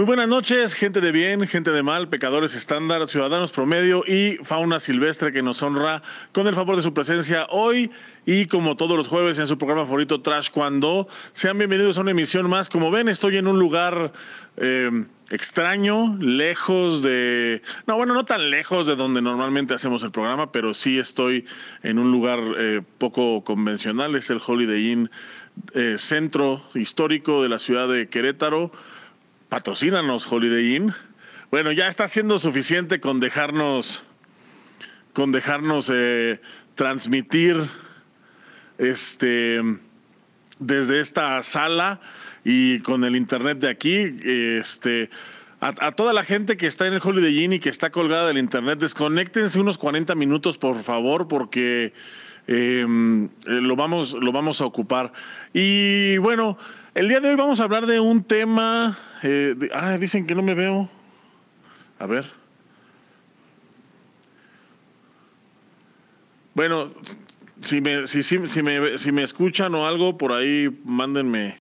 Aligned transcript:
Muy 0.00 0.06
buenas 0.06 0.28
noches, 0.28 0.72
gente 0.72 1.02
de 1.02 1.12
bien, 1.12 1.46
gente 1.46 1.72
de 1.72 1.82
mal, 1.82 2.08
pecadores 2.08 2.54
estándar, 2.54 3.06
ciudadanos 3.06 3.52
promedio 3.52 4.02
y 4.06 4.38
fauna 4.42 4.80
silvestre 4.80 5.30
que 5.30 5.42
nos 5.42 5.62
honra 5.62 6.02
con 6.32 6.46
el 6.46 6.54
favor 6.54 6.76
de 6.76 6.80
su 6.80 6.94
presencia 6.94 7.46
hoy 7.50 7.90
y 8.24 8.46
como 8.46 8.78
todos 8.78 8.96
los 8.96 9.08
jueves 9.08 9.36
en 9.36 9.46
su 9.46 9.58
programa 9.58 9.84
favorito 9.84 10.22
Trash 10.22 10.48
Cuando. 10.48 11.06
Sean 11.34 11.58
bienvenidos 11.58 11.98
a 11.98 12.00
una 12.00 12.12
emisión 12.12 12.48
más. 12.48 12.70
Como 12.70 12.90
ven, 12.90 13.10
estoy 13.10 13.36
en 13.36 13.46
un 13.46 13.58
lugar 13.58 14.14
eh, 14.56 15.04
extraño, 15.28 16.16
lejos 16.18 17.02
de... 17.02 17.60
No, 17.86 17.98
bueno, 17.98 18.14
no 18.14 18.24
tan 18.24 18.48
lejos 18.48 18.86
de 18.86 18.96
donde 18.96 19.20
normalmente 19.20 19.74
hacemos 19.74 20.02
el 20.02 20.12
programa, 20.12 20.50
pero 20.50 20.72
sí 20.72 20.98
estoy 20.98 21.44
en 21.82 21.98
un 21.98 22.10
lugar 22.10 22.40
eh, 22.56 22.80
poco 22.96 23.44
convencional. 23.44 24.16
Es 24.16 24.30
el 24.30 24.40
Holiday 24.44 24.92
Inn, 24.92 25.10
eh, 25.74 25.96
centro 25.98 26.62
histórico 26.74 27.42
de 27.42 27.50
la 27.50 27.58
ciudad 27.58 27.86
de 27.86 28.08
Querétaro 28.08 28.72
patrocínanos 29.50 30.30
Holiday 30.30 30.76
Inn. 30.76 30.94
Bueno, 31.50 31.72
ya 31.72 31.88
está 31.88 32.06
siendo 32.08 32.38
suficiente 32.38 33.00
con 33.00 33.18
dejarnos, 33.18 34.02
con 35.12 35.32
dejarnos 35.32 35.90
eh, 35.92 36.40
transmitir 36.76 37.56
este, 38.78 39.60
desde 40.60 41.00
esta 41.00 41.42
sala 41.42 42.00
y 42.44 42.78
con 42.78 43.04
el 43.04 43.16
internet 43.16 43.58
de 43.58 43.68
aquí, 43.68 44.16
este, 44.24 45.10
a, 45.60 45.92
toda 45.92 46.12
la 46.12 46.22
gente 46.22 46.56
que 46.56 46.68
está 46.68 46.86
en 46.86 46.94
el 46.94 47.00
Holiday 47.02 47.42
Inn 47.42 47.52
y 47.54 47.58
que 47.58 47.70
está 47.70 47.90
colgada 47.90 48.28
del 48.28 48.38
internet, 48.38 48.78
desconéctense 48.78 49.58
unos 49.58 49.78
40 49.78 50.14
minutos, 50.14 50.58
por 50.58 50.80
favor, 50.84 51.26
porque 51.26 51.92
em, 52.46 53.24
eh, 53.24 53.28
lo, 53.46 53.74
vamos, 53.74 54.12
lo 54.12 54.30
vamos 54.30 54.60
a 54.60 54.64
ocupar. 54.64 55.12
Y 55.52 56.18
bueno, 56.18 56.56
el 56.94 57.08
día 57.08 57.18
de 57.18 57.30
hoy 57.30 57.36
vamos 57.36 57.58
a 57.60 57.64
hablar 57.64 57.86
de 57.86 57.98
un 57.98 58.22
tema. 58.22 58.96
Eh, 59.22 59.54
ah, 59.72 59.98
dicen 59.98 60.26
que 60.26 60.34
no 60.34 60.42
me 60.42 60.54
veo. 60.54 60.88
A 61.98 62.06
ver. 62.06 62.24
Bueno, 66.54 66.92
si 67.60 67.80
me, 67.80 68.06
si, 68.06 68.22
si, 68.22 68.38
me, 68.38 68.98
si 68.98 69.12
me 69.12 69.22
escuchan 69.22 69.74
o 69.74 69.86
algo, 69.86 70.16
por 70.16 70.32
ahí 70.32 70.68
mándenme. 70.84 71.58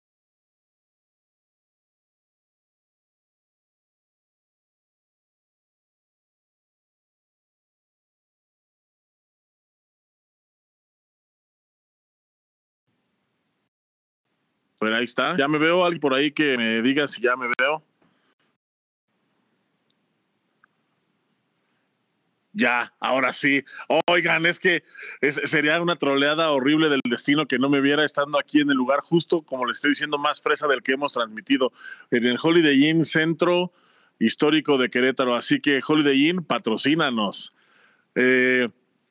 Bueno, 14.80 14.96
ahí 14.96 15.06
está. 15.06 15.36
Ya 15.38 15.48
me 15.48 15.58
veo 15.58 15.84
alguien 15.84 16.00
por 16.00 16.14
ahí 16.14 16.32
que 16.32 16.58
me 16.58 16.82
diga 16.82 17.08
si 17.08 17.22
ya 17.22 17.36
me 17.36 17.50
veo. 17.60 17.84
Ya, 22.60 22.94
ahora 23.00 23.32
sí. 23.32 23.64
Oigan, 24.08 24.46
es 24.46 24.60
que 24.60 24.84
sería 25.46 25.82
una 25.82 25.96
troleada 25.96 26.50
horrible 26.52 26.90
del 26.90 27.00
destino 27.10 27.48
que 27.48 27.60
no 27.60 27.70
me 27.70 27.80
viera 27.80 28.04
estando 28.04 28.40
aquí 28.40 28.60
en 28.60 28.70
el 28.70 28.76
lugar 28.76 29.02
justo, 29.02 29.44
como 29.44 29.66
le 29.66 29.72
estoy 29.72 29.92
diciendo, 29.92 30.18
más 30.18 30.42
fresa 30.42 30.68
del 30.68 30.82
que 30.82 30.94
hemos 30.94 31.14
transmitido, 31.14 31.72
en 32.12 32.26
el 32.26 32.38
Holiday 32.42 32.90
Inn 32.90 33.06
Centro 33.06 33.72
Histórico 34.18 34.78
de 34.78 34.90
Querétaro. 34.90 35.36
Así 35.36 35.62
que 35.62 35.82
Holiday 35.86 36.30
Inn, 36.30 36.44
patrocínanos. 36.44 37.56
Eh, 38.16 38.68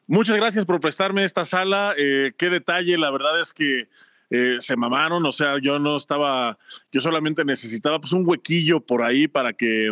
muchas 0.07 0.37
gracias 0.37 0.67
por 0.67 0.81
prestarme 0.81 1.25
esta 1.25 1.47
sala. 1.47 1.95
Eh, 1.97 2.33
qué 2.37 2.51
detalle, 2.51 2.99
la 2.99 3.11
verdad 3.11 3.41
es 3.41 3.53
que 3.53 3.89
eh, 4.31 4.59
se 4.61 4.77
mamaron, 4.77 5.25
o 5.25 5.33
sea, 5.33 5.59
yo 5.59 5.79
no 5.79 5.97
estaba, 5.97 6.59
yo 6.93 7.01
solamente 7.01 7.45
necesitaba 7.45 8.01
pues 8.01 8.12
un 8.12 8.29
huequillo 8.29 8.81
por 8.81 9.03
ahí 9.03 9.29
para 9.29 9.53
que 9.53 9.91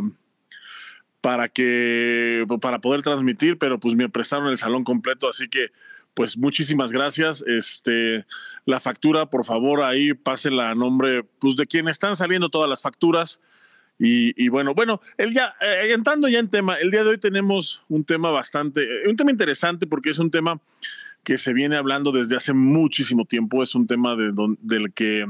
para 1.21 1.49
que 1.49 2.47
para 2.61 2.81
poder 2.81 3.03
transmitir, 3.03 3.59
pero 3.59 3.81
pues 3.81 3.95
me 3.97 4.09
prestaron 4.09 4.49
el 4.49 4.59
salón 4.59 4.85
completo, 4.85 5.29
así 5.29 5.49
que 5.49 5.71
pues 6.17 6.39
muchísimas 6.39 6.93
gracias. 6.93 7.45
Este, 7.47 8.25
la 8.65 8.81
factura, 8.81 9.27
por 9.27 9.45
favor, 9.45 9.83
ahí 9.83 10.15
pásela 10.15 10.71
a 10.71 10.75
nombre 10.75 11.25
pues 11.39 11.57
de 11.57 11.67
quien 11.67 11.89
están 11.89 12.17
saliendo 12.17 12.49
todas 12.49 12.71
las 12.71 12.81
facturas. 12.81 13.43
Y, 13.99 14.49
bueno, 14.51 14.75
bueno, 14.75 15.01
el 15.17 15.33
ya, 15.33 15.55
eh, 15.61 15.93
entrando 15.93 16.29
ya 16.29 16.39
en 16.39 16.51
tema, 16.51 16.77
el 16.77 16.91
día 16.91 17.03
de 17.03 17.11
hoy 17.11 17.19
tenemos 17.19 17.83
un 17.89 18.05
tema 18.05 18.31
bastante, 18.31 18.83
eh, 18.83 19.09
un 19.09 19.17
tema 19.17 19.31
interesante 19.31 19.87
porque 19.87 20.11
es 20.11 20.19
un 20.19 20.31
tema 20.31 20.61
que 21.27 21.39
se 21.39 21.53
viene 21.53 21.75
hablando 21.75 22.13
desde 22.13 22.37
hace 22.37 22.53
muchísimo 22.53 23.25
tiempo. 23.25 23.61
Es 23.61 23.75
un 23.75 23.89
tema 23.89 24.15
de 24.15 24.31
del 24.61 24.93
que 24.93 25.27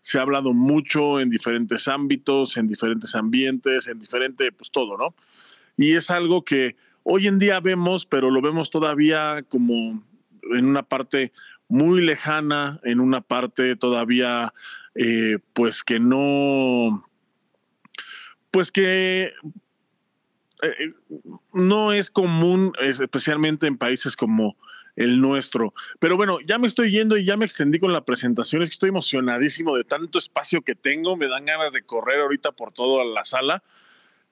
se 0.00 0.18
ha 0.18 0.22
hablado 0.22 0.54
mucho 0.54 1.18
en 1.18 1.28
diferentes 1.28 1.88
ámbitos, 1.88 2.56
en 2.56 2.68
diferentes 2.68 3.16
ambientes, 3.16 3.88
en 3.88 3.98
diferente, 3.98 4.52
pues 4.52 4.70
todo, 4.70 4.96
¿no? 4.96 5.12
Y 5.76 5.96
es 5.96 6.08
algo 6.12 6.44
que 6.44 6.76
hoy 7.02 7.26
en 7.26 7.40
día 7.40 7.58
vemos, 7.58 8.06
pero 8.06 8.30
lo 8.30 8.40
vemos 8.40 8.70
todavía 8.70 9.44
como 9.48 10.04
en 10.52 10.66
una 10.66 10.84
parte 10.84 11.32
muy 11.66 12.00
lejana, 12.00 12.78
en 12.84 13.00
una 13.00 13.20
parte 13.20 13.74
todavía, 13.74 14.54
eh, 14.94 15.38
pues 15.52 15.82
que 15.82 15.98
no, 15.98 17.08
pues 18.52 18.70
que 18.70 19.32
eh, 20.62 20.92
no 21.52 21.92
es 21.92 22.08
común, 22.08 22.72
especialmente 22.78 23.66
en 23.66 23.78
países 23.78 24.14
como 24.16 24.56
el 25.00 25.18
nuestro. 25.18 25.72
Pero 25.98 26.18
bueno, 26.18 26.40
ya 26.40 26.58
me 26.58 26.66
estoy 26.66 26.90
yendo 26.90 27.16
y 27.16 27.24
ya 27.24 27.38
me 27.38 27.46
extendí 27.46 27.78
con 27.78 27.90
la 27.90 28.04
presentación. 28.04 28.62
Es 28.62 28.68
que 28.68 28.74
estoy 28.74 28.90
emocionadísimo 28.90 29.74
de 29.74 29.82
tanto 29.82 30.18
espacio 30.18 30.60
que 30.60 30.74
tengo. 30.74 31.16
Me 31.16 31.26
dan 31.26 31.46
ganas 31.46 31.72
de 31.72 31.82
correr 31.82 32.20
ahorita 32.20 32.52
por 32.52 32.72
toda 32.72 33.02
la 33.06 33.24
sala. 33.24 33.62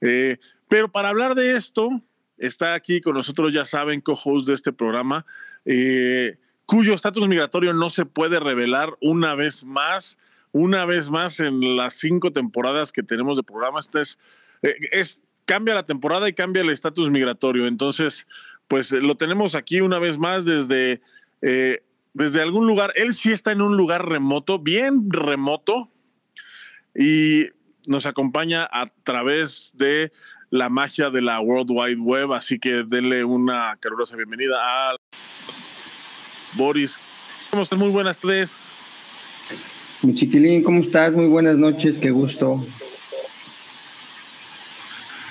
Eh, 0.03 0.37
pero 0.69 0.93
para 0.93 1.09
hablar 1.09 1.35
de 1.35 1.57
esto, 1.57 1.89
está 2.37 2.75
aquí 2.75 3.01
con 3.01 3.15
nosotros, 3.15 3.51
ya 3.51 3.65
saben, 3.65 4.03
co-host 4.03 4.47
de 4.47 4.53
este 4.53 4.75
programa, 4.75 5.25
eh, 5.65 6.37
cuyo 6.67 6.93
estatus 6.93 7.27
migratorio 7.27 7.73
no 7.73 7.89
se 7.89 8.05
puede 8.05 8.39
revelar 8.39 8.95
una 9.01 9.35
vez 9.35 9.65
más, 9.65 10.19
una 10.53 10.85
vez 10.85 11.09
más 11.09 11.41
en 11.41 11.79
las 11.79 11.95
cinco 11.95 12.31
temporadas 12.31 12.93
que 12.93 13.03
tenemos 13.03 13.39
de 13.39 13.43
programa. 13.43 13.81
Este 13.81 14.03
es, 14.03 14.19
eh, 14.61 14.75
es 14.93 15.23
cambia 15.47 15.73
la 15.73 15.87
temporada 15.87 16.29
y 16.29 16.35
cambia 16.35 16.61
el 16.61 16.69
estatus 16.69 17.09
migratorio. 17.09 17.67
Entonces, 17.67 18.27
pues 18.69 18.93
eh, 18.93 19.01
lo 19.01 19.17
tenemos 19.17 19.55
aquí 19.55 19.81
una 19.81 19.99
vez 19.99 20.19
más 20.19 20.45
desde, 20.45 21.01
eh, 21.43 21.83
desde 22.13 22.43
algún 22.43 22.67
lugar. 22.67 22.93
Él 22.95 23.15
sí 23.15 23.33
está 23.33 23.53
en 23.53 23.63
un 23.63 23.77
lugar 23.77 24.09
remoto, 24.09 24.59
bien 24.59 25.11
remoto, 25.11 25.91
y 26.95 27.47
nos 27.87 28.07
acompaña 28.07 28.69
a 28.71 28.87
través 29.03 29.71
de 29.75 30.13
la 30.51 30.69
magia 30.69 31.11
de 31.11 31.23
la 31.23 31.41
World 31.41 31.71
Wide 31.71 32.01
Web, 32.01 32.33
así 32.33 32.59
que 32.59 32.85
denle 32.87 33.25
una 33.25 33.77
calurosa 33.81 34.17
bienvenida 34.17 34.57
a 34.61 34.97
Boris. 36.55 36.99
¿Cómo 37.51 37.63
estás? 37.63 37.79
Muy 37.79 37.91
buenas 37.91 38.19
tres. 38.19 38.59
Mi 40.03 40.15
chiquilín, 40.15 40.63
¿cómo 40.63 40.81
estás? 40.81 41.15
Muy 41.15 41.27
buenas 41.27 41.57
noches, 41.57 41.99
qué 41.99 42.11
gusto. 42.11 42.65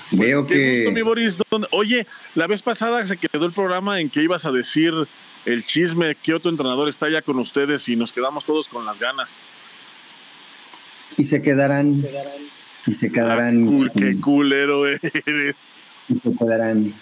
Pues 0.09 0.21
Veo 0.21 0.47
que. 0.47 0.89
mi 0.93 1.01
Boris. 1.01 1.37
Oye, 1.71 2.07
la 2.35 2.47
vez 2.47 2.61
pasada 2.61 3.05
se 3.05 3.17
quedó 3.17 3.45
el 3.45 3.51
programa 3.51 3.99
en 3.99 4.09
que 4.09 4.23
ibas 4.23 4.45
a 4.45 4.51
decir 4.51 4.93
el 5.45 5.65
chisme, 5.65 6.15
que 6.15 6.33
otro 6.33 6.49
entrenador 6.49 6.87
está 6.87 7.09
ya 7.09 7.21
con 7.21 7.39
ustedes 7.39 7.87
y 7.89 7.95
nos 7.95 8.11
quedamos 8.11 8.45
todos 8.45 8.69
con 8.69 8.85
las 8.85 8.99
ganas. 8.99 9.43
Y 11.17 11.25
se 11.25 11.41
quedarán. 11.41 12.05
Y 12.85 12.93
se 12.93 13.11
quedarán. 13.11 13.67
Ah, 13.85 13.91
qué, 13.95 14.19
culero 14.19 14.87
eres. 14.87 15.01
Y 16.09 16.19
se 16.19 16.37
quedarán. 16.37 16.93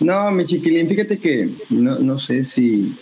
No, 0.00 0.30
mi 0.32 0.44
chiquilín, 0.44 0.88
fíjate 0.88 1.18
que 1.18 1.50
no, 1.68 1.98
no 1.98 2.18
sé 2.18 2.44
si. 2.44 2.96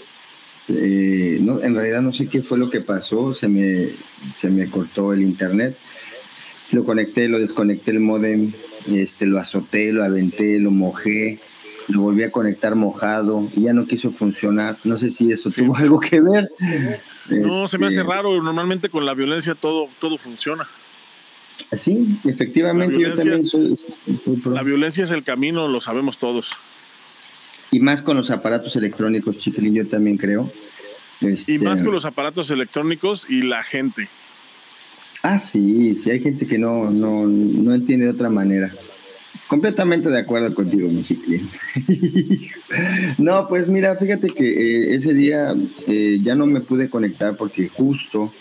Eh, 0.68 1.38
no, 1.40 1.62
en 1.62 1.74
realidad 1.74 2.02
no 2.02 2.12
sé 2.12 2.26
qué 2.26 2.42
fue 2.42 2.58
lo 2.58 2.68
que 2.68 2.80
pasó. 2.80 3.32
Se 3.32 3.48
me, 3.48 3.90
se 4.36 4.50
me 4.50 4.68
cortó 4.68 5.14
el 5.14 5.22
internet. 5.22 5.78
Lo 6.72 6.84
conecté, 6.84 7.28
lo 7.28 7.38
desconecté 7.38 7.92
el 7.92 8.00
modem 8.00 8.52
este, 8.86 9.26
lo 9.26 9.38
azoté, 9.38 9.92
lo 9.92 10.04
aventé, 10.04 10.58
lo 10.58 10.70
mojé, 10.70 11.40
lo 11.88 12.02
volví 12.02 12.22
a 12.22 12.30
conectar 12.30 12.74
mojado 12.74 13.48
y 13.54 13.62
ya 13.62 13.72
no 13.72 13.86
quiso 13.86 14.10
funcionar. 14.10 14.78
No 14.84 14.98
sé 14.98 15.10
si 15.10 15.32
eso 15.32 15.50
tuvo 15.50 15.76
algo 15.78 16.00
que 16.00 16.20
ver. 16.20 16.50
No, 17.28 17.66
se 17.68 17.78
me 17.78 17.86
hace 17.86 18.00
este, 18.00 18.10
raro. 18.10 18.42
Normalmente 18.42 18.88
con 18.88 19.04
la 19.06 19.14
violencia 19.14 19.54
todo, 19.54 19.88
todo 19.98 20.18
funciona. 20.18 20.68
Sí, 21.72 22.18
efectivamente. 22.24 22.98
La 22.98 23.14
violencia, 23.14 23.58
la 24.44 24.62
violencia 24.62 25.04
es 25.04 25.10
el 25.10 25.24
camino, 25.24 25.68
lo 25.68 25.80
sabemos 25.80 26.18
todos. 26.18 26.56
Y 27.70 27.80
más 27.80 28.00
con 28.00 28.16
los 28.16 28.30
aparatos 28.30 28.76
electrónicos, 28.76 29.36
Chiquilín, 29.36 29.74
yo 29.74 29.86
también 29.86 30.16
creo. 30.16 30.50
y 31.20 31.26
más 31.26 31.48
este, 31.48 31.84
con 31.84 31.92
los 31.92 32.04
aparatos 32.04 32.50
electrónicos 32.50 33.26
y 33.28 33.42
la 33.42 33.62
gente. 33.64 34.08
Ah, 35.30 35.38
sí, 35.38 35.94
sí, 35.96 36.10
hay 36.10 36.20
gente 36.20 36.46
que 36.46 36.56
no, 36.56 36.90
no, 36.90 37.26
no 37.26 37.74
entiende 37.74 38.06
de 38.06 38.12
otra 38.12 38.30
manera. 38.30 38.72
Completamente 39.46 40.08
de 40.08 40.20
acuerdo 40.20 40.54
contigo, 40.54 40.88
mi 40.88 41.02
no, 43.18 43.46
pues 43.46 43.68
mira, 43.68 43.94
fíjate 43.96 44.28
que 44.28 44.48
eh, 44.48 44.94
ese 44.94 45.12
día 45.12 45.54
eh, 45.86 46.18
ya 46.22 46.34
no 46.34 46.46
me 46.46 46.62
pude 46.62 46.88
conectar 46.88 47.36
porque 47.36 47.68
justo 47.68 48.32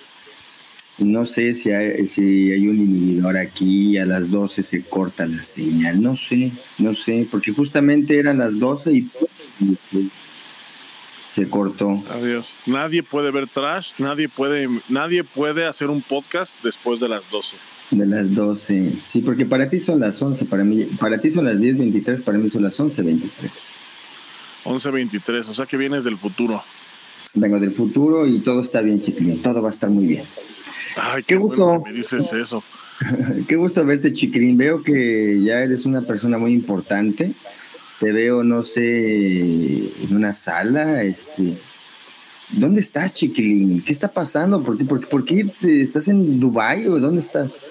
no 0.98 1.26
sé 1.26 1.56
si 1.56 1.72
hay, 1.72 2.08
si 2.08 2.54
hay 2.54 2.66
un 2.70 2.78
inhibidor 2.78 3.38
aquí, 3.38 3.98
a 3.98 4.06
las 4.06 4.32
12 4.32 4.64
se 4.64 4.84
corta 4.84 5.28
la 5.28 5.44
señal, 5.44 6.02
no 6.02 6.16
sé, 6.16 6.54
no 6.78 6.96
sé, 6.96 7.28
porque 7.30 7.52
justamente 7.52 8.18
eran 8.18 8.38
las 8.38 8.58
12 8.58 8.94
y 8.94 9.12
se 11.38 11.48
cortó. 11.48 12.04
Adiós. 12.10 12.56
Nadie 12.66 13.04
puede 13.04 13.30
ver 13.30 13.48
trash, 13.48 13.92
nadie 14.00 14.28
puede, 14.28 14.68
nadie 14.90 15.24
puede 15.24 15.68
hacer 15.68 15.92
un 15.92 16.02
podcast 16.02 16.56
después 16.64 17.00
de 17.00 17.10
las 17.10 17.30
12. 17.30 17.58
De 17.92 18.08
las 18.08 18.34
12, 18.34 18.94
sí, 19.04 19.22
porque 19.22 19.46
para 19.46 19.70
ti 19.70 19.80
son 19.80 20.00
las 20.00 20.20
11, 20.20 20.46
para 20.46 20.64
mí, 20.64 20.86
para 21.00 21.20
ti 21.20 21.30
son 21.30 21.46
las 21.46 21.60
10.23, 21.60 22.24
para 22.24 22.40
mí 22.40 22.50
son 22.50 22.64
las 22.64 22.80
11.23. 22.80 23.30
11.23, 24.64 25.48
o 25.48 25.54
sea 25.54 25.68
que 25.68 25.78
vienes 25.78 26.04
del 26.04 26.18
futuro. 26.18 26.64
Vengo 27.36 27.60
del 27.60 27.72
futuro 27.72 28.26
y 28.26 28.40
todo 28.40 28.62
está 28.62 28.82
bien, 28.82 29.00
chiquilín, 29.00 29.40
todo 29.44 29.62
va 29.62 29.68
a 29.68 29.72
estar 29.72 29.92
muy 29.92 30.08
bien. 30.08 30.24
Ay, 30.96 31.22
qué, 31.22 31.36
gusto. 31.36 31.80
me 31.86 31.94
dices 31.94 32.34
eso. 32.34 32.64
qué 33.48 33.56
gusto 33.58 33.86
verte, 33.86 34.12
chiquilín. 34.12 34.58
Veo 34.58 34.82
que 34.82 35.40
ya 35.44 35.60
eres 35.60 35.86
una 35.86 36.02
persona 36.02 36.40
muy 36.40 36.54
importante. 36.54 37.36
Te 38.00 38.12
veo, 38.12 38.44
no 38.44 38.64
sé, 38.64 40.04
en 40.04 40.16
una 40.16 40.34
sala, 40.34 41.02
este. 41.04 41.58
¿Dónde 42.50 42.80
estás, 42.80 43.14
chiquilín? 43.14 43.84
¿Qué 43.84 43.92
está 43.92 44.08
pasando? 44.08 44.64
¿Por 44.64 44.78
qué, 44.78 44.86
por, 44.86 45.26
qué 45.26 45.52
estás 45.82 46.08
en 46.08 46.40
Dubai 46.40 46.88
o 46.88 47.00
dónde 47.00 47.20
estás? 47.20 47.66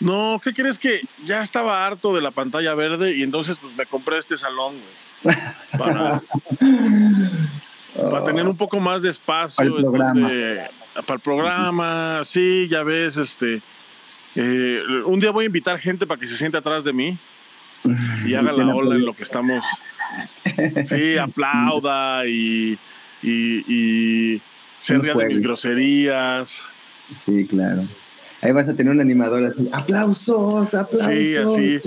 No, 0.00 0.40
¿qué 0.42 0.52
crees 0.52 0.78
que 0.78 1.00
ya 1.24 1.42
estaba 1.42 1.86
harto 1.86 2.14
de 2.14 2.20
la 2.20 2.30
pantalla 2.30 2.74
verde 2.74 3.16
y 3.16 3.22
entonces 3.22 3.56
pues 3.58 3.74
me 3.76 3.86
compré 3.86 4.18
este 4.18 4.36
salón, 4.36 4.74
güey. 5.22 5.36
Para, 5.78 6.22
para 7.94 8.24
tener 8.24 8.46
un 8.46 8.56
poco 8.56 8.78
más 8.78 9.02
de 9.02 9.10
espacio. 9.10 9.64
Para 9.90 11.14
el 11.14 11.20
programa. 11.20 12.22
sí, 12.24 12.68
ya 12.68 12.82
ves, 12.82 13.16
este. 13.16 13.62
Eh, 14.34 14.82
un 15.06 15.18
día 15.18 15.30
voy 15.30 15.44
a 15.44 15.46
invitar 15.46 15.78
gente 15.78 16.06
para 16.06 16.20
que 16.20 16.26
se 16.26 16.36
siente 16.36 16.58
atrás 16.58 16.84
de 16.84 16.92
mí 16.92 17.18
y 18.26 18.34
haga 18.34 18.52
la 18.52 18.74
ola 18.74 18.94
en 18.94 19.04
lo 19.04 19.14
que 19.14 19.22
estamos. 19.22 19.64
Sí, 20.86 21.16
aplauda 21.18 22.26
y, 22.26 22.78
y, 23.22 24.40
se 24.80 24.98
ría 24.98 25.14
de 25.14 25.26
mis 25.26 25.40
groserías. 25.40 26.62
Sí, 27.16 27.46
claro. 27.46 27.82
Ahí 28.40 28.52
vas 28.52 28.68
a 28.68 28.74
tener 28.74 28.92
un 28.92 29.00
animador 29.00 29.44
así, 29.44 29.68
aplausos, 29.72 30.74
aplausos. 30.74 31.08
Sí, 31.56 31.80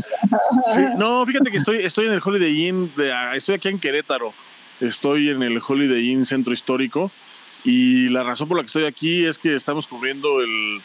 así. 0.70 0.84
No, 0.98 1.26
fíjate 1.26 1.50
que 1.52 1.58
estoy, 1.58 1.84
estoy 1.84 2.08
en 2.08 2.14
el 2.14 2.22
Holiday 2.24 2.68
Inn, 2.68 2.92
de, 2.96 3.14
estoy 3.36 3.56
aquí 3.56 3.70
en 3.70 3.80
Querétaro, 3.80 4.34
estoy 4.80 5.30
en 5.30 5.44
el 5.44 5.62
Holiday 5.66 6.12
Inn 6.12 6.26
Centro 6.26 6.54
Histórico 6.54 7.12
y 7.64 8.10
la 8.10 8.24
razón 8.24 8.48
por 8.48 8.58
la 8.58 8.64
que 8.64 8.68
estoy 8.68 8.86
aquí 8.86 9.26
es 9.26 9.40
que 9.40 9.56
estamos 9.56 9.88
cubriendo 9.88 10.42
el... 10.42 10.82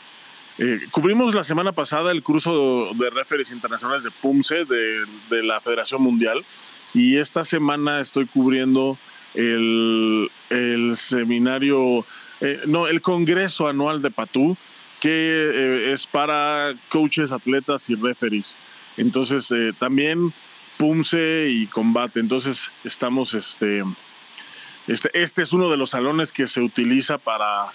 Eh, 0.58 0.81
cubrimos 0.91 1.35
la 1.35 1.44
semana 1.44 1.73
pasada 1.73 2.12
el 2.12 2.23
curso 2.23 2.91
de 2.94 3.11
referees 3.11 3.50
internacionales 3.50 4.03
de 4.03 4.11
PUMSE 4.11 4.64
de, 4.64 5.05
de, 5.29 5.43
la 5.43 5.61
Federación 5.61 6.00
Mundial 6.00 6.44
y 6.94 7.19
esta 7.19 7.44
semana 7.44 8.00
estoy 8.00 8.25
cubriendo 8.26 8.97
el, 9.35 10.31
el 10.49 10.97
seminario, 10.97 12.06
eh, 12.41 12.61
no, 12.67 12.87
el 12.87 13.03
Congreso 13.03 13.69
Anual 13.69 14.00
de 14.00 14.11
PATU, 14.11 14.56
que 14.99 15.11
eh, 15.11 15.93
es 15.93 16.06
para 16.06 16.75
coaches, 16.88 17.32
atletas 17.32 17.91
y 17.91 17.94
referees. 17.94 18.56
Entonces, 18.97 19.53
también 19.79 20.32
PUMSE 20.79 21.49
y 21.50 21.67
combate. 21.67 22.19
Entonces, 22.19 22.70
estamos 22.82 23.35
este, 23.35 23.82
este, 24.87 25.11
este, 25.12 25.43
es 25.43 25.53
uno 25.53 25.70
de 25.70 25.76
los 25.76 25.91
salones 25.91 26.32
que 26.32 26.47
se 26.47 26.61
utiliza 26.61 27.19
para, 27.19 27.73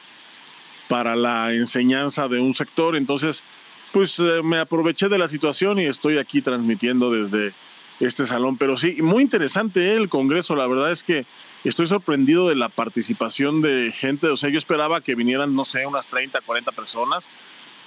para 0.91 1.15
la 1.15 1.53
enseñanza 1.53 2.27
de 2.27 2.41
un 2.41 2.53
sector. 2.53 2.97
Entonces, 2.97 3.45
pues 3.93 4.19
eh, 4.19 4.41
me 4.43 4.57
aproveché 4.57 5.07
de 5.07 5.17
la 5.17 5.29
situación 5.29 5.79
y 5.79 5.85
estoy 5.85 6.17
aquí 6.17 6.41
transmitiendo 6.41 7.09
desde 7.09 7.53
este 8.01 8.25
salón. 8.25 8.57
Pero 8.57 8.75
sí, 8.75 9.01
muy 9.01 9.23
interesante 9.23 9.93
¿eh? 9.93 9.95
el 9.95 10.09
Congreso. 10.09 10.53
La 10.53 10.67
verdad 10.67 10.91
es 10.91 11.05
que 11.05 11.25
estoy 11.63 11.87
sorprendido 11.87 12.49
de 12.49 12.55
la 12.55 12.67
participación 12.67 13.61
de 13.61 13.93
gente. 13.95 14.27
O 14.27 14.35
sea, 14.35 14.49
yo 14.49 14.57
esperaba 14.57 14.99
que 14.99 15.15
vinieran, 15.15 15.55
no 15.55 15.63
sé, 15.63 15.85
unas 15.85 16.07
30, 16.07 16.41
40 16.41 16.73
personas. 16.73 17.29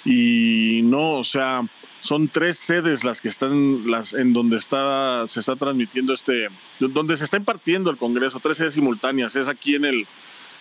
Y 0.06 0.81
no, 0.85 1.17
o 1.17 1.25
sea, 1.25 1.61
son 2.01 2.29
tres 2.29 2.59
sedes 2.59 3.05
las 3.05 3.21
que 3.21 3.29
están 3.29 3.91
las 3.91 4.15
en 4.15 4.33
donde 4.33 4.56
está 4.56 5.27
se 5.27 5.41
está 5.41 5.56
transmitiendo 5.56 6.12
este 6.12 6.49
donde 6.79 7.17
se 7.17 7.25
está 7.25 7.39
impartiendo 7.39 7.89
el 7.91 7.97
congreso 7.97 8.41
tres 8.41 8.59
sedes 8.59 8.75
simultáneas 8.75 9.35
es 9.37 9.49
aquí 9.49 9.75
en 9.75 9.87
el 9.87 10.06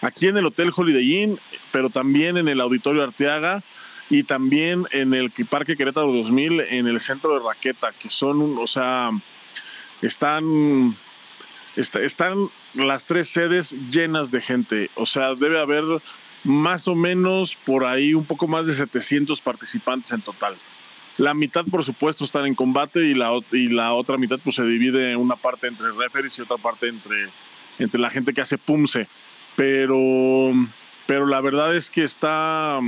aquí 0.04 0.28
en 0.28 0.38
el 0.38 0.46
hotel 0.46 0.72
Holiday 0.76 1.24
Inn 1.24 1.40
pero 1.72 1.90
también 1.90 2.38
en 2.38 2.48
el 2.48 2.62
auditorio 2.62 3.04
Arteaga 3.04 3.64
y 4.10 4.24
también 4.24 4.86
en 4.92 5.14
el 5.14 5.32
Parque 5.50 5.76
Querétaro 5.76 6.12
2000 6.12 6.62
en 6.62 6.88
el 6.88 7.00
centro 7.00 7.34
de 7.34 7.46
Raqueta 7.46 7.92
que 7.98 8.10
son 8.10 8.58
o 8.58 8.68
sea 8.68 9.12
están 10.02 10.96
están 11.76 12.50
las 12.76 13.08
tres 13.08 13.30
sedes 13.30 13.74
llenas 13.90 14.30
de 14.30 14.42
gente 14.42 14.90
o 14.96 15.06
sea 15.06 15.36
debe 15.36 15.60
haber 15.60 15.84
más 16.44 16.88
o 16.88 16.96
menos 16.96 17.56
por 17.56 17.86
ahí 17.86 18.14
un 18.14 18.26
poco 18.26 18.48
más 18.48 18.68
de 18.68 18.74
700 18.74 19.42
participantes 19.42 20.12
en 20.12 20.22
total 20.22 20.56
la 21.18 21.34
mitad, 21.34 21.64
por 21.66 21.84
supuesto, 21.84 22.24
están 22.24 22.48
en 22.48 22.56
combate 22.56 23.06
y 23.06 23.14
la, 23.14 23.32
y 23.52 23.68
la 23.68 23.94
otra 23.94 24.18
mitad 24.18 24.40
pues, 24.44 24.56
se 24.56 24.64
divide 24.64 25.16
una 25.16 25.36
parte 25.36 25.68
entre 25.68 25.92
referees 25.92 26.38
y 26.40 26.42
otra 26.42 26.58
parte 26.58 26.88
entre, 26.88 27.30
entre 27.78 28.00
la 28.00 28.10
gente 28.10 28.34
que 28.34 28.42
hace 28.42 28.58
PUMSE. 28.58 29.08
Pero, 29.56 30.52
pero 31.06 31.26
la 31.26 31.42
verdad 31.42 31.76
es 31.76 31.90
que 31.90 32.04
está, 32.04 32.80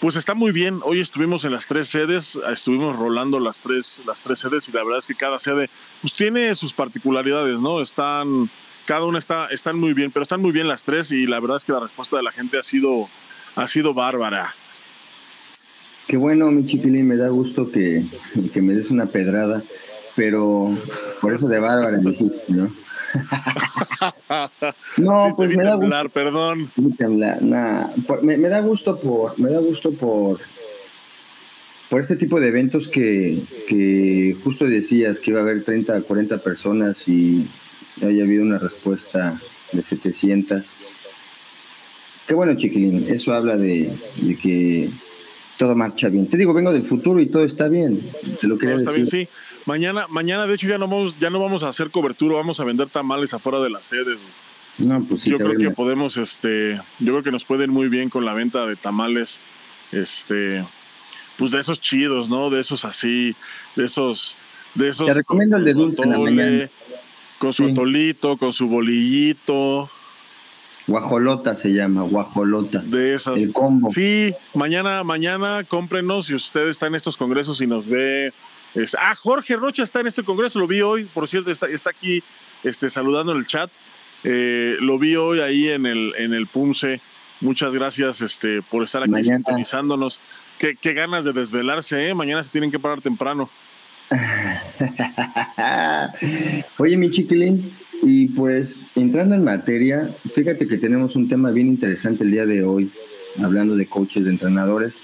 pues 0.00 0.16
está 0.16 0.34
muy 0.34 0.52
bien. 0.52 0.80
Hoy 0.82 1.00
estuvimos 1.00 1.44
en 1.44 1.52
las 1.52 1.66
tres 1.66 1.88
sedes, 1.88 2.38
estuvimos 2.52 2.96
rolando 2.96 3.38
las 3.38 3.60
tres, 3.60 4.00
las 4.06 4.20
tres 4.20 4.40
sedes 4.40 4.68
y 4.68 4.72
la 4.72 4.82
verdad 4.82 4.98
es 4.98 5.06
que 5.06 5.14
cada 5.14 5.38
sede 5.38 5.70
pues 6.00 6.14
tiene 6.14 6.54
sus 6.54 6.72
particularidades, 6.72 7.60
¿no? 7.60 7.80
Están, 7.80 8.50
cada 8.86 9.04
una 9.04 9.18
está, 9.18 9.46
están 9.48 9.78
muy 9.78 9.92
bien, 9.92 10.10
pero 10.10 10.22
están 10.22 10.40
muy 10.40 10.52
bien 10.52 10.68
las 10.68 10.84
tres 10.84 11.12
y 11.12 11.26
la 11.26 11.38
verdad 11.40 11.58
es 11.58 11.64
que 11.64 11.72
la 11.72 11.80
respuesta 11.80 12.16
de 12.16 12.22
la 12.22 12.32
gente 12.32 12.58
ha 12.58 12.62
sido, 12.62 13.08
ha 13.56 13.68
sido 13.68 13.94
bárbara. 13.94 14.54
Qué 16.10 16.16
bueno, 16.16 16.50
mi 16.50 16.64
chiquilín, 16.64 17.06
me 17.06 17.16
da 17.16 17.28
gusto 17.28 17.70
que, 17.70 18.04
me 18.56 18.74
des 18.74 18.90
una 18.90 19.06
pedrada, 19.06 19.62
pero 20.16 20.76
por 21.20 21.32
eso 21.32 21.46
de 21.46 21.60
Bárbara 21.60 21.98
dijiste, 21.98 22.52
¿no? 22.52 22.74
no, 24.98 25.34
pues 25.36 25.56
me 25.56 25.64
da 25.64 25.74
gusto. 25.74 26.08
perdón. 26.10 26.70
me, 28.22 28.36
me, 28.36 28.48
da 28.48 28.60
gusto 28.60 28.98
por, 28.98 29.38
me 29.38 29.50
da 29.50 29.58
gusto 29.58 29.92
por, 29.92 30.40
por 31.88 32.00
este 32.00 32.16
tipo 32.16 32.40
de 32.40 32.48
eventos 32.48 32.88
que, 32.88 33.42
que 33.68 34.36
justo 34.42 34.66
decías 34.66 35.20
que 35.20 35.30
iba 35.30 35.40
a 35.40 35.42
haber 35.42 35.64
30, 35.64 36.02
40 36.02 36.38
personas 36.38 37.06
y 37.08 37.48
haya 38.02 38.22
habido 38.24 38.42
una 38.42 38.58
respuesta 38.58 39.40
de 39.72 39.82
700. 39.82 40.88
Qué 42.26 42.34
bueno, 42.34 42.54
chiquilín, 42.56 43.06
eso 43.08 43.32
habla 43.32 43.56
de, 43.56 43.92
de 44.16 44.36
que 44.36 44.90
todo 45.60 45.76
marcha 45.76 46.08
bien. 46.08 46.26
Te 46.26 46.38
digo, 46.38 46.54
vengo 46.54 46.72
del 46.72 46.84
futuro 46.84 47.20
y 47.20 47.26
todo 47.26 47.44
está 47.44 47.68
bien. 47.68 48.00
Te 48.40 48.46
lo 48.46 48.56
quería 48.56 48.76
está 48.76 48.92
Bien, 48.92 49.06
sí. 49.06 49.28
Mañana, 49.66 50.06
mañana, 50.08 50.46
de 50.46 50.54
hecho, 50.54 50.66
ya 50.66 50.78
no 50.78 50.88
vamos, 50.88 51.20
ya 51.20 51.28
no 51.28 51.38
vamos 51.38 51.62
a 51.62 51.68
hacer 51.68 51.90
cobertura, 51.90 52.34
vamos 52.34 52.60
a 52.60 52.64
vender 52.64 52.88
tamales 52.88 53.34
afuera 53.34 53.60
de 53.60 53.68
las 53.68 53.84
sedes. 53.84 54.18
No, 54.78 55.04
pues 55.04 55.20
sí, 55.20 55.28
yo 55.28 55.36
creo 55.36 55.58
que 55.58 55.70
podemos, 55.70 56.16
este, 56.16 56.80
yo 56.98 57.12
creo 57.12 57.22
que 57.22 57.30
nos 57.30 57.44
pueden 57.44 57.68
muy 57.68 57.90
bien 57.90 58.08
con 58.08 58.24
la 58.24 58.32
venta 58.32 58.64
de 58.64 58.74
tamales, 58.76 59.38
este, 59.92 60.64
pues 61.36 61.50
de 61.50 61.60
esos 61.60 61.78
chidos, 61.78 62.30
¿no? 62.30 62.48
De 62.48 62.60
esos 62.60 62.86
así, 62.86 63.36
de 63.76 63.84
esos, 63.84 64.38
de 64.74 64.88
esos. 64.88 65.08
Te 65.08 65.12
recomiendo 65.12 65.58
el 65.58 65.64
de 65.66 65.74
dulce 65.74 66.04
en 66.04 66.10
la 66.10 66.18
mañana. 66.20 66.70
Con 67.38 67.52
su 67.52 67.66
atolito, 67.66 68.38
con 68.38 68.54
su 68.54 68.66
bolillito. 68.66 69.90
Guajolota 70.90 71.54
se 71.54 71.72
llama, 71.72 72.02
guajolota. 72.02 72.80
De 72.80 73.14
esas. 73.14 73.38
El 73.38 73.52
combo. 73.52 73.92
Sí, 73.92 74.34
mañana, 74.54 75.04
mañana 75.04 75.62
cómprenos 75.62 76.26
si 76.26 76.34
usted 76.34 76.68
está 76.68 76.88
en 76.88 76.96
estos 76.96 77.16
congresos 77.16 77.60
y 77.60 77.68
nos 77.68 77.88
ve. 77.88 78.32
ah, 78.98 79.14
Jorge 79.14 79.54
Rocha 79.54 79.84
está 79.84 80.00
en 80.00 80.08
este 80.08 80.24
congreso, 80.24 80.58
lo 80.58 80.66
vi 80.66 80.82
hoy, 80.82 81.04
por 81.04 81.28
cierto, 81.28 81.52
está, 81.52 81.68
está 81.68 81.90
aquí 81.90 82.24
este, 82.64 82.90
saludando 82.90 83.30
en 83.32 83.38
el 83.38 83.46
chat. 83.46 83.70
Eh, 84.24 84.78
lo 84.80 84.98
vi 84.98 85.14
hoy 85.14 85.38
ahí 85.40 85.68
en 85.68 85.86
el, 85.86 86.12
en 86.18 86.34
el 86.34 86.48
PUMSE. 86.48 87.00
Muchas 87.40 87.72
gracias 87.72 88.20
este, 88.20 88.60
por 88.60 88.82
estar 88.82 89.04
aquí 89.04 89.24
sintonizándonos. 89.24 90.18
Qué, 90.58 90.74
qué 90.74 90.92
ganas 90.92 91.24
de 91.24 91.32
desvelarse, 91.32 92.08
¿eh? 92.08 92.14
Mañana 92.14 92.42
se 92.42 92.50
tienen 92.50 92.72
que 92.72 92.80
parar 92.80 93.00
temprano. 93.00 93.48
Oye, 96.78 96.96
mi 96.96 97.10
chiquilín, 97.10 97.72
y 98.02 98.28
pues 98.28 98.76
entrando 98.96 99.34
en 99.34 99.44
materia, 99.44 100.10
fíjate 100.34 100.66
que 100.66 100.78
tenemos 100.78 101.16
un 101.16 101.28
tema 101.28 101.50
bien 101.50 101.68
interesante 101.68 102.24
el 102.24 102.30
día 102.30 102.46
de 102.46 102.64
hoy, 102.64 102.90
hablando 103.42 103.76
de 103.76 103.86
coaches, 103.86 104.24
de 104.24 104.30
entrenadores. 104.30 105.00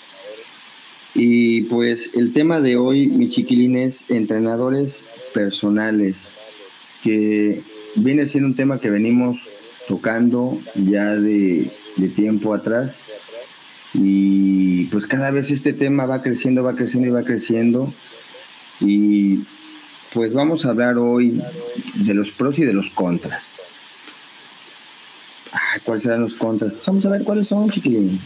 Y 1.14 1.62
pues 1.62 2.10
el 2.14 2.32
tema 2.32 2.60
de 2.60 2.76
hoy, 2.76 3.06
mi 3.08 3.28
chiquilín, 3.28 3.76
es 3.76 4.04
entrenadores 4.08 5.04
personales, 5.34 6.32
que 7.02 7.62
viene 7.96 8.26
siendo 8.26 8.48
un 8.48 8.56
tema 8.56 8.80
que 8.80 8.90
venimos 8.90 9.38
tocando 9.88 10.58
ya 10.74 11.14
de, 11.14 11.70
de 11.96 12.08
tiempo 12.08 12.54
atrás. 12.54 13.02
Y 13.92 14.84
pues 14.86 15.06
cada 15.06 15.30
vez 15.30 15.50
este 15.50 15.72
tema 15.72 16.06
va 16.06 16.22
creciendo, 16.22 16.62
va 16.62 16.76
creciendo 16.76 17.08
y 17.08 17.12
va 17.12 17.22
creciendo. 17.22 17.92
Y 18.80 19.40
pues 20.12 20.32
vamos 20.32 20.64
a 20.64 20.70
hablar 20.70 20.98
hoy 20.98 21.42
de 21.94 22.14
los 22.14 22.30
pros 22.30 22.58
y 22.58 22.64
de 22.64 22.72
los 22.72 22.90
contras. 22.90 23.60
¿Cuáles 25.84 26.02
serán 26.02 26.22
los 26.22 26.34
contras? 26.34 26.72
Vamos 26.86 27.06
a 27.06 27.10
ver 27.10 27.22
cuáles 27.24 27.48
son, 27.48 27.70
chiquilín. 27.70 28.20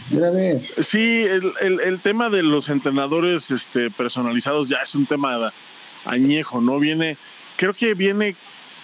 Sí, 0.81 1.25
el, 1.61 1.99
tema 2.01 2.29
de 2.29 2.43
los 2.43 2.69
entrenadores 2.69 3.51
este, 3.51 3.89
personalizados 3.91 4.67
ya 4.67 4.77
es 4.77 4.95
un 4.95 5.05
tema 5.05 5.53
añejo, 6.05 6.61
¿no? 6.61 6.79
Viene, 6.79 7.17
creo 7.57 7.73
que 7.73 7.93
viene 7.93 8.35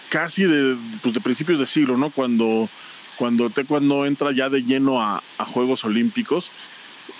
casi 0.09 0.43
de, 0.43 0.77
pues 1.01 1.13
de 1.13 1.21
principios 1.21 1.59
de 1.59 1.65
siglo, 1.65 1.97
¿no? 1.97 2.09
Cuando, 2.09 2.69
cuando 3.17 3.51
cuando 3.67 4.05
entra 4.05 4.31
ya 4.31 4.49
de 4.49 4.63
lleno 4.63 5.01
a, 5.01 5.23
a 5.37 5.45
Juegos 5.45 5.83
Olímpicos 5.83 6.51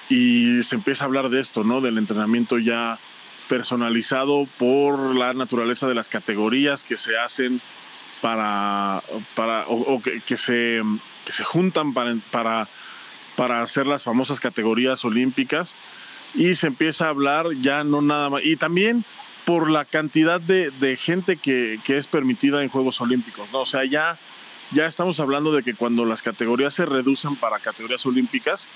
y 0.10 0.64
se 0.64 0.76
empieza 0.76 1.04
a 1.04 1.08
hablar 1.08 1.30
de 1.30 1.40
esto, 1.40 1.64
¿no? 1.64 1.82
Del 1.82 1.98
entrenamiento 1.98 2.58
ya 2.58 3.00
personalizado 3.48 4.48
por 4.58 5.16
la 5.16 5.34
naturaleza 5.34 5.88
de 5.88 5.96
las 5.96 6.10
categorías 6.10 6.84
que 6.84 6.98
se 6.98 7.18
hacen 7.18 7.62
para, 8.22 9.04
para 9.36 9.66
o, 9.68 10.02
que, 10.02 10.38
se, 10.38 10.82
que 11.26 11.32
se 11.32 11.44
juntan 11.44 11.94
para, 11.94 12.16
para, 12.32 12.68
para 13.36 13.62
hacer 13.62 13.86
las 13.86 14.04
famosas 14.04 14.40
categorías 14.40 15.04
olímpicas 15.06 15.76
y 16.34 16.56
se 16.56 16.68
empieza 16.68 17.06
a 17.06 17.10
hablar 17.10 17.48
ya 17.62 17.84
no 17.84 18.02
nada 18.02 18.30
más. 18.30 18.44
Y 18.44 18.58
también 18.58 19.06
por 19.46 19.70
la 19.70 19.86
cantidad 19.86 20.42
de, 20.42 20.72
de 20.72 20.98
gente 20.98 21.38
que, 21.38 21.80
que, 21.86 21.98
es 21.98 22.08
permitida 22.08 22.62
en 22.64 22.70
Juegos 22.70 23.00
Olímpicos, 23.00 23.48
¿no? 23.54 23.62
O 23.62 23.66
sea, 23.66 23.86
ya, 23.86 24.18
ya 24.72 24.88
estamos 24.88 25.22
hablando 25.22 25.54
de 25.54 25.64
que 25.64 25.74
cuando 25.74 26.04
las 26.04 26.22
categorías 26.22 26.74
se 26.74 26.86
reducen 26.86 27.38
para 27.38 27.60
categorías 27.60 28.06
olímpicas, 28.06 28.70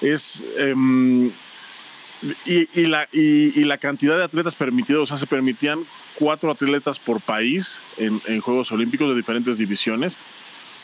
es... 0.00 0.42
Em, 0.56 1.30
y, 2.44 2.86
la, 2.86 3.08
y, 3.12 3.64
la 3.64 3.78
cantidad 3.78 4.16
de 4.16 4.24
atletas 4.24 4.54
permitidos, 4.54 5.02
o 5.02 5.06
sea, 5.06 5.18
se 5.18 5.26
permitían 5.26 5.84
cuatro 6.14 6.50
atletas 6.50 6.98
por 6.98 7.20
país 7.20 7.80
en, 7.98 8.40
Juegos 8.40 8.72
Olímpicos 8.72 9.08
de 9.10 9.16
diferentes 9.16 9.58
divisiones. 9.58 10.18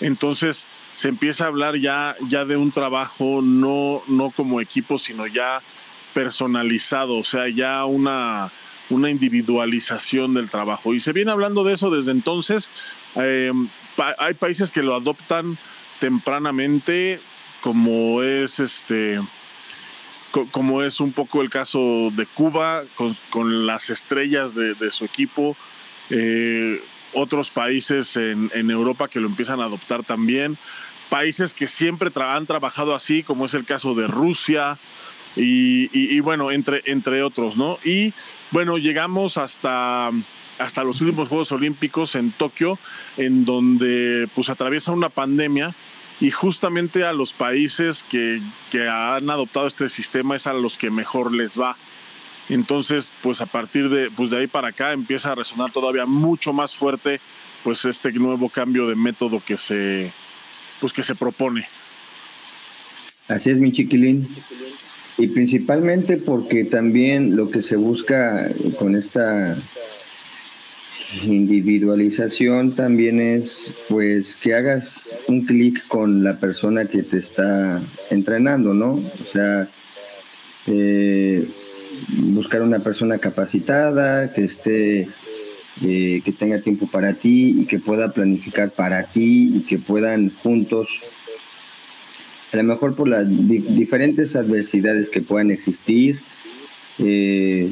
Entonces 0.01 0.67
se 0.95 1.09
empieza 1.09 1.45
a 1.45 1.49
hablar 1.49 1.77
ya, 1.77 2.17
ya 2.29 2.45
de 2.45 2.57
un 2.57 2.71
trabajo 2.71 3.41
no, 3.43 4.03
no 4.09 4.31
como 4.31 4.61
equipo, 4.61 4.99
sino 4.99 5.27
ya 5.27 5.62
personalizado, 6.12 7.17
o 7.17 7.25
sea, 7.25 7.49
ya 7.49 7.85
una, 7.87 8.51
una 8.91 9.09
individualización 9.09 10.35
del 10.35 10.51
trabajo. 10.51 10.93
Y 10.93 11.01
se 11.01 11.12
viene 11.12 11.31
hablando 11.31 11.65
de 11.65 11.75
eso 11.75 11.91
desde 11.91 12.11
entonces. 12.11 12.71
Em, 13.15 13.69
hay 14.19 14.35
países 14.35 14.71
que 14.71 14.83
lo 14.83 14.95
adoptan 14.95 15.57
tempranamente, 15.99 17.21
como 17.62 18.23
es 18.23 18.59
este 18.59 19.21
como 20.51 20.83
es 20.83 21.01
un 21.01 21.12
poco 21.12 21.43
el 21.43 21.51
caso 21.51 22.11
de 22.12 22.27
Cuba, 22.27 22.83
con, 23.31 23.67
las 23.67 23.91
estrellas 23.91 24.55
de, 24.55 24.91
su 24.91 25.05
equipo, 25.05 25.57
eh, 26.11 26.83
otros 27.12 27.51
países 27.51 28.17
en, 28.17 28.71
Europa 28.71 29.09
que 29.09 29.21
lo 29.21 29.29
empiezan 29.29 29.61
a 29.61 29.65
adoptar 29.65 30.03
también, 30.05 30.57
países 31.11 31.55
que 31.55 31.69
siempre 31.69 32.11
han 32.17 32.47
trabajado 32.47 32.95
así, 32.95 33.23
como 33.23 33.45
es 33.45 33.55
el 33.55 33.67
caso 33.67 33.95
de 33.95 34.07
Rusia, 34.07 34.79
y, 35.37 36.21
bueno, 36.21 36.51
entre, 36.51 36.83
entre 36.87 37.23
otros, 37.23 37.57
¿no? 37.57 37.79
Y 37.85 38.12
bueno, 38.51 38.77
llegamos 38.77 39.39
hasta, 39.39 40.11
hasta 40.59 40.85
los 40.85 41.01
últimos 41.01 41.29
Juegos 41.29 41.53
Olímpicos 41.53 42.15
en 42.15 42.33
Tokio, 42.33 42.79
en 43.17 43.45
donde 43.47 44.29
pues 44.35 44.51
atraviesa 44.51 44.93
una 44.93 45.09
pandemia 45.09 45.75
y 46.21 46.31
justamente 46.31 47.04
a 47.04 47.12
los 47.12 47.33
países 47.33 48.04
que, 48.04 48.40
han 48.88 49.28
adoptado 49.31 49.66
este 49.66 49.88
sistema 49.88 50.37
es 50.37 50.47
a 50.47 50.52
los 50.52 50.78
que 50.78 50.90
mejor 50.90 51.33
les 51.33 51.61
va. 51.61 51.76
Entonces, 52.49 53.12
pues 53.23 53.40
a 53.40 53.47
partir 53.47 53.88
de, 53.88 54.11
pues 54.11 54.31
de 54.31 54.38
ahí 54.38 54.47
para 54.47 54.69
acá 54.69 54.92
empieza 54.92 55.33
a 55.33 55.35
resonar 55.35 55.73
todavía 55.73 56.07
mucho 56.07 56.52
más 56.52 56.75
fuerte 56.75 57.21
pues 57.64 57.85
este 57.85 58.12
nuevo 58.12 58.49
cambio 58.49 58.88
de 58.88 58.97
método 58.97 59.40
que 59.45 59.57
se, 59.57 60.12
pues 60.81 60.92
que 60.92 61.02
se 61.02 61.14
propone. 61.14 61.69
Así 63.28 63.50
es, 63.50 63.59
mi 63.59 63.73
chiquilín. 63.73 64.28
Y 65.19 65.28
principalmente 65.28 66.16
porque 66.16 66.64
también 66.64 67.37
lo 67.37 67.50
que 67.50 67.62
se 67.62 67.76
busca 67.76 68.50
con 68.78 68.97
esta 68.97 69.57
individualización 71.25 72.75
también 72.75 73.21
es 73.21 73.71
pues 73.88 74.37
que 74.37 74.54
hagas 74.54 75.11
un 75.28 75.45
clic 75.45 75.87
con 75.87 76.25
la 76.25 76.38
persona 76.38 76.87
que 76.87 77.02
te 77.02 77.19
está 77.19 77.83
entrenando, 78.11 78.73
¿no? 78.75 78.95
O 78.95 79.25
sea, 79.31 79.69
eh, 80.66 81.47
buscar 82.09 82.62
una 82.62 82.81
persona 82.81 83.19
capacitada, 83.19 84.33
que 84.33 84.45
esté, 84.45 85.09
eh, 85.83 86.23
que 86.25 86.33
tenga 86.33 86.61
tiempo 86.61 86.87
para 86.87 87.14
ti 87.14 87.61
y 87.61 87.66
que 87.66 87.78
pueda 87.78 88.12
planificar 88.12 88.71
para 88.73 89.04
ti 89.04 89.50
y 89.57 89.61
que 89.61 89.78
puedan 89.78 90.31
juntos, 90.42 90.88
a 92.52 92.57
lo 92.57 92.64
mejor 92.64 92.95
por 92.95 93.09
las 93.09 93.26
diferentes 93.28 94.37
adversidades 94.37 95.11
que 95.11 95.21
puedan 95.21 95.50
existir, 95.50 96.21
eh, 96.99 97.71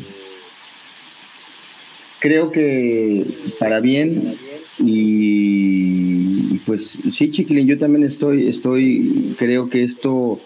creo 2.21 2.53
que 2.53 3.25
para 3.59 3.81
bien 3.81 4.37
y 4.79 6.59
pues 6.65 6.97
sí, 7.13 7.31
Chiquilín, 7.31 7.67
yo 7.67 7.79
también 7.79 8.05
estoy, 8.05 8.49
estoy, 8.49 9.35
creo 9.39 9.69
que 9.69 9.83
esto 9.83 10.41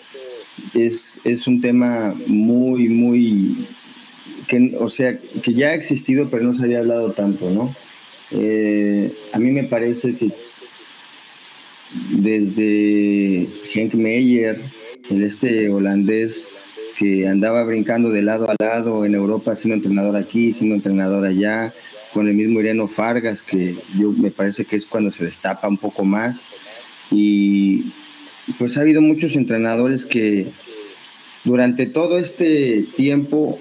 es, 0.72 1.20
es 1.24 1.46
un 1.46 1.60
tema 1.60 2.14
muy, 2.26 2.88
muy, 2.88 3.66
que, 4.48 4.74
o 4.78 4.88
sea, 4.88 5.18
que 5.18 5.54
ya 5.54 5.68
ha 5.68 5.74
existido, 5.74 6.30
pero 6.30 6.44
no 6.44 6.54
se 6.54 6.64
había 6.64 6.80
hablado 6.80 7.12
tanto, 7.12 7.50
¿no? 7.50 7.74
Eh, 8.30 9.12
a 9.32 9.38
mí 9.38 9.50
me 9.50 9.64
parece 9.64 10.16
que 10.16 10.30
desde 12.10 13.46
Henk 13.72 13.94
Meyer, 13.94 14.60
el 15.10 15.22
este 15.22 15.68
holandés, 15.68 16.48
que 16.98 17.26
andaba 17.26 17.64
brincando 17.64 18.10
de 18.10 18.22
lado 18.22 18.48
a 18.50 18.56
lado 18.58 19.04
en 19.04 19.14
Europa, 19.14 19.56
siendo 19.56 19.74
entrenador 19.74 20.16
aquí, 20.16 20.52
siendo 20.52 20.74
entrenador 20.74 21.24
allá, 21.26 21.72
con 22.12 22.28
el 22.28 22.34
mismo 22.34 22.60
Ireno 22.60 22.86
Fargas, 22.86 23.42
que 23.42 23.76
yo 23.98 24.12
me 24.12 24.30
parece 24.30 24.64
que 24.64 24.76
es 24.76 24.86
cuando 24.86 25.10
se 25.10 25.24
destapa 25.24 25.68
un 25.68 25.78
poco 25.78 26.04
más. 26.04 26.44
Y 27.10 27.92
pues 28.58 28.76
ha 28.76 28.82
habido 28.82 29.00
muchos 29.00 29.36
entrenadores 29.36 30.04
que 30.04 30.46
durante 31.44 31.86
todo 31.86 32.18
este 32.18 32.84
tiempo, 32.96 33.58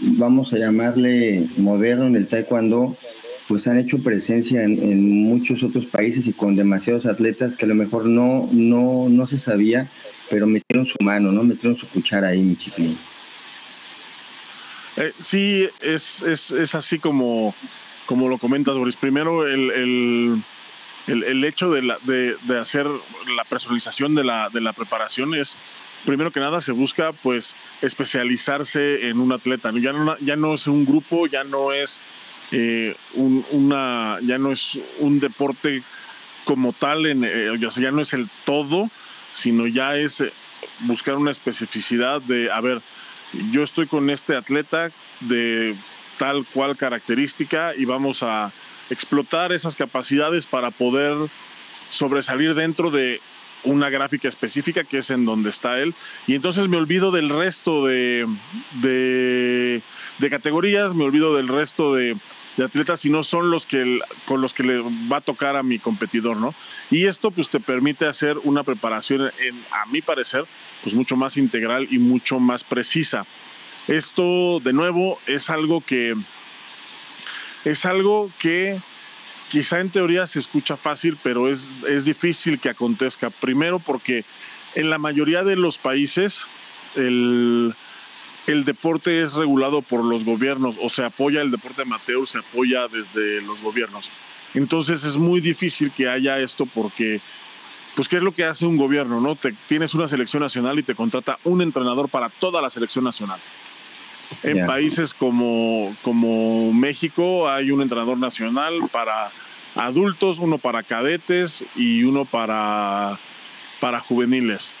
vamos 0.00 0.52
a 0.52 0.58
llamarle 0.58 1.46
moderno 1.56 2.06
en 2.06 2.16
el 2.16 2.26
taekwondo, 2.26 2.96
pues 3.46 3.66
han 3.66 3.78
hecho 3.78 4.02
presencia 4.02 4.62
en, 4.62 5.22
muchos 5.22 5.62
otros 5.62 5.86
países 5.86 6.26
y 6.26 6.32
con 6.32 6.56
demasiados 6.56 7.06
atletas 7.06 7.56
que 7.56 7.64
a 7.64 7.68
lo 7.68 7.74
mejor 7.74 8.06
no, 8.06 8.48
no, 8.52 9.08
no 9.08 9.26
se 9.26 9.38
sabía, 9.38 9.88
pero 10.30 10.46
metieron 10.46 10.86
su 10.86 10.96
mano, 11.00 11.32
¿no? 11.32 11.42
Metieron 11.42 11.76
su 11.76 11.86
cuchara 11.88 12.28
ahí, 12.28 12.42
mi 12.42 12.56
chiquilín. 12.56 12.98
Eh, 14.96 15.12
sí, 15.20 15.68
es, 15.80 16.22
es, 16.22 16.50
es, 16.50 16.74
así 16.74 16.98
como, 16.98 17.54
como 18.06 18.28
lo 18.28 18.38
comentas, 18.38 18.74
Boris. 18.76 18.96
Primero, 18.96 19.46
el, 19.46 19.70
el, 21.06 21.24
el, 21.24 21.44
hecho 21.44 21.70
de, 21.70 21.82
la, 21.82 21.98
de, 22.02 22.36
de, 22.42 22.58
hacer 22.58 22.86
la 23.36 23.44
personalización 23.44 24.14
de 24.14 24.24
la, 24.24 24.50
de 24.50 24.60
la 24.60 24.72
preparación 24.72 25.34
es, 25.34 25.56
primero 26.04 26.32
que 26.32 26.40
nada, 26.40 26.60
se 26.60 26.72
busca 26.72 27.12
pues 27.12 27.54
especializarse 27.80 29.08
en 29.08 29.20
un 29.20 29.32
atleta. 29.32 29.70
Ya 29.80 29.92
no, 29.92 30.18
ya 30.18 30.36
no 30.36 30.54
es 30.54 30.66
un 30.66 30.84
grupo, 30.84 31.26
ya 31.28 31.44
no 31.44 31.72
es 31.72 32.00
eh, 32.50 32.96
un, 33.14 33.44
una, 33.50 34.18
ya 34.22 34.38
no 34.38 34.50
es 34.52 34.78
un 34.98 35.20
deporte 35.20 35.82
como 36.44 36.72
tal, 36.72 37.06
en, 37.06 37.24
eh, 37.24 37.52
ya 37.58 37.90
no 37.90 38.00
es 38.00 38.14
el 38.14 38.28
todo, 38.44 38.90
sino 39.38 39.66
ya 39.66 39.96
es 39.96 40.20
eh, 40.20 40.32
buscar 40.80 41.16
una 41.16 41.30
especificidad 41.30 42.20
de, 42.20 42.50
a 42.50 42.60
ver, 42.60 42.82
yo 43.50 43.62
estoy 43.62 43.86
con 43.86 44.10
este 44.10 44.36
atleta 44.36 44.90
de 45.20 45.76
tal 46.18 46.44
cual 46.52 46.76
característica 46.76 47.74
y 47.76 47.84
vamos 47.84 48.22
a 48.22 48.52
explotar 48.90 49.52
esas 49.52 49.76
capacidades 49.76 50.46
para 50.46 50.70
poder 50.70 51.16
sobresalir 51.90 52.54
dentro 52.54 52.90
de 52.90 53.20
una 53.64 53.90
gráfica 53.90 54.28
específica 54.28 54.84
que 54.84 54.98
es 54.98 55.10
en 55.10 55.24
donde 55.24 55.50
está 55.50 55.78
él. 55.80 55.94
Y 56.26 56.34
entonces 56.34 56.68
me 56.68 56.76
olvido 56.76 57.10
del 57.10 57.28
resto 57.28 57.84
de, 57.84 58.26
de, 58.80 59.82
de 60.18 60.30
categorías, 60.30 60.94
me 60.94 61.04
olvido 61.04 61.36
del 61.36 61.48
resto 61.48 61.94
de, 61.94 62.16
de 62.58 62.64
atletas 62.64 63.04
y 63.04 63.10
no 63.10 63.22
son 63.22 63.50
los 63.50 63.66
que 63.66 64.00
con 64.26 64.40
los 64.40 64.52
que 64.52 64.64
le 64.64 64.82
va 65.10 65.18
a 65.18 65.20
tocar 65.20 65.54
a 65.54 65.62
mi 65.62 65.78
competidor, 65.78 66.36
¿no? 66.36 66.54
Y 66.90 67.06
esto 67.06 67.30
pues 67.30 67.48
te 67.48 67.60
permite 67.60 68.04
hacer 68.04 68.36
una 68.42 68.64
preparación 68.64 69.30
en, 69.38 69.64
a 69.70 69.86
mi 69.86 70.02
parecer, 70.02 70.44
pues 70.82 70.92
mucho 70.92 71.16
más 71.16 71.36
integral 71.36 71.86
y 71.88 71.98
mucho 71.98 72.40
más 72.40 72.64
precisa. 72.64 73.26
Esto 73.86 74.58
de 74.58 74.72
nuevo 74.72 75.20
es 75.26 75.50
algo 75.50 75.80
que 75.80 76.16
es 77.64 77.86
algo 77.86 78.30
que 78.40 78.80
quizá 79.50 79.78
en 79.78 79.90
teoría 79.90 80.26
se 80.26 80.40
escucha 80.40 80.76
fácil, 80.76 81.16
pero 81.22 81.48
es, 81.48 81.70
es 81.86 82.04
difícil 82.04 82.58
que 82.58 82.70
acontezca. 82.70 83.30
Primero 83.30 83.78
porque 83.78 84.24
en 84.74 84.90
la 84.90 84.98
mayoría 84.98 85.44
de 85.44 85.54
los 85.54 85.78
países 85.78 86.46
el, 86.96 87.72
el 88.48 88.64
deporte 88.64 89.22
es 89.22 89.34
regulado 89.34 89.82
por 89.82 90.02
los 90.02 90.24
gobiernos 90.24 90.76
o 90.80 90.88
se 90.88 91.04
apoya 91.04 91.42
el 91.42 91.50
deporte 91.50 91.82
amateur, 91.82 92.26
se 92.26 92.38
apoya 92.38 92.88
desde 92.88 93.42
los 93.42 93.60
gobiernos. 93.60 94.10
Entonces 94.54 95.04
es 95.04 95.18
muy 95.18 95.42
difícil 95.42 95.92
que 95.92 96.08
haya 96.08 96.38
esto 96.38 96.64
porque, 96.64 97.20
pues, 97.94 98.08
¿qué 98.08 98.16
es 98.16 98.22
lo 98.22 98.32
que 98.32 98.44
hace 98.44 98.64
un 98.64 98.78
gobierno? 98.78 99.20
no 99.20 99.36
te, 99.36 99.52
Tienes 99.66 99.94
una 99.94 100.08
selección 100.08 100.42
nacional 100.42 100.78
y 100.78 100.82
te 100.82 100.94
contrata 100.94 101.38
un 101.44 101.60
entrenador 101.60 102.08
para 102.08 102.30
toda 102.30 102.62
la 102.62 102.70
selección 102.70 103.04
nacional. 103.04 103.38
En 104.42 104.66
países 104.66 105.12
como, 105.12 105.94
como 106.00 106.72
México 106.72 107.50
hay 107.50 107.70
un 107.70 107.82
entrenador 107.82 108.16
nacional 108.16 108.80
para 108.90 109.30
adultos, 109.74 110.38
uno 110.38 110.56
para 110.56 110.82
cadetes 110.82 111.64
y 111.76 112.02
uno 112.04 112.24
para, 112.24 113.18
para 113.78 114.00
juveniles. 114.00 114.74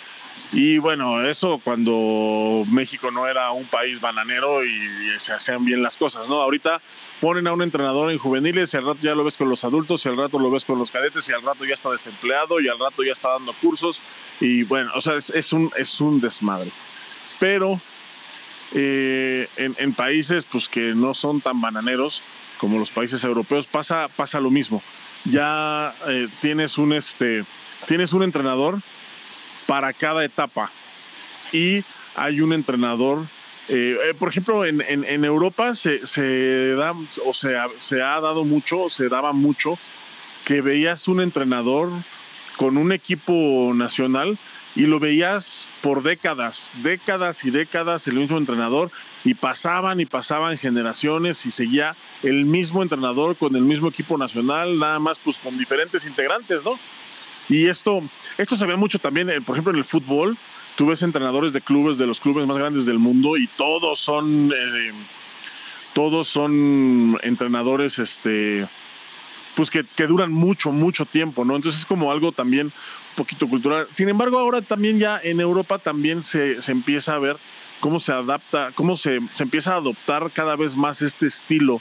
Y 0.52 0.78
bueno, 0.78 1.22
eso 1.24 1.60
cuando 1.62 2.64
México 2.70 3.10
no 3.10 3.26
era 3.26 3.50
un 3.50 3.66
país 3.66 4.00
bananero 4.00 4.64
y, 4.64 4.88
se 5.18 5.32
hacían 5.32 5.64
bien 5.64 5.82
las 5.82 5.96
cosas, 5.96 6.28
¿no? 6.28 6.40
Ahorita 6.40 6.80
ponen 7.20 7.48
a 7.48 7.52
un 7.52 7.60
entrenador 7.60 8.12
en 8.12 8.18
juveniles 8.18 8.72
y 8.72 8.76
al 8.76 8.86
rato 8.86 9.00
ya 9.02 9.14
lo 9.14 9.24
ves 9.24 9.36
con 9.36 9.50
los 9.50 9.64
adultos 9.64 10.06
y 10.06 10.08
al 10.08 10.16
rato 10.16 10.38
lo 10.38 10.48
ves 10.48 10.64
con 10.64 10.78
los 10.78 10.92
cadetes 10.92 11.28
y 11.28 11.32
al 11.32 11.42
rato 11.42 11.64
ya 11.64 11.74
está 11.74 11.90
desempleado 11.90 12.60
y 12.60 12.68
al 12.68 12.78
rato 12.78 13.02
ya 13.02 13.12
está 13.12 13.30
dando 13.30 13.52
cursos 13.54 14.00
y 14.40 14.62
bueno, 14.62 14.92
o 14.94 15.00
sea, 15.00 15.16
es, 15.16 15.52
un, 15.52 15.72
es 15.76 16.00
un 16.00 16.20
desmadre. 16.20 16.70
Pero 17.40 17.80
eh, 18.74 19.48
en, 19.56 19.92
países 19.94 20.44
pues 20.44 20.68
que 20.68 20.94
no 20.94 21.14
son 21.14 21.40
tan 21.40 21.60
bananeros 21.60 22.22
como 22.58 22.78
los 22.78 22.90
países 22.90 23.24
europeos 23.24 23.66
pasa, 23.66 24.08
pasa 24.08 24.40
lo 24.40 24.50
mismo. 24.50 24.82
Ya 25.24 25.94
eh, 26.06 26.28
tienes 26.40 26.78
un 26.78 26.92
este 26.92 27.44
tienes 27.86 28.12
un 28.12 28.22
entrenador 28.22 28.80
para 29.68 29.92
cada 29.92 30.24
etapa. 30.24 30.70
Y 31.52 31.84
hay 32.16 32.40
un 32.40 32.54
entrenador, 32.54 33.26
eh, 33.68 33.98
eh, 34.02 34.14
por 34.18 34.30
ejemplo, 34.30 34.64
en, 34.64 35.24
Europa 35.26 35.74
se, 35.74 36.00
da, 36.74 36.94
o 37.26 37.32
se 37.34 38.02
ha 38.02 38.20
dado 38.20 38.46
mucho, 38.46 38.88
se 38.88 39.10
daba 39.10 39.34
mucho, 39.34 39.78
que 40.46 40.62
veías 40.62 41.06
un 41.06 41.20
entrenador 41.20 41.90
con 42.56 42.78
un 42.78 42.92
equipo 42.92 43.72
nacional 43.74 44.38
y 44.74 44.86
lo 44.86 45.00
veías 45.00 45.66
por 45.82 46.02
décadas, 46.02 46.70
décadas 46.82 47.44
y 47.44 47.50
décadas 47.50 48.06
el 48.06 48.14
mismo 48.14 48.38
entrenador 48.38 48.90
y 49.22 49.34
pasaban 49.34 50.00
y 50.00 50.06
pasaban 50.06 50.56
generaciones 50.56 51.44
y 51.44 51.50
seguía 51.50 51.94
el 52.22 52.46
mismo 52.46 52.82
entrenador 52.82 53.36
con 53.36 53.54
el 53.54 53.62
mismo 53.62 53.88
equipo 53.88 54.16
nacional, 54.16 54.78
nada 54.78 54.98
más 54.98 55.18
pues 55.18 55.38
con 55.38 55.58
diferentes 55.58 56.06
integrantes, 56.06 56.64
¿no? 56.64 56.78
Y 57.48 57.66
esto, 57.66 58.02
esto 58.36 58.56
se 58.56 58.66
ve 58.66 58.76
mucho 58.76 58.98
también, 58.98 59.30
eh, 59.30 59.40
por 59.40 59.54
ejemplo, 59.54 59.72
en 59.72 59.78
el 59.78 59.84
fútbol. 59.84 60.36
Tú 60.76 60.86
ves 60.86 61.02
entrenadores 61.02 61.52
de 61.52 61.60
clubes, 61.60 61.98
de 61.98 62.06
los 62.06 62.20
clubes 62.20 62.46
más 62.46 62.56
grandes 62.56 62.86
del 62.86 62.98
mundo, 62.98 63.36
y 63.36 63.46
todos 63.46 63.98
son, 63.98 64.52
eh, 64.54 64.92
todos 65.92 66.28
son 66.28 67.18
entrenadores, 67.22 67.98
este, 67.98 68.68
pues 69.56 69.70
que, 69.70 69.84
que, 69.96 70.06
duran 70.06 70.30
mucho, 70.30 70.70
mucho 70.70 71.04
tiempo, 71.04 71.44
¿no? 71.44 71.56
Entonces 71.56 71.80
es 71.80 71.86
como 71.86 72.12
algo 72.12 72.32
también 72.32 72.66
un 72.66 73.16
poquito 73.16 73.48
cultural. 73.48 73.88
Sin 73.90 74.08
embargo, 74.08 74.38
ahora 74.38 74.62
también 74.62 74.98
ya 74.98 75.20
en 75.22 75.40
Europa 75.40 75.78
también 75.78 76.22
se, 76.22 76.62
se 76.62 76.70
empieza 76.70 77.14
a 77.14 77.18
ver 77.18 77.38
cómo 77.80 77.98
se 77.98 78.12
adapta, 78.12 78.70
cómo 78.74 78.96
se, 78.96 79.20
se 79.32 79.42
empieza 79.42 79.72
a 79.72 79.76
adoptar 79.76 80.30
cada 80.32 80.54
vez 80.54 80.76
más 80.76 81.02
este 81.02 81.26
estilo 81.26 81.80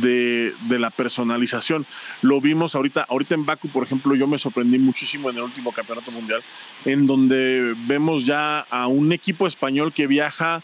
de, 0.00 0.54
la 0.68 0.90
personalización. 0.90 1.86
Lo 2.22 2.40
vimos 2.40 2.74
ahorita, 2.74 3.06
ahorita 3.08 3.34
en 3.34 3.44
Baku, 3.44 3.68
por 3.68 3.84
ejemplo, 3.84 4.14
yo 4.14 4.26
me 4.26 4.38
sorprendí 4.38 4.78
muchísimo 4.78 5.30
en 5.30 5.36
el 5.36 5.42
último 5.42 5.72
campeonato 5.72 6.10
mundial, 6.10 6.42
en 6.84 7.06
donde 7.06 7.74
vemos 7.86 8.24
ya 8.24 8.60
a 8.70 8.86
un 8.86 9.12
equipo 9.12 9.46
español 9.46 9.92
que 9.92 10.06
viaja, 10.06 10.62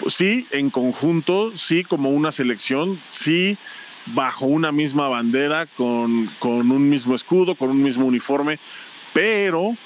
pues 0.00 0.14
sí, 0.14 0.46
en 0.50 0.70
conjunto, 0.70 1.56
sí, 1.56 1.84
como 1.84 2.10
una 2.10 2.32
selección, 2.32 3.00
sí, 3.10 3.56
bajo 4.06 4.46
una 4.46 4.72
misma 4.72 5.08
bandera, 5.08 5.66
con, 5.66 6.30
con 6.38 6.70
un 6.70 6.88
mismo 6.88 7.14
escudo, 7.14 7.54
con 7.54 7.70
un 7.70 7.82
mismo 7.82 8.06
uniforme, 8.06 8.58
pero 9.12 9.76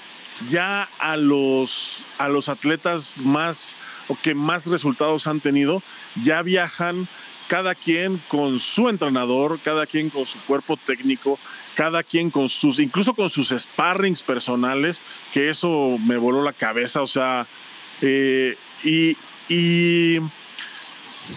ya 0.48 0.88
a 0.98 1.16
los, 1.16 2.04
a 2.18 2.28
los 2.28 2.48
atletas 2.48 3.16
más 3.18 3.76
o 4.08 4.16
que 4.20 4.34
más 4.34 4.66
resultados 4.66 5.26
han 5.26 5.40
tenido, 5.40 5.82
ya 6.22 6.42
viajan 6.42 7.08
cada 7.48 7.74
quien 7.74 8.20
con 8.28 8.58
su 8.58 8.88
entrenador, 8.88 9.60
cada 9.62 9.86
quien 9.86 10.10
con 10.10 10.26
su 10.26 10.38
cuerpo 10.40 10.76
técnico, 10.76 11.38
cada 11.74 12.02
quien 12.02 12.30
con 12.30 12.48
sus, 12.48 12.78
incluso 12.78 13.14
con 13.14 13.30
sus 13.30 13.50
sparrings 13.50 14.22
personales, 14.22 15.02
que 15.32 15.50
eso 15.50 15.98
me 16.04 16.16
voló 16.16 16.42
la 16.42 16.52
cabeza, 16.52 17.02
o 17.02 17.06
sea, 17.06 17.46
eh, 18.02 18.56
y, 18.82 19.16
y, 19.48 20.18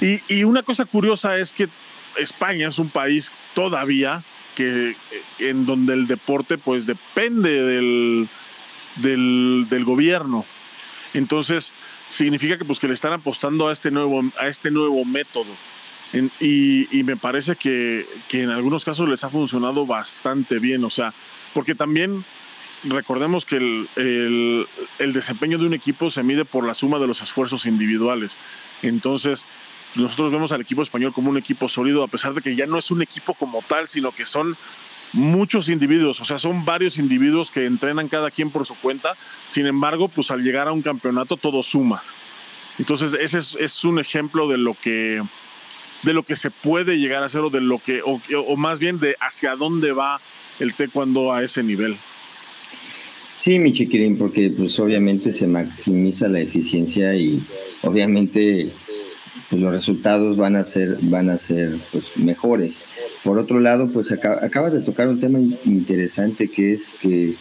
y, 0.02 0.44
una 0.44 0.64
cosa 0.64 0.86
curiosa 0.86 1.38
es 1.38 1.54
que 1.54 1.70
España 2.18 2.68
es 2.68 2.80
un 2.80 2.90
país 2.90 3.32
todavía 3.54 4.24
que, 4.56 4.96
en 5.38 5.66
donde 5.66 5.94
el 5.94 6.08
deporte 6.08 6.58
pues 6.58 6.86
depende 6.86 7.64
del, 7.64 8.28
del, 8.98 9.68
del 9.70 9.86
gobierno. 9.86 10.46
Entonces, 11.14 11.74
significa 12.10 12.58
que 12.58 12.66
pues 12.66 12.80
que 12.80 12.88
le 12.88 12.94
están 12.94 13.14
apostando 13.14 13.68
a 13.68 13.74
este 13.74 13.90
nuevo, 13.90 14.22
a 14.38 14.48
este 14.48 14.70
nuevo 14.70 15.06
método 15.06 15.56
y, 16.40 17.04
me 17.04 17.18
parece 17.18 17.56
que, 17.56 18.06
en 18.32 18.50
algunos 18.50 18.84
casos 18.84 19.08
les 19.08 19.24
ha 19.24 19.30
funcionado 19.30 19.86
bastante 19.86 20.60
bien, 20.60 20.84
o 20.84 20.90
sea, 20.90 21.14
porque 21.54 21.76
también 21.76 22.26
recordemos 22.84 23.46
que 23.46 23.58
el, 23.58 24.68
desempeño 25.14 25.58
de 25.58 25.68
un 25.68 25.74
equipo 25.74 26.10
se 26.10 26.24
mide 26.24 26.46
por 26.46 26.66
la 26.66 26.74
suma 26.74 26.98
de 27.00 27.08
los 27.08 27.22
esfuerzos 27.22 27.66
individuales. 27.66 28.38
Entonces, 28.82 29.46
nosotros 29.96 30.32
vemos 30.32 30.52
al 30.52 30.62
equipo 30.62 30.82
español 30.82 31.14
como 31.14 31.30
un 31.30 31.38
equipo 31.38 31.70
sólido, 31.70 32.04
a 32.04 32.08
pesar 32.08 32.34
de 32.34 32.42
que 32.42 32.56
ya 32.56 32.66
no 32.66 32.78
es 32.78 32.90
un 32.90 33.02
equipo 33.02 33.34
como 33.34 33.62
tal, 33.62 33.88
sino 33.88 34.12
que 34.12 34.26
son 34.26 34.58
muchos 35.14 35.70
individuos, 35.70 36.22
o 36.22 36.26
sea, 36.26 36.38
son 36.38 36.66
varios 36.66 36.98
individuos 36.98 37.50
que 37.50 37.66
entrenan 37.66 38.08
cada 38.08 38.32
quien 38.32 38.52
por 38.52 38.66
su 38.66 38.76
cuenta. 38.76 39.16
Sin 39.48 39.68
embargo, 39.68 40.08
pues 40.08 40.32
al 40.32 40.44
llegar 40.44 40.68
a 40.68 40.72
un 40.72 40.82
campeonato 40.82 41.38
todo 41.38 41.62
suma. 41.62 42.02
Entonces, 42.78 43.14
ese 43.14 43.40
es 43.40 43.84
un 43.84 44.00
ejemplo 44.00 44.48
de 44.48 44.58
lo 44.58 44.74
que 44.74 45.22
de 46.04 46.14
lo 46.14 46.24
que 46.24 46.36
se 46.36 46.50
puede 46.52 46.98
llegar 46.98 47.24
a 47.24 47.28
hacer 47.28 47.42
o 47.42 47.50
de 47.50 47.62
lo 47.62 47.80
que, 47.80 48.02
o, 48.04 48.56
más 48.56 48.80
bien 48.80 49.00
de 49.00 49.16
hacia 49.20 49.56
dónde 49.56 49.92
va 49.92 50.22
el 50.60 50.74
taekwondo 50.74 51.34
a 51.34 51.44
ese 51.44 51.64
nivel. 51.64 51.98
Sí, 53.38 53.58
mi 53.60 53.72
chiquirín, 53.72 54.18
porque 54.18 54.50
pues 54.50 54.78
obviamente 54.80 55.32
se 55.32 55.48
maximiza 55.48 56.28
la 56.28 56.42
eficiencia 56.42 57.16
y 57.16 57.42
obviamente 57.84 58.70
pues, 59.50 59.62
los 59.62 59.72
resultados 59.72 60.36
van 60.36 60.58
a 60.58 60.66
ser, 60.66 60.98
van 61.02 61.30
a 61.30 61.38
ser 61.38 61.78
pues, 61.92 62.18
mejores. 62.18 62.84
Por 63.24 63.38
otro 63.38 63.60
lado, 63.60 63.90
pues 63.90 64.12
acabas 64.12 64.74
de 64.74 64.82
tocar 64.82 65.08
un 65.08 65.20
tema 65.20 65.40
interesante 65.66 66.50
que 66.50 66.74
es 66.74 66.96
que 67.02 67.36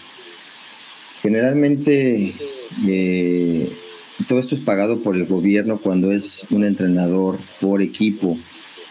generalmente 1.23 2.35
eh, 2.87 3.73
todo 4.27 4.41
esto 4.41 4.55
es 4.55 4.61
pagado 4.61 5.03
por 5.03 5.17
el 5.17 5.27
gobierno 5.27 5.79
cuando 5.79 6.13
es 6.13 6.45
un 6.51 6.65
entrenador 6.65 7.39
por 7.61 7.83
equipo, 7.83 8.37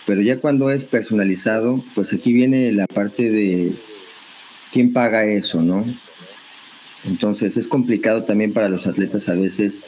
pero 0.06 0.22
ya 0.22 0.40
cuando 0.40 0.72
es 0.72 0.86
personalizado, 0.86 1.84
pues 1.96 2.14
aquí 2.14 2.32
viene 2.32 2.72
la 2.72 2.88
parte 2.88 3.30
de 3.30 3.74
quién 4.72 4.94
paga 4.94 5.26
eso, 5.26 5.62
¿no? 5.62 5.86
Entonces 7.06 7.58
es 7.58 7.68
complicado 7.68 8.24
también 8.24 8.54
para 8.54 8.70
los 8.70 8.88
atletas 8.88 9.28
a 9.30 9.34
veces 9.34 9.86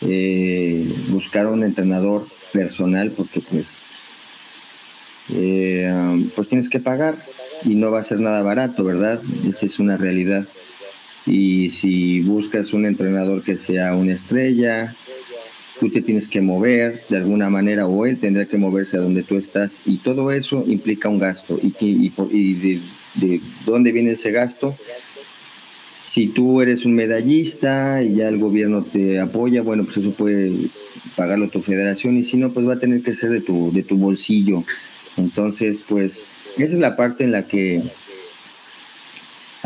eh, 0.00 0.92
buscar 1.08 1.46
un 1.46 1.62
entrenador 1.62 2.26
personal 2.52 3.12
porque 3.12 3.40
pues, 3.40 3.82
eh, 5.30 6.28
pues 6.34 6.48
tienes 6.48 6.68
que 6.68 6.80
pagar 6.80 7.24
y 7.64 7.76
no 7.76 7.90
va 7.90 8.00
a 8.00 8.04
ser 8.04 8.20
nada 8.20 8.42
barato, 8.42 8.84
¿verdad? 8.84 9.22
Esa 9.48 9.66
es 9.66 9.78
una 9.78 9.96
realidad. 9.96 10.46
Y 11.26 11.70
si 11.70 12.20
buscas 12.20 12.72
un 12.72 12.86
entrenador 12.86 13.42
que 13.42 13.58
sea 13.58 13.94
una 13.94 14.14
estrella, 14.14 14.94
tú 15.78 15.90
te 15.90 16.02
tienes 16.02 16.28
que 16.28 16.40
mover 16.40 17.02
de 17.08 17.16
alguna 17.16 17.50
manera 17.50 17.86
o 17.86 18.06
él 18.06 18.18
tendrá 18.18 18.46
que 18.46 18.56
moverse 18.56 18.96
a 18.96 19.00
donde 19.00 19.22
tú 19.22 19.36
estás 19.36 19.82
y 19.84 19.98
todo 19.98 20.30
eso 20.32 20.64
implica 20.66 21.08
un 21.08 21.18
gasto. 21.18 21.58
¿Y, 21.62 21.74
y, 21.80 22.54
de, 22.54 22.80
de, 23.14 23.40
dónde 23.66 23.92
viene 23.92 24.12
ese 24.12 24.30
gasto? 24.30 24.76
Si 26.04 26.28
tú 26.28 26.60
eres 26.60 26.84
un 26.84 26.94
medallista 26.94 28.02
y 28.02 28.16
ya 28.16 28.28
el 28.28 28.38
gobierno 28.38 28.84
te 28.84 29.18
apoya, 29.18 29.62
bueno, 29.62 29.84
pues 29.84 29.96
eso 29.96 30.12
puede 30.12 30.68
pagarlo 31.16 31.48
tu 31.48 31.60
federación 31.60 32.16
y 32.16 32.24
si 32.24 32.36
no, 32.36 32.52
pues 32.52 32.68
va 32.68 32.74
a 32.74 32.78
tener 32.78 33.02
que 33.02 33.14
ser 33.14 33.30
de 33.30 33.40
tu, 33.40 33.72
de 33.72 33.82
tu 33.82 33.96
bolsillo. 33.96 34.64
Entonces, 35.16 35.82
pues 35.86 36.24
esa 36.58 36.74
es 36.74 36.80
la 36.80 36.96
parte 36.96 37.24
en 37.24 37.32
la 37.32 37.46
que 37.46 37.82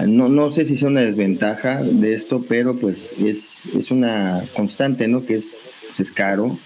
no, 0.05 0.29
no 0.29 0.51
sé 0.51 0.67
si 0.67 0.75
es 0.75 0.83
una 0.83 1.01
desventaja 1.01 1.83
de 1.83 2.13
esto, 2.13 2.45
pero 2.47 2.77
pues 2.77 3.15
es, 3.19 3.65
es 3.75 3.91
una 3.91 4.45
constante, 4.55 5.09
¿no? 5.09 5.25
Que 5.25 5.37
es, 5.37 5.53
pues 5.89 6.01
es 6.01 6.13
caro, 6.13 6.59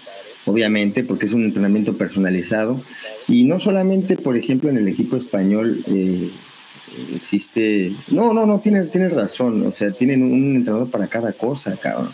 obviamente, 0.45 1.03
porque 1.03 1.27
es 1.27 1.33
un 1.33 1.45
entrenamiento 1.45 1.95
personalizado. 1.95 2.81
Y 3.27 3.45
no 3.45 3.59
solamente, 3.59 4.17
por 4.17 4.35
ejemplo, 4.35 4.69
en 4.69 4.77
el 4.77 4.87
equipo 4.87 5.15
español 5.15 5.83
eh, 5.87 6.29
existe... 7.15 7.93
No, 8.09 8.33
no, 8.33 8.45
no, 8.45 8.59
tienes, 8.59 8.91
tienes 8.91 9.13
razón. 9.13 9.65
O 9.65 9.71
sea, 9.71 9.91
tienen 9.91 10.23
un 10.23 10.57
entrenador 10.57 10.89
para 10.89 11.07
cada 11.07 11.31
cosa, 11.31 11.77
cabrón. 11.77 12.11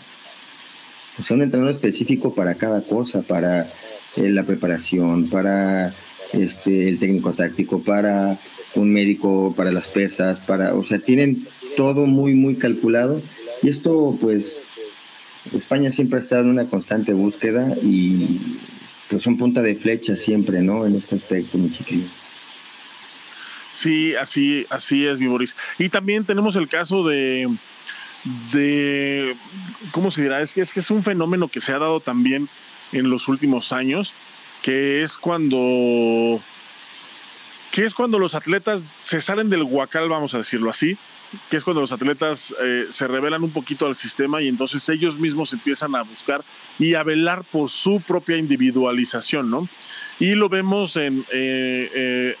O 1.18 1.22
sea, 1.24 1.36
un 1.36 1.42
entrenador 1.42 1.72
específico 1.72 2.32
para 2.32 2.54
cada 2.54 2.82
cosa, 2.82 3.22
para 3.22 3.72
eh, 4.16 4.28
la 4.28 4.44
preparación, 4.44 5.28
para 5.28 5.92
este, 6.32 6.88
el 6.88 7.00
técnico 7.00 7.32
táctico, 7.32 7.82
para 7.82 8.38
un 8.80 8.92
médico, 8.92 9.54
para 9.56 9.72
las 9.72 9.88
pesas, 9.88 10.40
para, 10.40 10.74
o 10.74 10.84
sea, 10.84 10.98
tienen 10.98 11.46
todo 11.76 12.06
muy, 12.06 12.34
muy 12.34 12.56
calculado. 12.56 13.22
Y 13.62 13.68
esto, 13.68 14.16
pues, 14.20 14.64
España 15.54 15.90
siempre 15.92 16.18
ha 16.18 16.22
estado 16.22 16.42
en 16.42 16.50
una 16.50 16.66
constante 16.66 17.12
búsqueda 17.12 17.74
y 17.82 18.58
pues 19.08 19.22
son 19.22 19.38
punta 19.38 19.62
de 19.62 19.74
flecha 19.74 20.16
siempre, 20.16 20.60
¿no? 20.60 20.86
En 20.86 20.94
este 20.94 21.16
aspecto, 21.16 21.56
mi 21.56 21.70
chiquillo. 21.70 22.08
Sí, 23.74 24.14
así, 24.16 24.66
así 24.70 25.06
es, 25.06 25.18
mi 25.18 25.28
Boris. 25.28 25.54
Y 25.78 25.88
también 25.88 26.24
tenemos 26.24 26.56
el 26.56 26.68
caso 26.68 27.06
de, 27.06 27.48
de, 28.52 29.36
¿cómo 29.92 30.10
se 30.10 30.22
dirá? 30.22 30.40
Es 30.40 30.52
que, 30.52 30.60
es 30.60 30.72
que 30.72 30.80
es 30.80 30.90
un 30.90 31.04
fenómeno 31.04 31.48
que 31.48 31.60
se 31.60 31.72
ha 31.72 31.78
dado 31.78 32.00
también 32.00 32.48
en 32.92 33.08
los 33.08 33.28
últimos 33.28 33.72
años, 33.72 34.14
que 34.62 35.02
es 35.02 35.16
cuando, 35.16 36.40
que 37.70 37.84
es 37.84 37.94
cuando 37.94 38.18
los 38.18 38.34
atletas 38.34 38.82
se 39.02 39.20
salen 39.20 39.50
del 39.50 39.62
huacal, 39.62 40.08
vamos 40.08 40.34
a 40.34 40.38
decirlo 40.38 40.70
así, 40.70 40.96
que 41.50 41.56
es 41.56 41.64
cuando 41.64 41.80
los 41.80 41.92
atletas 41.92 42.54
eh, 42.62 42.86
se 42.90 43.06
revelan 43.06 43.42
un 43.42 43.50
poquito 43.50 43.86
al 43.86 43.94
sistema 43.94 44.40
y 44.40 44.48
entonces 44.48 44.88
ellos 44.88 45.18
mismos 45.18 45.52
empiezan 45.52 45.94
a 45.94 46.02
buscar 46.02 46.42
y 46.78 46.94
a 46.94 47.02
velar 47.02 47.44
por 47.44 47.68
su 47.68 48.00
propia 48.00 48.36
individualización, 48.36 49.50
¿no? 49.50 49.68
Y 50.18 50.34
lo 50.34 50.48
vemos 50.48 50.96
en, 50.96 51.20
eh, 51.30 51.90
eh, 51.94 52.36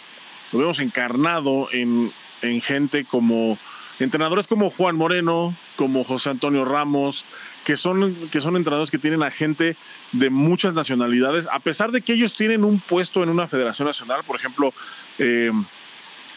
lo 0.52 0.60
vemos 0.60 0.80
encarnado 0.80 1.68
en, 1.72 2.12
en 2.42 2.60
gente 2.60 3.04
como 3.04 3.58
entrenadores 3.98 4.46
como 4.46 4.70
Juan 4.70 4.96
Moreno, 4.96 5.54
como 5.76 6.04
José 6.04 6.30
Antonio 6.30 6.64
Ramos, 6.64 7.24
que 7.68 7.76
son, 7.76 8.30
que 8.30 8.40
son 8.40 8.56
entrenadores 8.56 8.90
que 8.90 8.96
tienen 8.96 9.22
a 9.22 9.30
gente 9.30 9.76
de 10.12 10.30
muchas 10.30 10.72
nacionalidades, 10.72 11.46
a 11.52 11.58
pesar 11.58 11.92
de 11.92 12.00
que 12.00 12.14
ellos 12.14 12.32
tienen 12.32 12.64
un 12.64 12.80
puesto 12.80 13.22
en 13.22 13.28
una 13.28 13.46
federación 13.46 13.86
nacional, 13.86 14.22
por 14.26 14.36
ejemplo, 14.36 14.72
eh, 15.18 15.52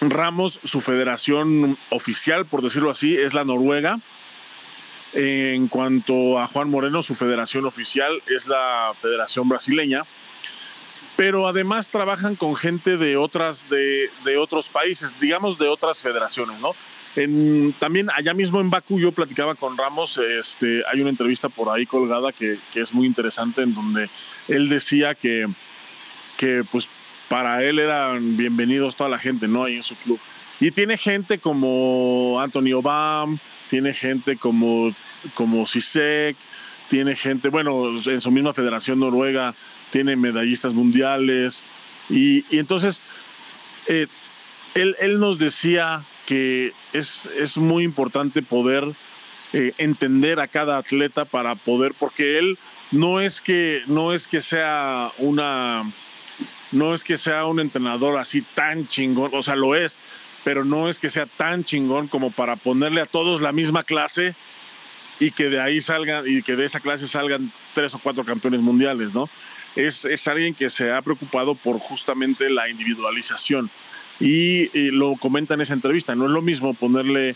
Ramos, 0.01 0.59
su 0.65 0.81
federación 0.81 1.77
oficial, 1.89 2.45
por 2.47 2.61
decirlo 2.61 2.91
así, 2.91 3.15
es 3.15 3.33
la 3.33 3.45
Noruega. 3.45 4.01
En 5.13 5.69
cuanto 5.69 6.37
a 6.37 6.47
Juan 6.47 6.69
Moreno, 6.69 7.01
su 7.01 7.15
federación 7.15 7.65
oficial 7.65 8.21
es 8.27 8.47
la 8.47 8.91
Federación 9.01 9.47
Brasileña 9.47 10.03
pero 11.17 11.47
además 11.47 11.89
trabajan 11.89 12.35
con 12.35 12.55
gente 12.55 12.97
de 12.97 13.15
otras 13.15 13.69
de, 13.69 14.09
de 14.25 14.37
otros 14.37 14.69
países, 14.69 15.13
digamos 15.19 15.59
de 15.59 15.67
otras 15.67 16.01
federaciones, 16.01 16.59
¿no? 16.59 16.73
En, 17.15 17.74
también 17.78 18.10
allá 18.10 18.34
mismo 18.34 18.62
en 18.62 18.69
Bakú 18.69 19.00
yo 19.00 19.12
platicaba 19.12 19.56
con 19.56 19.78
Ramos, 19.78 20.17
este, 20.17 20.84
hay 20.91 21.02
una 21.02 21.10
entrevista 21.10 21.50
por 21.50 21.69
ahí 21.69 21.86
colgada 21.86 22.32
que, 22.32 22.58
que 22.74 22.82
es 22.82 22.93
muy 22.93 23.06
interesante 23.06 23.63
en 23.63 23.74
donde 23.74 24.10
él 24.47 24.69
decía 24.69 25.13
que, 25.15 25.47
que 26.38 26.63
pues 26.71 26.88
para 27.28 27.63
él 27.63 27.80
eran 27.80 28.36
bienvenidos 28.36 28.95
toda 28.95 29.10
la 29.10 29.19
gente, 29.19 29.47
¿no? 29.47 29.63
Ahí 29.63 29.76
en 29.76 29.84
su 29.84 29.95
club. 29.95 30.19
Y 30.60 30.71
tiene 30.71 30.97
gente 30.97 31.39
como 31.39 32.39
Anthony 32.41 32.74
Obam, 32.74 33.39
tiene 33.69 33.93
gente 33.93 34.38
como, 34.38 34.93
como 35.34 35.65
Sisek, 35.65 36.36
tiene 36.89 37.15
gente, 37.15 37.47
bueno, 37.47 38.00
en 38.06 38.19
su 38.19 38.32
misma 38.32 38.54
federación 38.54 39.00
noruega, 39.00 39.56
tiene 39.91 40.17
medallistas 40.17 40.74
mundiales. 40.74 41.63
Y, 42.10 42.43
entonces, 42.56 43.02
eh, 43.88 44.08
él, 44.76 44.95
él, 45.00 45.19
nos 45.19 45.39
decía 45.39 46.04
que 46.31 46.71
es, 46.93 47.29
es 47.37 47.57
muy 47.57 47.83
importante 47.83 48.41
poder 48.41 48.85
eh, 49.51 49.73
entender 49.77 50.39
a 50.39 50.47
cada 50.47 50.77
atleta 50.77 51.25
para 51.25 51.55
poder, 51.55 51.93
porque 51.93 52.39
él 52.39 52.57
no 52.89 53.19
es 53.19 53.41
que, 53.41 53.83
no 53.87 54.13
es 54.13 54.29
que 54.29 54.39
sea 54.39 55.11
una, 55.17 55.91
no 56.71 56.95
es 56.95 57.03
que 57.03 57.17
sea 57.17 57.43
un 57.47 57.59
entrenador 57.59 58.17
así 58.17 58.43
tan 58.43 58.87
chingón, 58.87 59.31
o 59.33 59.43
sea, 59.43 59.57
lo 59.57 59.75
es, 59.75 59.99
pero 60.45 60.63
no 60.63 60.87
es 60.87 60.99
que 60.99 61.09
sea 61.09 61.25
tan 61.25 61.65
chingón 61.65 62.07
como 62.07 62.31
para 62.31 62.55
ponerle 62.55 63.01
a 63.01 63.05
todos 63.05 63.41
la 63.41 63.51
misma 63.51 63.83
clase 63.83 64.33
y 65.19 65.31
que 65.31 65.49
de 65.49 65.59
ahí 65.59 65.81
salgan 65.81 66.23
y 66.25 66.43
que 66.43 66.55
de 66.55 66.63
esa 66.63 66.79
clase 66.79 67.09
salgan 67.09 67.51
tres 67.73 67.93
o 67.93 67.99
cuatro 67.99 68.23
campeones 68.23 68.61
mundiales, 68.61 69.13
¿no? 69.13 69.29
es, 69.75 70.05
es 70.05 70.27
alguien 70.29 70.53
que 70.53 70.69
se 70.69 70.91
ha 70.93 71.01
preocupado 71.01 71.55
por 71.55 71.77
justamente 71.79 72.49
la 72.49 72.69
individualización. 72.69 73.69
Y, 74.21 74.69
lo 74.91 75.15
comenta 75.15 75.55
en 75.55 75.62
esa 75.62 75.73
entrevista, 75.73 76.15
no 76.15 76.25
es 76.25 76.31
lo 76.31 76.41
mismo 76.41 76.73
ponerle 76.73 77.36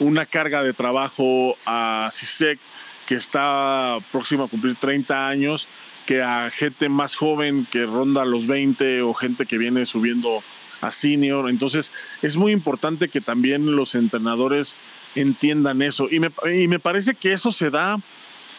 una 0.00 0.26
carga 0.26 0.62
de 0.62 0.72
trabajo 0.72 1.56
a 1.64 2.10
CISEC 2.12 2.58
que 3.06 3.14
está 3.14 3.98
próximo 4.10 4.44
a 4.44 4.48
cumplir 4.48 4.74
30 4.74 5.28
años 5.28 5.68
que 6.06 6.22
a 6.22 6.50
gente 6.50 6.88
más 6.88 7.14
joven 7.14 7.66
que 7.70 7.86
ronda 7.86 8.24
los 8.24 8.46
20 8.46 9.02
o 9.02 9.14
gente 9.14 9.46
que 9.46 9.56
viene 9.56 9.86
subiendo 9.86 10.42
a 10.80 10.90
senior. 10.90 11.48
Entonces 11.48 11.92
es 12.20 12.36
muy 12.36 12.52
importante 12.52 13.08
que 13.08 13.20
también 13.20 13.76
los 13.76 13.94
entrenadores 13.94 14.76
entiendan 15.14 15.80
eso. 15.80 16.08
Y 16.10 16.20
me, 16.20 16.30
y 16.52 16.68
me 16.68 16.78
parece 16.78 17.14
que 17.14 17.32
eso 17.32 17.52
se 17.52 17.70
da 17.70 17.98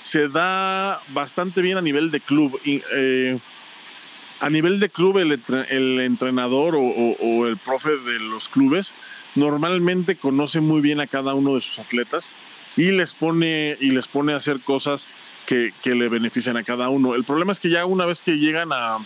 se 0.05 0.27
da 0.27 1.01
bastante 1.09 1.63
bien 1.63 1.77
a 1.77 1.81
nivel 1.81 2.11
de 2.11 2.19
club. 2.19 2.59
Eh, 2.63 3.39
a 4.45 4.49
nivel 4.51 4.79
de 4.79 4.89
club, 4.89 5.17
el, 5.17 5.99
entrenador 6.01 6.75
o, 6.77 7.47
el 7.47 7.57
profe 7.57 7.97
de 7.97 8.19
los 8.19 8.47
clubes 8.47 8.93
normalmente 9.33 10.17
conoce 10.17 10.61
muy 10.61 10.81
bien 10.81 10.99
a 10.99 11.07
cada 11.07 11.33
uno 11.33 11.55
de 11.55 11.61
sus 11.61 11.79
atletas 11.79 12.31
y 12.77 12.91
les 12.91 13.15
pone, 13.15 13.75
y 13.81 13.89
les 13.89 14.07
pone 14.07 14.33
a 14.33 14.35
hacer 14.35 14.59
cosas 14.59 15.07
que, 15.47 15.73
le 15.83 16.09
benefician 16.09 16.57
a 16.57 16.63
cada 16.63 16.89
uno. 16.89 17.15
El 17.15 17.23
problema 17.23 17.53
es 17.53 17.59
que 17.59 17.71
ya 17.71 17.87
una 17.87 18.05
vez 18.05 18.21
que 18.21 18.33
llegan 18.33 18.69
a, 18.71 18.99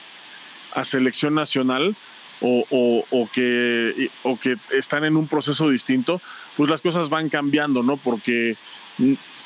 selección 0.84 1.36
nacional 1.36 1.96
o, 2.42 3.30
que, 3.34 4.12
o 4.24 4.38
que 4.38 4.58
están 4.72 5.06
en 5.06 5.16
un 5.16 5.30
proceso 5.30 5.70
distinto, 5.70 6.22
pues 6.58 6.70
las 6.70 6.82
cosas 6.82 7.10
van 7.10 7.30
cambiando, 7.30 7.82
¿no? 7.82 7.96
Porque 7.96 8.58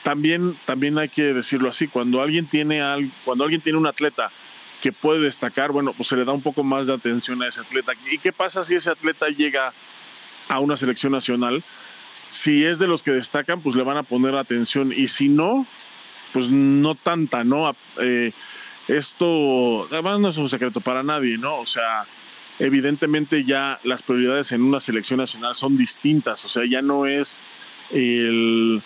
también, 0.02 0.58
también 0.66 0.98
hay 0.98 1.10
que 1.10 1.36
decirlo 1.36 1.70
así, 1.70 1.88
cuando 1.88 2.24
alguien 2.24 2.48
tiene 2.48 2.82
al, 2.82 3.12
cuando 3.26 3.44
alguien 3.44 3.62
tiene 3.62 3.78
un 3.78 3.86
atleta 3.86 4.32
que 4.84 4.92
puede 4.92 5.22
destacar, 5.22 5.72
bueno, 5.72 5.94
pues 5.94 6.10
se 6.10 6.18
le 6.18 6.26
da 6.26 6.34
un 6.34 6.42
poco 6.42 6.62
más 6.62 6.88
de 6.88 6.94
atención 6.94 7.42
a 7.42 7.48
ese 7.48 7.62
atleta. 7.62 7.94
¿Y 8.12 8.18
qué 8.18 8.34
pasa 8.34 8.66
si 8.66 8.76
ese 8.76 8.90
atleta 8.90 9.30
llega 9.30 9.72
a 10.50 10.60
una 10.60 10.76
selección 10.76 11.14
nacional? 11.14 11.64
Si 12.32 12.66
es 12.66 12.80
de 12.80 12.88
los 12.88 13.02
que 13.02 13.12
destacan, 13.12 13.62
pues 13.62 13.78
le 13.78 13.84
van 13.84 13.96
a 13.96 14.04
poner 14.04 14.36
atención 14.36 14.92
y 14.92 15.08
si 15.08 15.30
no, 15.30 15.66
pues 16.34 16.50
no 16.50 16.96
tanta, 16.96 17.46
¿no? 17.46 17.74
Eh, 18.02 18.34
esto, 18.90 19.86
además 19.90 20.20
no 20.20 20.28
es 20.28 20.36
un 20.36 20.50
secreto 20.50 20.82
para 20.82 21.02
nadie, 21.02 21.38
¿no? 21.38 21.60
O 21.60 21.66
sea, 21.66 22.04
evidentemente 22.60 23.46
ya 23.46 23.80
las 23.86 24.04
prioridades 24.04 24.52
en 24.52 24.64
una 24.64 24.82
selección 24.82 25.20
nacional 25.20 25.56
son 25.56 25.78
distintas, 25.78 26.44
o 26.44 26.50
sea, 26.50 26.66
ya 26.66 26.82
no 26.82 27.06
es 27.06 27.40
el 27.90 28.84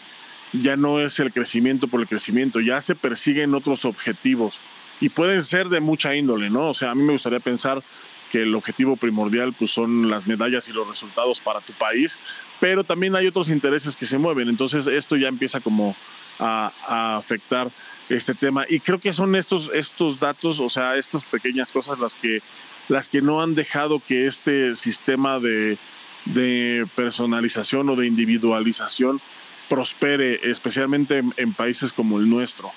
ya 0.53 0.77
no 0.77 0.99
es 0.99 1.19
el 1.19 1.33
crecimiento 1.33 1.88
por 1.88 2.01
el 2.01 2.07
crecimiento, 2.07 2.60
ya 2.60 2.81
se 2.81 2.93
persiguen 2.93 3.55
otros 3.55 3.83
objetivos 3.83 4.60
y 4.99 5.10
pueden 5.10 5.43
ser 5.43 5.69
de 5.69 5.79
mucha 5.79 6.15
índole, 6.15 6.49
¿no? 6.49 6.69
O 6.69 6.73
sea, 6.73 6.91
a 6.91 6.95
mí 6.95 7.03
me 7.03 7.13
gustaría 7.13 7.39
pensar 7.39 7.83
que 8.31 8.41
el 8.41 8.55
objetivo 8.55 8.97
primordial 8.97 9.53
pues 9.53 9.71
son 9.71 10.10
las 10.10 10.27
medallas 10.27 10.67
y 10.67 10.73
los 10.73 10.88
resultados 10.88 11.39
para 11.39 11.62
tu 11.62 11.73
país, 11.73 12.17
pero 12.60 12.83
también 12.83 13.15
hay 13.15 13.27
otros 13.27 13.49
intereses 13.49 13.95
que 13.95 14.05
se 14.05 14.17
mueven, 14.17 14.49
entonces 14.49 14.88
esto 14.88 15.15
ya 15.15 15.27
empieza 15.27 15.60
como 15.60 15.95
a, 16.39 17.17
afectar 17.17 17.69
este 18.10 18.33
tema 18.33 18.65
y 18.69 18.79
creo 18.79 18.99
que 18.99 19.13
son 19.13 19.36
estos, 19.36 19.71
estos 19.73 20.19
datos, 20.19 20.60
o 20.60 20.69
sea, 20.69 20.95
estas 20.97 21.25
pequeñas 21.25 21.71
cosas 21.71 21.99
las 21.99 22.15
que, 22.15 22.41
las 22.89 23.10
que 23.10 23.21
no 23.21 23.41
han 23.41 23.55
dejado 23.55 23.99
que 23.99 24.27
este 24.27 24.75
sistema 24.75 25.39
de, 25.39 25.77
de 26.25 26.86
personalización 26.95 27.89
o 27.89 27.95
de 27.95 28.07
individualización 28.07 29.21
prospere, 29.67 30.39
especialmente 30.49 31.23
en, 31.36 31.53
países 31.53 31.93
como 31.93 32.19
el 32.19 32.29
nuestro. 32.29 32.71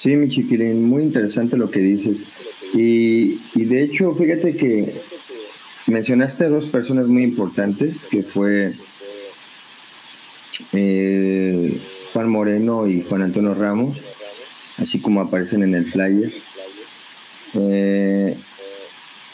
Sí, 0.00 0.16
mi 0.16 0.28
chiquilín, 0.28 0.86
muy 0.86 1.02
interesante 1.02 1.58
lo 1.58 1.70
que 1.70 1.80
dices. 1.80 2.24
Y, 2.72 3.36
de 3.54 3.82
hecho, 3.82 4.14
fíjate 4.14 4.56
que 4.56 4.94
mencionaste 5.86 6.46
a 6.46 6.48
dos 6.48 6.64
personas 6.68 7.06
muy 7.06 7.22
importantes, 7.22 8.06
que 8.06 8.22
fue 8.22 8.72
eh, 10.72 11.78
Juan 12.14 12.30
Moreno 12.30 12.86
y 12.86 13.02
Juan 13.02 13.20
Antonio 13.20 13.52
Ramos, 13.52 13.98
así 14.78 15.00
como 15.00 15.20
aparecen 15.20 15.64
en 15.64 15.74
el 15.74 15.84
flyer. 15.84 16.32
Eh, 17.52 18.38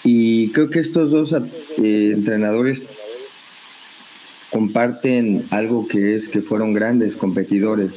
y 0.02 0.50
creo 0.50 0.68
que 0.68 0.81
estos 0.81 1.12
dos 1.12 1.33
eh, 1.33 2.11
entrenadores 2.12 2.83
comparten 4.50 5.46
algo 5.50 5.87
que 5.87 6.16
es 6.16 6.29
que 6.29 6.42
fueron 6.42 6.72
grandes 6.72 7.16
competidores. 7.16 7.92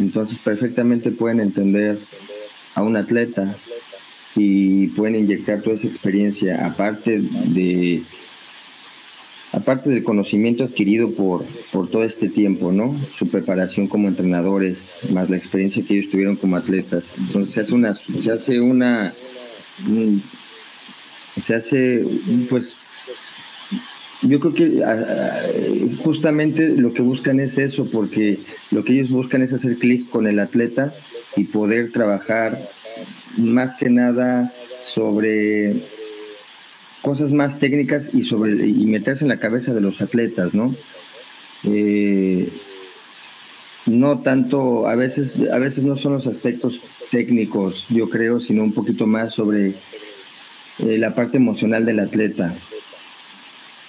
Entonces 0.00 0.38
perfectamente 0.38 1.10
pueden 1.10 1.40
entender 1.40 1.98
a 2.74 2.82
un 2.82 2.96
atleta 2.96 3.56
y 4.34 4.88
pueden 4.88 5.16
inyectar 5.16 5.60
toda 5.60 5.76
esa 5.76 5.88
experiencia, 5.88 6.66
aparte 6.66 7.20
de 7.20 8.02
aparte 9.52 9.90
del 9.90 10.04
conocimiento 10.04 10.64
adquirido 10.64 11.12
por, 11.12 11.44
por 11.72 11.90
todo 11.90 12.04
este 12.04 12.28
tiempo, 12.28 12.72
¿no? 12.72 12.96
Su 13.18 13.28
preparación 13.28 13.88
como 13.88 14.08
entrenadores, 14.08 14.94
más 15.10 15.28
la 15.28 15.36
experiencia 15.36 15.84
que 15.84 15.98
ellos 15.98 16.10
tuvieron 16.10 16.36
como 16.36 16.56
atletas. 16.56 17.16
Entonces 17.18 17.54
se 17.54 17.60
hace 17.60 17.74
una, 17.74 17.94
se 17.94 18.30
hace 18.30 18.60
una, 18.60 19.12
se 21.44 21.54
hace, 21.54 22.04
pues, 22.48 22.76
yo 24.22 24.38
creo 24.40 24.54
que 24.54 25.96
justamente 26.04 26.68
lo 26.68 26.92
que 26.92 27.02
buscan 27.02 27.40
es 27.40 27.58
eso, 27.58 27.86
porque 27.90 28.38
lo 28.70 28.84
que 28.84 28.94
ellos 28.94 29.10
buscan 29.10 29.42
es 29.42 29.52
hacer 29.52 29.76
clic 29.78 30.08
con 30.10 30.26
el 30.26 30.38
atleta 30.38 30.94
y 31.36 31.44
poder 31.44 31.90
trabajar 31.92 32.68
más 33.36 33.74
que 33.74 33.88
nada 33.88 34.52
sobre 34.84 35.82
cosas 37.02 37.32
más 37.32 37.58
técnicas 37.58 38.10
y 38.12 38.22
sobre 38.22 38.66
y 38.66 38.84
meterse 38.86 39.24
en 39.24 39.28
la 39.28 39.40
cabeza 39.40 39.72
de 39.72 39.80
los 39.80 40.02
atletas, 40.02 40.52
¿no? 40.52 40.74
Eh, 41.64 42.48
no 43.86 44.20
tanto, 44.20 44.86
a 44.86 44.96
veces, 44.96 45.34
a 45.52 45.58
veces 45.58 45.84
no 45.84 45.96
son 45.96 46.12
los 46.14 46.26
aspectos 46.26 46.80
técnicos, 47.10 47.86
yo 47.88 48.10
creo, 48.10 48.40
sino 48.40 48.62
un 48.62 48.72
poquito 48.72 49.06
más 49.06 49.34
sobre 49.34 49.74
eh, 50.78 50.98
la 50.98 51.14
parte 51.14 51.38
emocional 51.38 51.84
del 51.84 52.00
atleta. 52.00 52.54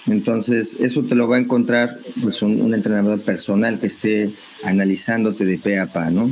Entonces, 0.06 0.76
eso 0.80 1.02
te 1.02 1.14
lo 1.14 1.28
va 1.28 1.36
a 1.36 1.38
encontrar 1.38 1.98
pues, 2.22 2.42
un, 2.42 2.74
entrenador 2.74 3.20
personal 3.20 3.78
que 3.78 3.86
esté 3.86 4.32
analizándote 4.64 5.44
de 5.44 5.58
pe 5.58 5.78
a 5.78 5.86
pa, 5.86 6.10
¿no? 6.10 6.30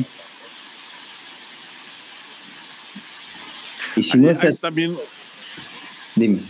Y 3.97 4.03
si 4.03 4.19
no 4.19 4.31
es 4.31 4.61
también. 4.61 4.97
Dime. 6.17 6.41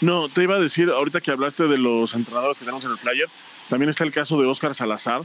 No, 0.00 0.28
te 0.28 0.42
iba 0.42 0.56
a 0.56 0.60
decir, 0.60 0.88
ahorita 0.88 1.20
que 1.20 1.30
hablaste 1.30 1.68
de 1.68 1.78
los 1.78 2.14
entrenadores 2.14 2.58
que 2.58 2.64
tenemos 2.64 2.84
en 2.84 2.92
el 2.92 2.98
player, 2.98 3.28
también 3.68 3.90
está 3.90 4.04
el 4.04 4.10
caso 4.10 4.40
de 4.40 4.46
Oscar 4.46 4.74
Salazar, 4.74 5.22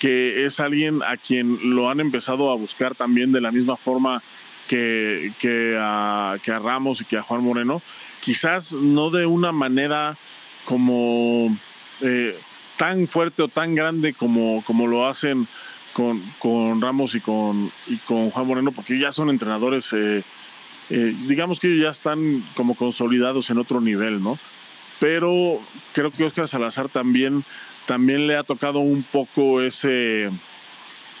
que 0.00 0.44
es 0.44 0.58
alguien 0.58 1.02
a 1.02 1.16
quien 1.16 1.74
lo 1.74 1.90
han 1.90 2.00
empezado 2.00 2.50
a 2.50 2.56
buscar 2.56 2.94
también 2.94 3.32
de 3.32 3.40
la 3.40 3.52
misma 3.52 3.76
forma 3.76 4.22
que, 4.68 5.32
que, 5.38 5.76
a, 5.78 6.36
que 6.42 6.50
a 6.50 6.58
Ramos 6.58 7.00
y 7.00 7.04
que 7.04 7.18
a 7.18 7.22
Juan 7.22 7.42
Moreno. 7.42 7.82
Quizás 8.26 8.72
no 8.72 9.10
de 9.10 9.24
una 9.24 9.52
manera 9.52 10.18
como 10.66 11.56
eh, 12.02 12.38
tan 12.76 13.06
fuerte 13.06 13.42
o 13.42 13.48
tan 13.48 13.74
grande 13.74 14.12
como, 14.12 14.62
como 14.66 14.86
lo 14.86 15.06
hacen 15.06 15.48
con, 15.94 16.20
con 16.38 16.82
Ramos 16.82 17.14
y 17.14 17.20
con, 17.20 17.72
y 17.86 17.96
con 17.98 18.30
Juan 18.30 18.46
Moreno, 18.46 18.72
porque 18.72 18.98
ya 18.98 19.12
son 19.12 19.30
entrenadores 19.30 19.94
eh, 19.94 20.22
eh, 20.88 21.14
digamos 21.26 21.58
que 21.58 21.78
ya 21.78 21.88
están 21.88 22.44
como 22.54 22.74
consolidados 22.76 23.50
en 23.50 23.58
otro 23.58 23.80
nivel, 23.80 24.22
¿no? 24.22 24.38
Pero 25.00 25.60
creo 25.92 26.10
que 26.10 26.24
Oscar 26.24 26.48
Salazar 26.48 26.88
también, 26.88 27.44
también 27.86 28.26
le 28.26 28.36
ha 28.36 28.44
tocado 28.44 28.78
un 28.78 29.02
poco 29.02 29.60
ese, 29.60 30.30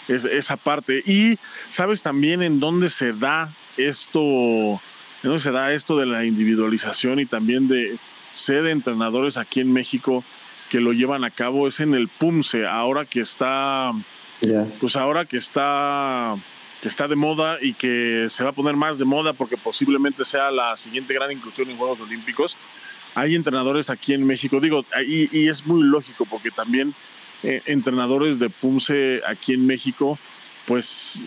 esa 0.08 0.56
parte. 0.56 1.02
Y 1.04 1.38
sabes 1.68 2.02
también 2.02 2.42
en 2.42 2.60
dónde 2.60 2.90
se 2.90 3.12
da 3.12 3.52
esto, 3.76 4.80
en 5.26 5.30
dónde 5.30 5.42
se 5.42 5.50
da 5.50 5.72
esto 5.72 5.96
de 5.96 6.06
la 6.06 6.24
individualización 6.24 7.18
y 7.18 7.26
también 7.26 7.66
de 7.66 7.98
ser 8.34 8.64
entrenadores 8.66 9.36
aquí 9.38 9.58
en 9.58 9.72
México 9.72 10.22
que 10.70 10.80
lo 10.80 10.92
llevan 10.92 11.24
a 11.24 11.30
cabo 11.30 11.66
es 11.66 11.80
en 11.80 11.94
el 11.94 12.06
PUMSE, 12.06 12.66
ahora 12.66 13.04
que 13.04 13.20
está, 13.20 13.90
pues 14.80 14.94
ahora 14.94 15.24
que 15.24 15.36
está 15.36 16.36
que 16.80 16.88
está 16.88 17.08
de 17.08 17.16
moda 17.16 17.58
y 17.60 17.72
que 17.72 18.28
se 18.30 18.44
va 18.44 18.50
a 18.50 18.52
poner 18.52 18.76
más 18.76 18.98
de 18.98 19.04
moda 19.04 19.32
porque 19.32 19.56
posiblemente 19.56 20.24
sea 20.24 20.52
la 20.52 20.76
siguiente 20.76 21.12
gran 21.12 21.32
inclusión 21.32 21.70
en 21.70 21.76
Juegos 21.76 22.00
Olímpicos. 22.00 22.56
Hay 23.16 23.34
entrenadores 23.34 23.90
aquí 23.90 24.12
en 24.12 24.24
México, 24.24 24.60
digo, 24.60 24.84
y, 25.08 25.36
y 25.36 25.48
es 25.48 25.66
muy 25.66 25.82
lógico 25.82 26.24
porque 26.26 26.52
también 26.52 26.94
eh, 27.42 27.62
entrenadores 27.64 28.38
de 28.38 28.48
PUMSE 28.48 29.22
aquí 29.26 29.54
en 29.54 29.66
México, 29.66 30.20
pues 30.66 31.20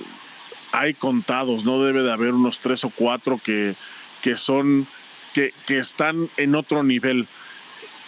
hay 0.71 0.93
contados, 0.93 1.65
no 1.65 1.83
debe 1.83 2.01
de 2.01 2.11
haber 2.11 2.33
unos 2.33 2.59
tres 2.59 2.83
o 2.83 2.89
cuatro 2.89 3.39
que, 3.43 3.75
que 4.21 4.37
son, 4.37 4.87
que, 5.33 5.53
que 5.65 5.79
están 5.79 6.29
en 6.37 6.55
otro 6.55 6.83
nivel. 6.83 7.27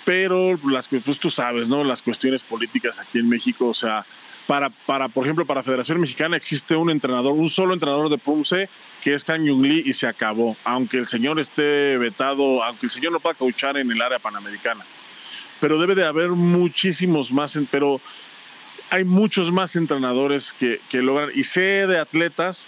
Pero 0.05 0.57
las 0.67 0.87
pues 0.87 1.19
tú 1.19 1.29
sabes, 1.29 1.67
¿no? 1.67 1.83
Las 1.83 2.01
cuestiones 2.01 2.43
políticas 2.43 2.99
aquí 2.99 3.19
en 3.19 3.29
México, 3.29 3.67
o 3.67 3.73
sea, 3.73 4.05
para, 4.47 4.69
para, 4.69 5.07
por 5.07 5.23
ejemplo, 5.23 5.45
para 5.45 5.63
Federación 5.63 6.01
Mexicana 6.01 6.35
existe 6.35 6.75
un 6.75 6.89
entrenador, 6.89 7.33
un 7.33 7.49
solo 7.49 7.73
entrenador 7.73 8.09
de 8.09 8.17
PUMSE, 8.17 8.69
que 9.01 9.13
es 9.13 9.23
Kang 9.23 9.45
Yung 9.45 9.61
Lee, 9.61 9.83
y 9.85 9.93
se 9.93 10.07
acabó. 10.07 10.57
Aunque 10.63 10.97
el 10.97 11.07
señor 11.07 11.39
esté 11.39 11.97
vetado, 11.97 12.63
aunque 12.63 12.87
el 12.87 12.91
señor 12.91 13.11
no 13.11 13.19
pueda 13.19 13.35
cauchar 13.35 13.77
en 13.77 13.91
el 13.91 14.01
área 14.01 14.19
panamericana. 14.19 14.83
Pero 15.59 15.79
debe 15.79 15.95
de 15.95 16.05
haber 16.05 16.29
muchísimos 16.29 17.31
más, 17.31 17.57
pero 17.69 18.01
hay 18.91 19.05
muchos 19.05 19.51
más 19.51 19.75
entrenadores 19.75 20.53
que, 20.53 20.79
logran. 21.01 21.29
Y 21.33 21.45
sé 21.45 21.87
de 21.87 21.97
atletas 21.97 22.67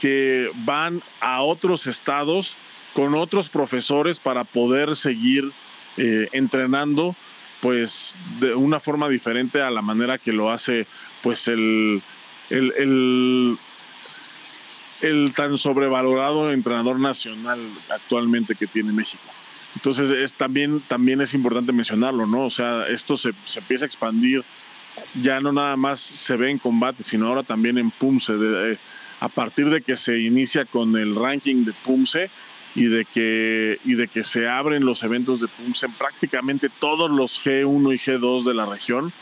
que 0.00 0.50
van 0.64 1.00
a 1.20 1.42
otros 1.42 1.86
estados 1.86 2.56
con 2.92 3.14
otros 3.14 3.48
profesores 3.48 4.18
para 4.18 4.42
poder 4.44 4.96
seguir 4.96 5.52
eh, 5.96 6.28
entrenando 6.32 7.14
pues 7.60 8.16
de 8.40 8.54
una 8.54 8.80
forma 8.80 9.08
diferente 9.08 9.62
a 9.62 9.70
la 9.70 9.82
manera 9.82 10.18
que 10.18 10.32
lo 10.32 10.50
hace 10.50 10.86
pues 11.22 11.46
el, 11.46 12.02
el, 12.48 13.58
el, 15.02 15.32
tan 15.34 15.56
sobrevalorado 15.56 16.50
entrenador 16.52 16.98
nacional 16.98 17.60
actualmente 17.90 18.56
que 18.56 18.66
tiene 18.66 18.92
México. 18.92 19.22
Entonces 19.76 20.10
es, 20.10 20.34
también, 20.34 20.80
también 20.88 21.20
es 21.20 21.32
importante 21.34 21.72
mencionarlo, 21.72 22.26
¿no? 22.26 22.46
O 22.46 22.50
sea, 22.50 22.88
esto 22.88 23.16
se, 23.16 23.32
se 23.44 23.60
empieza 23.60 23.84
a 23.84 23.86
expandir, 23.86 24.42
ya 25.20 25.40
no 25.40 25.52
nada 25.52 25.76
más 25.76 26.00
se 26.00 26.36
ve 26.36 26.50
en 26.50 26.58
combate, 26.58 27.02
sino 27.02 27.28
ahora 27.28 27.42
también 27.42 27.78
en 27.78 27.90
PUMSE. 27.90 28.34
De, 28.34 28.78
a 29.20 29.28
partir 29.28 29.68
de 29.70 29.82
que 29.82 29.96
se 29.96 30.18
inicia 30.18 30.64
con 30.64 30.96
el 30.96 31.14
ranking 31.14 31.64
de 31.64 31.72
PUMSE, 31.84 32.30
y 32.76 32.84
de 32.84 33.04
que 33.04 33.78
y 33.84 33.94
de 33.94 34.06
que 34.06 34.22
se 34.22 34.48
abren 34.48 34.84
los 34.84 35.02
eventos 35.02 35.40
de 35.40 35.48
PUMSE 35.48 35.86
en 35.86 35.92
prácticamente 35.92 36.68
todos 36.78 37.10
los 37.10 37.44
G1 37.44 37.94
y 37.94 37.98
G2 37.98 38.44
de 38.44 38.54
la 38.54 38.64
región 38.64 39.12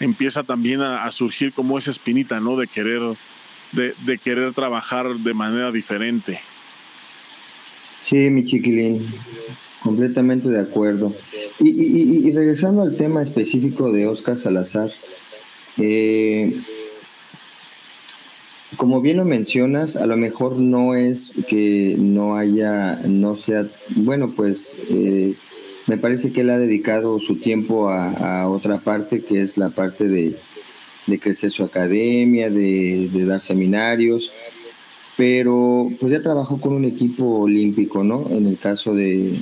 empieza 0.00 0.42
también 0.42 0.80
a, 0.80 1.10
surgir 1.10 1.52
como 1.52 1.78
esa 1.78 1.90
espinita, 1.90 2.40
¿no? 2.40 2.56
De 2.56 2.66
querer, 2.66 3.00
de, 3.72 4.18
querer 4.18 4.52
trabajar 4.52 5.14
de 5.14 5.34
manera 5.34 5.70
diferente. 5.70 6.40
Sí, 8.04 8.30
mi 8.30 8.44
chiquilín, 8.44 9.06
completamente 9.82 10.48
de 10.48 10.60
acuerdo. 10.60 11.14
Y, 11.60 12.30
regresando 12.32 12.82
al 12.82 12.96
tema 12.96 13.22
específico 13.22 13.92
de 13.92 14.06
Oscar 14.06 14.36
Salazar, 14.36 14.90
eh, 15.78 16.60
como 18.76 19.00
bien 19.00 19.18
lo 19.18 19.24
mencionas, 19.24 19.96
a 19.96 20.06
lo 20.06 20.16
mejor 20.16 20.58
no 20.58 20.94
es 20.94 21.32
que 21.48 21.96
no 21.98 22.36
haya, 22.36 23.00
no 23.06 23.36
sea, 23.36 23.66
bueno, 23.96 24.32
pues 24.34 24.76
eh, 24.90 25.34
me 25.86 25.98
parece 25.98 26.32
que 26.32 26.40
él 26.40 26.50
ha 26.50 26.58
dedicado 26.58 27.18
su 27.20 27.36
tiempo 27.36 27.90
a, 27.90 28.48
otra 28.48 28.80
parte, 28.80 29.22
que 29.22 29.42
es 29.42 29.56
la 29.56 29.70
parte 29.70 30.08
de, 30.08 30.36
crecer 31.20 31.50
su 31.50 31.64
academia, 31.64 32.50
de, 32.50 33.08
dar 33.26 33.40
seminarios, 33.40 34.32
pero 35.16 35.90
pues 36.00 36.12
ya 36.12 36.22
trabajó 36.22 36.60
con 36.60 36.72
un 36.72 36.84
equipo 36.84 37.40
olímpico, 37.40 38.02
¿no? 38.02 38.26
En 38.30 38.46
el 38.46 38.58
caso 38.58 38.94
de, 38.94 39.38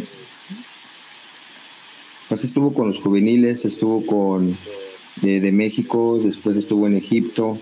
pues 2.28 2.44
estuvo 2.44 2.74
con 2.74 2.88
los 2.88 2.98
juveniles, 2.98 3.64
estuvo 3.64 4.04
con 4.04 4.56
de, 5.22 5.52
México, 5.52 6.20
después 6.22 6.56
estuvo 6.56 6.86
en 6.86 6.96
Egipto 6.96 7.58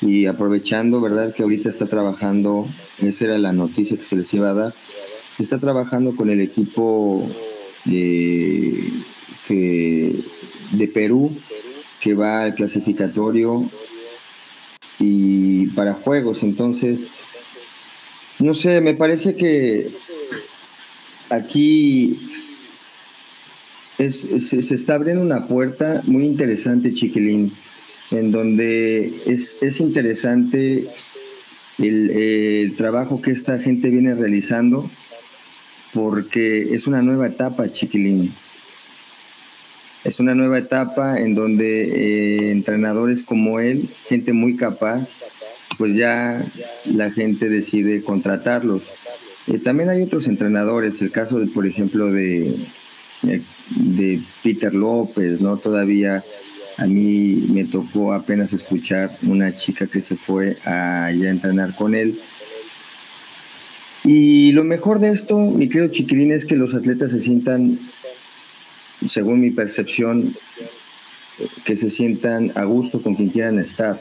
y 0.00 0.26
aprovechando, 0.26 1.00
¿verdad? 1.00 1.34
Que 1.34 1.42
ahorita 1.42 1.68
está 1.68 1.86
trabajando, 1.86 2.66
esa 2.98 3.26
era 3.26 3.38
la 3.38 3.52
noticia 3.52 3.96
que 3.96 4.04
se 4.04 4.16
les 4.16 4.32
iba 4.34 4.50
a 4.50 4.54
dar, 4.54 4.74
está 5.38 5.58
trabajando 5.58 6.16
con 6.16 6.30
el 6.30 6.40
equipo 6.40 7.28
de, 7.84 8.92
que, 9.46 10.20
de 10.72 10.88
Perú 10.88 11.36
que 12.00 12.14
va 12.14 12.42
al 12.42 12.54
clasificatorio 12.54 13.70
y 14.98 15.66
para 15.68 15.94
juegos. 15.94 16.42
Entonces, 16.42 17.08
no 18.38 18.54
sé, 18.54 18.80
me 18.80 18.94
parece 18.94 19.36
que 19.36 19.92
aquí 21.30 22.31
se 24.10 24.74
está 24.74 24.94
abriendo 24.94 25.22
una 25.22 25.46
puerta 25.46 26.02
muy 26.06 26.24
interesante, 26.24 26.92
Chiquilín, 26.94 27.52
en 28.10 28.32
donde 28.32 29.22
es, 29.26 29.56
es 29.60 29.80
interesante 29.80 30.88
el, 31.78 32.10
el, 32.10 32.76
trabajo 32.76 33.22
que 33.22 33.30
esta 33.30 33.58
gente 33.58 33.90
viene 33.90 34.14
realizando 34.14 34.90
porque 35.92 36.74
es 36.74 36.86
una 36.86 37.02
nueva 37.02 37.26
etapa, 37.26 37.70
chiquilín. 37.70 38.32
Es 40.04 40.18
una 40.18 40.34
nueva 40.34 40.58
etapa 40.58 41.20
en 41.20 41.34
donde 41.34 41.84
eh, 41.84 42.50
entrenadores 42.50 43.22
como 43.22 43.60
él, 43.60 43.88
gente 44.08 44.32
muy 44.32 44.56
capaz, 44.56 45.20
pues 45.78 45.94
ya 45.94 46.44
la 46.84 47.10
gente 47.12 47.48
decide 47.48 48.02
contratarlos. 48.02 48.82
Eh, 49.46 49.58
también 49.58 49.90
hay 49.90 50.02
otros 50.02 50.26
entrenadores, 50.26 51.00
el 51.02 51.12
caso, 51.12 51.40
por 51.54 51.66
ejemplo, 51.66 52.10
de 52.10 52.56
eh, 53.28 53.42
de 53.76 54.20
Peter 54.42 54.74
López, 54.74 55.40
¿no? 55.40 55.56
Todavía 55.56 56.24
a 56.76 56.86
mí 56.86 57.46
me 57.48 57.64
tocó 57.64 58.12
apenas 58.12 58.52
escuchar 58.52 59.16
una 59.22 59.54
chica 59.54 59.86
que 59.86 60.02
se 60.02 60.16
fue 60.16 60.56
a 60.64 61.10
entrenar 61.10 61.74
con 61.76 61.94
él. 61.94 62.18
Y 64.04 64.52
lo 64.52 64.64
mejor 64.64 64.98
de 64.98 65.10
esto, 65.10 65.38
mi 65.38 65.68
querido 65.68 65.92
Chiquilín, 65.92 66.32
es 66.32 66.44
que 66.44 66.56
los 66.56 66.74
atletas 66.74 67.12
se 67.12 67.20
sientan, 67.20 67.78
según 69.08 69.40
mi 69.40 69.50
percepción, 69.50 70.34
que 71.64 71.76
se 71.76 71.90
sientan 71.90 72.52
a 72.56 72.64
gusto 72.64 73.00
con 73.00 73.14
quien 73.14 73.30
quieran 73.30 73.58
estar. 73.58 74.00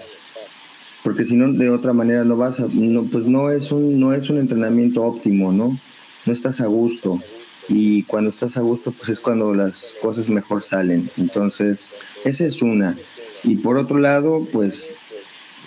Porque 1.03 1.25
si 1.25 1.35
no, 1.35 1.51
de 1.53 1.69
otra 1.69 1.93
manera 1.93 2.23
no 2.23 2.35
vas 2.35 2.59
a, 2.59 2.67
no, 2.71 3.03
pues 3.03 3.25
no 3.25 3.51
es 3.51 3.71
un, 3.71 3.99
no 3.99 4.13
es 4.13 4.29
un 4.29 4.37
entrenamiento 4.37 5.03
óptimo, 5.03 5.51
¿no? 5.51 5.79
No 6.25 6.33
estás 6.33 6.61
a 6.61 6.67
gusto. 6.67 7.19
Y 7.67 8.03
cuando 8.03 8.29
estás 8.29 8.57
a 8.57 8.61
gusto, 8.61 8.91
pues 8.91 9.09
es 9.09 9.19
cuando 9.19 9.53
las 9.53 9.95
cosas 10.01 10.29
mejor 10.29 10.61
salen. 10.61 11.09
Entonces, 11.17 11.89
esa 12.25 12.45
es 12.45 12.61
una. 12.61 12.97
Y 13.43 13.57
por 13.57 13.77
otro 13.77 13.97
lado, 13.97 14.47
pues 14.51 14.93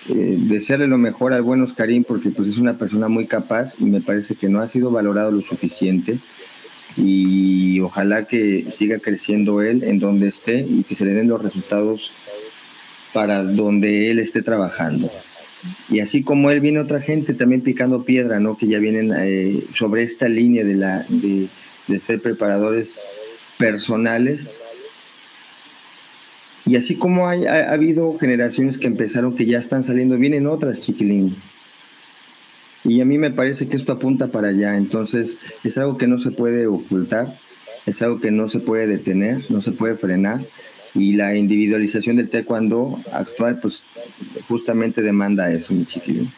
eh, 0.08 0.36
desearle 0.38 0.86
lo 0.86 0.98
mejor 0.98 1.32
al 1.32 1.42
buen 1.42 1.62
Oscarín 1.62 2.04
porque 2.04 2.30
pues 2.30 2.48
es 2.48 2.58
una 2.58 2.76
persona 2.76 3.08
muy 3.08 3.26
capaz 3.26 3.74
y 3.78 3.84
me 3.84 4.02
parece 4.02 4.34
que 4.34 4.48
no 4.48 4.60
ha 4.60 4.68
sido 4.68 4.90
valorado 4.90 5.30
lo 5.30 5.40
suficiente 5.40 6.18
y 6.96 7.80
ojalá 7.80 8.26
que 8.26 8.66
siga 8.70 8.98
creciendo 8.98 9.62
él 9.62 9.82
en 9.82 9.98
donde 9.98 10.28
esté 10.28 10.58
y 10.58 10.84
que 10.84 10.94
se 10.94 11.04
le 11.04 11.14
den 11.14 11.28
los 11.28 11.42
resultados 11.42 12.12
para 13.14 13.42
donde 13.42 14.10
él 14.10 14.18
esté 14.18 14.42
trabajando. 14.42 15.10
Y 15.88 16.00
así 16.00 16.22
como 16.22 16.50
él 16.50 16.60
viene 16.60 16.80
otra 16.80 17.00
gente 17.00 17.32
también 17.32 17.62
picando 17.62 18.04
piedra, 18.04 18.38
¿no? 18.38 18.58
Que 18.58 18.66
ya 18.66 18.78
vienen 18.78 19.12
eh, 19.16 19.64
sobre 19.74 20.02
esta 20.02 20.28
línea 20.28 20.64
de, 20.64 20.74
la, 20.74 21.06
de, 21.08 21.48
de 21.88 21.98
ser 21.98 22.20
preparadores 22.20 23.02
personales. 23.58 24.50
Y 26.66 26.76
así 26.76 26.96
como 26.96 27.28
hay, 27.28 27.44
ha, 27.46 27.72
habido 27.72 28.16
generaciones 28.18 28.78
que 28.78 28.86
empezaron 28.86 29.36
que 29.36 29.46
ya 29.46 29.58
están 29.58 29.84
saliendo, 29.84 30.16
vienen 30.16 30.46
otras, 30.46 30.80
chiquilín. 30.80 31.36
Y 32.84 33.00
a 33.00 33.04
mí 33.04 33.18
me 33.18 33.30
parece 33.30 33.68
que 33.68 33.76
esto 33.76 33.92
apunta 33.92 34.28
para 34.28 34.48
allá. 34.48 34.76
Entonces, 34.76 35.36
es 35.62 35.78
algo 35.78 35.96
que 35.96 36.06
no 36.06 36.18
se 36.20 36.30
puede 36.30 36.66
ocultar, 36.66 37.38
es 37.86 38.02
algo 38.02 38.20
que 38.20 38.30
no 38.30 38.48
se 38.48 38.60
puede 38.60 38.86
detener, 38.86 39.50
no 39.50 39.62
se 39.62 39.72
puede 39.72 39.96
frenar. 39.96 40.40
Y 40.94 41.14
la 41.14 41.34
individualización 41.34 42.16
del 42.16 42.28
taekwondo 42.28 43.00
actual, 43.12 43.58
pues 43.60 43.82
justamente 44.48 45.02
demanda 45.02 45.50
eso, 45.50 45.74
mi 45.74 45.84
chiquilín. 45.84 46.30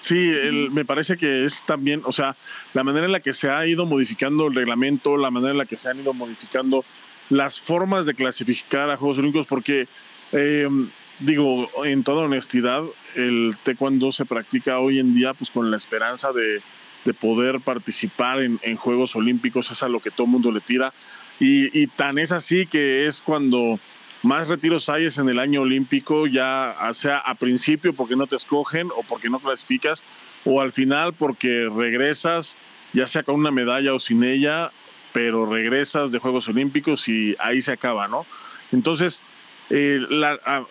Sí, 0.00 0.32
me 0.72 0.86
parece 0.86 1.18
que 1.18 1.44
es 1.44 1.62
también, 1.66 2.00
o 2.04 2.12
sea, 2.12 2.34
la 2.72 2.82
manera 2.82 3.04
en 3.04 3.12
la 3.12 3.20
que 3.20 3.34
se 3.34 3.50
ha 3.50 3.66
ido 3.66 3.84
modificando 3.84 4.46
el 4.46 4.54
reglamento, 4.54 5.18
la 5.18 5.30
manera 5.30 5.52
en 5.52 5.58
la 5.58 5.66
que 5.66 5.76
se 5.76 5.90
han 5.90 6.00
ido 6.00 6.14
modificando 6.14 6.84
las 7.28 7.60
formas 7.60 8.06
de 8.06 8.14
clasificar 8.14 8.90
a 8.90 8.96
Juegos 8.96 9.18
Olímpicos, 9.18 9.46
porque, 9.46 9.88
em, 10.32 10.88
digo, 11.20 11.70
en 11.84 12.02
toda 12.02 12.24
honestidad, 12.24 12.82
el 13.14 13.56
taekwondo 13.62 14.10
se 14.10 14.24
practica 14.24 14.78
hoy 14.78 14.98
en 14.98 15.14
día 15.14 15.34
pues 15.34 15.50
con 15.50 15.70
la 15.70 15.76
esperanza 15.76 16.32
de, 16.32 16.62
de 17.04 17.14
poder 17.14 17.60
participar 17.60 18.42
en, 18.42 18.58
en, 18.62 18.76
Juegos 18.76 19.14
Olímpicos, 19.16 19.70
es 19.70 19.82
a 19.82 19.88
lo 19.88 20.00
que 20.00 20.10
todo 20.10 20.24
el 20.24 20.32
mundo 20.32 20.50
le 20.50 20.60
tira. 20.60 20.94
Y, 21.38 21.78
y 21.78 21.86
tan 21.88 22.18
es 22.18 22.32
así 22.32 22.66
que 22.66 23.06
es 23.06 23.20
cuando 23.20 23.78
más 24.22 24.48
retiros 24.48 24.88
hay 24.88 25.06
en 25.16 25.28
el 25.28 25.38
año 25.38 25.62
olímpico, 25.62 26.26
ya 26.26 26.76
sea 26.92 27.18
a 27.18 27.34
principio 27.34 27.94
porque 27.94 28.16
no 28.16 28.26
te 28.26 28.36
escogen 28.36 28.88
o 28.96 29.02
porque 29.02 29.30
no 29.30 29.40
clasificas, 29.40 30.04
o 30.44 30.60
al 30.60 30.72
final 30.72 31.14
porque 31.14 31.70
regresas, 31.74 32.56
ya 32.92 33.08
sea 33.08 33.22
con 33.22 33.36
una 33.36 33.50
medalla 33.50 33.94
o 33.94 33.98
sin 33.98 34.22
ella, 34.24 34.72
pero 35.12 35.46
regresas 35.46 36.10
de 36.12 36.18
Juegos 36.18 36.48
Olímpicos 36.48 37.08
y 37.08 37.34
ahí 37.38 37.62
se 37.62 37.72
acaba, 37.72 38.08
¿no? 38.08 38.26
Entonces, 38.72 39.22
eh, 39.70 40.00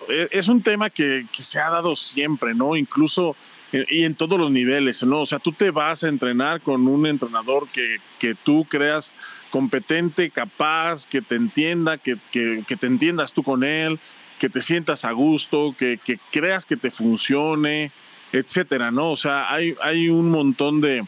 e, 0.10 0.28
es 0.32 0.48
un 0.48 0.62
tema 0.62 0.90
que, 0.90 1.26
que, 1.32 1.44
se 1.44 1.60
ha 1.60 1.70
dado 1.70 1.96
siempre, 1.96 2.54
¿no? 2.54 2.76
Incluso 2.76 3.36
eh, 3.72 3.86
y 3.90 4.04
en 4.04 4.16
todos 4.16 4.40
los 4.40 4.52
niveles, 4.52 5.04
¿no? 5.04 5.22
O 5.22 5.26
sea, 5.26 5.40
tú 5.40 5.52
te 5.52 5.72
vas 5.72 6.04
a 6.04 6.08
entrenar 6.08 6.62
con 6.62 6.88
un 6.88 7.06
entrenador 7.06 7.68
que, 7.70 7.98
que 8.20 8.36
tú 8.36 8.66
creas 8.70 9.12
competente, 9.50 10.30
capaz, 10.30 11.06
que 11.06 11.22
te 11.22 11.36
entienda, 11.36 11.98
que, 11.98 12.18
que, 12.32 12.64
te 12.64 12.88
entiendas 12.88 13.34
tú 13.34 13.44
con 13.44 13.64
él, 13.64 14.00
que 14.40 14.50
te 14.50 14.62
sientas 14.62 15.06
a 15.06 15.12
gusto, 15.12 15.76
que, 15.78 16.00
que 16.04 16.20
creas 16.32 16.66
que 16.66 16.78
te 16.78 16.92
funcione, 16.92 17.92
etcétera, 18.32 18.92
¿no? 18.92 19.12
O 19.12 19.16
sea, 19.16 19.52
hay, 19.52 19.76
hay 19.82 20.10
un 20.10 20.30
montón 20.30 20.82
de, 20.82 21.06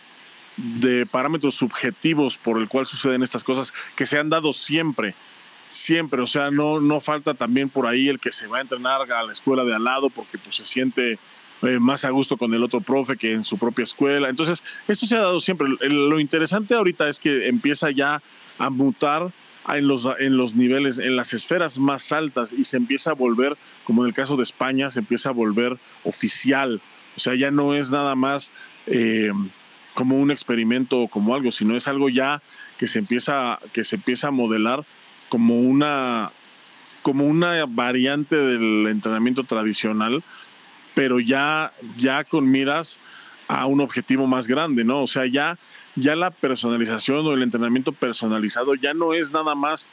de 0.58 1.06
parámetros 1.06 1.56
subjetivos 1.56 2.38
por 2.38 2.58
el 2.58 2.68
cual 2.68 2.86
suceden 2.86 3.24
estas 3.24 3.44
cosas 3.44 3.74
que 3.96 4.06
se 4.06 4.20
han 4.20 4.30
dado 4.30 4.54
siempre, 4.54 5.16
siempre, 5.70 6.22
o 6.22 6.28
sea, 6.28 6.52
no, 6.52 6.82
no 6.82 7.00
falta 7.00 7.34
también 7.34 7.70
por 7.70 7.88
ahí 7.88 8.10
el 8.10 8.20
que 8.20 8.32
se 8.32 8.48
va 8.48 8.58
a 8.58 8.62
entrenar 8.62 9.10
a 9.12 9.24
la 9.24 9.32
escuela 9.32 9.64
de 9.64 9.74
al 9.74 9.84
lado 9.84 10.10
porque 10.10 10.38
pues 10.38 10.58
se 10.58 10.66
siente 10.66 11.20
eh, 11.64 11.80
más 11.80 12.06
a 12.06 12.10
gusto 12.10 12.38
con 12.38 12.54
el 12.54 12.64
otro 12.64 12.82
profe 12.82 13.18
que 13.18 13.34
en 13.34 13.44
su 13.44 13.58
propia 13.58 13.84
escuela. 13.84 14.30
Entonces, 14.30 14.64
esto 14.88 15.06
se 15.06 15.16
ha 15.16 15.22
dado 15.22 15.40
siempre. 15.40 15.68
lo 15.90 16.20
interesante 16.20 16.74
ahorita 16.74 17.10
es 17.10 17.20
que 17.20 17.48
empieza 17.48 17.92
ya 17.92 18.22
a 18.58 18.70
mutar 18.70 19.32
en 19.68 19.88
los, 19.88 20.08
en 20.20 20.38
los 20.38 20.56
niveles, 20.56 21.00
en 21.00 21.16
las 21.16 21.34
esferas 21.34 21.78
más 21.78 22.12
altas 22.12 22.52
y 22.52 22.66
se 22.66 22.78
empieza 22.78 23.12
a 23.12 23.14
volver, 23.14 23.58
como 23.84 24.04
en 24.04 24.10
el 24.10 24.14
caso 24.14 24.36
de 24.38 24.44
España, 24.44 24.90
se 24.90 25.00
empieza 25.00 25.30
a 25.30 25.34
volver 25.34 25.78
oficial. 26.04 26.82
O 27.16 27.20
sea, 27.20 27.36
ya 27.36 27.52
no 27.52 27.74
es 27.74 27.92
nada 27.92 28.16
más 28.16 28.52
eh, 28.88 29.32
como 29.94 30.18
un 30.18 30.32
experimento 30.32 31.00
o 31.02 31.08
como 31.08 31.36
algo, 31.36 31.52
sino 31.52 31.76
es 31.76 31.88
algo 31.88 32.10
ya 32.10 32.42
que 32.78 32.88
se 32.88 33.00
empieza, 33.00 33.60
que 33.74 33.84
se 33.84 33.98
empieza 33.98 34.30
a 34.30 34.32
modelar 34.32 34.84
como 35.30 35.60
una, 35.60 36.32
como 37.02 37.26
una 37.26 37.66
variante 37.68 38.36
del 38.36 38.88
entrenamiento 38.88 39.44
tradicional 39.44 40.24
pero 40.94 41.20
ya, 41.20 41.74
ya 41.98 42.24
con 42.24 42.50
miras 42.50 43.00
a 43.48 43.66
un 43.66 43.82
objetivo 43.82 44.28
más 44.28 44.48
grande, 44.48 44.84
¿no? 44.84 45.04
O 45.04 45.08
sea, 45.08 45.26
ya, 45.26 45.58
ya 45.96 46.16
la 46.16 46.32
personalización 46.32 47.26
o 47.26 47.34
el 47.34 47.44
entrenamiento 47.44 47.92
personalizado 47.92 48.76
ya 48.76 48.94
no 48.94 49.14
es 49.14 49.32
nada 49.32 49.56
más 49.56 49.88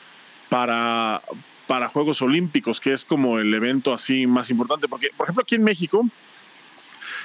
para, 0.48 1.22
para 1.66 1.88
Juegos 1.88 2.22
Olímpicos, 2.22 2.80
que 2.80 2.92
es 2.92 3.04
como 3.04 3.38
el 3.38 3.52
evento 3.52 3.92
así 3.92 4.26
más 4.26 4.50
importante, 4.50 4.88
porque, 4.88 5.08
por 5.16 5.26
ejemplo, 5.26 5.42
aquí 5.42 5.56
en 5.56 5.64
México, 5.64 6.08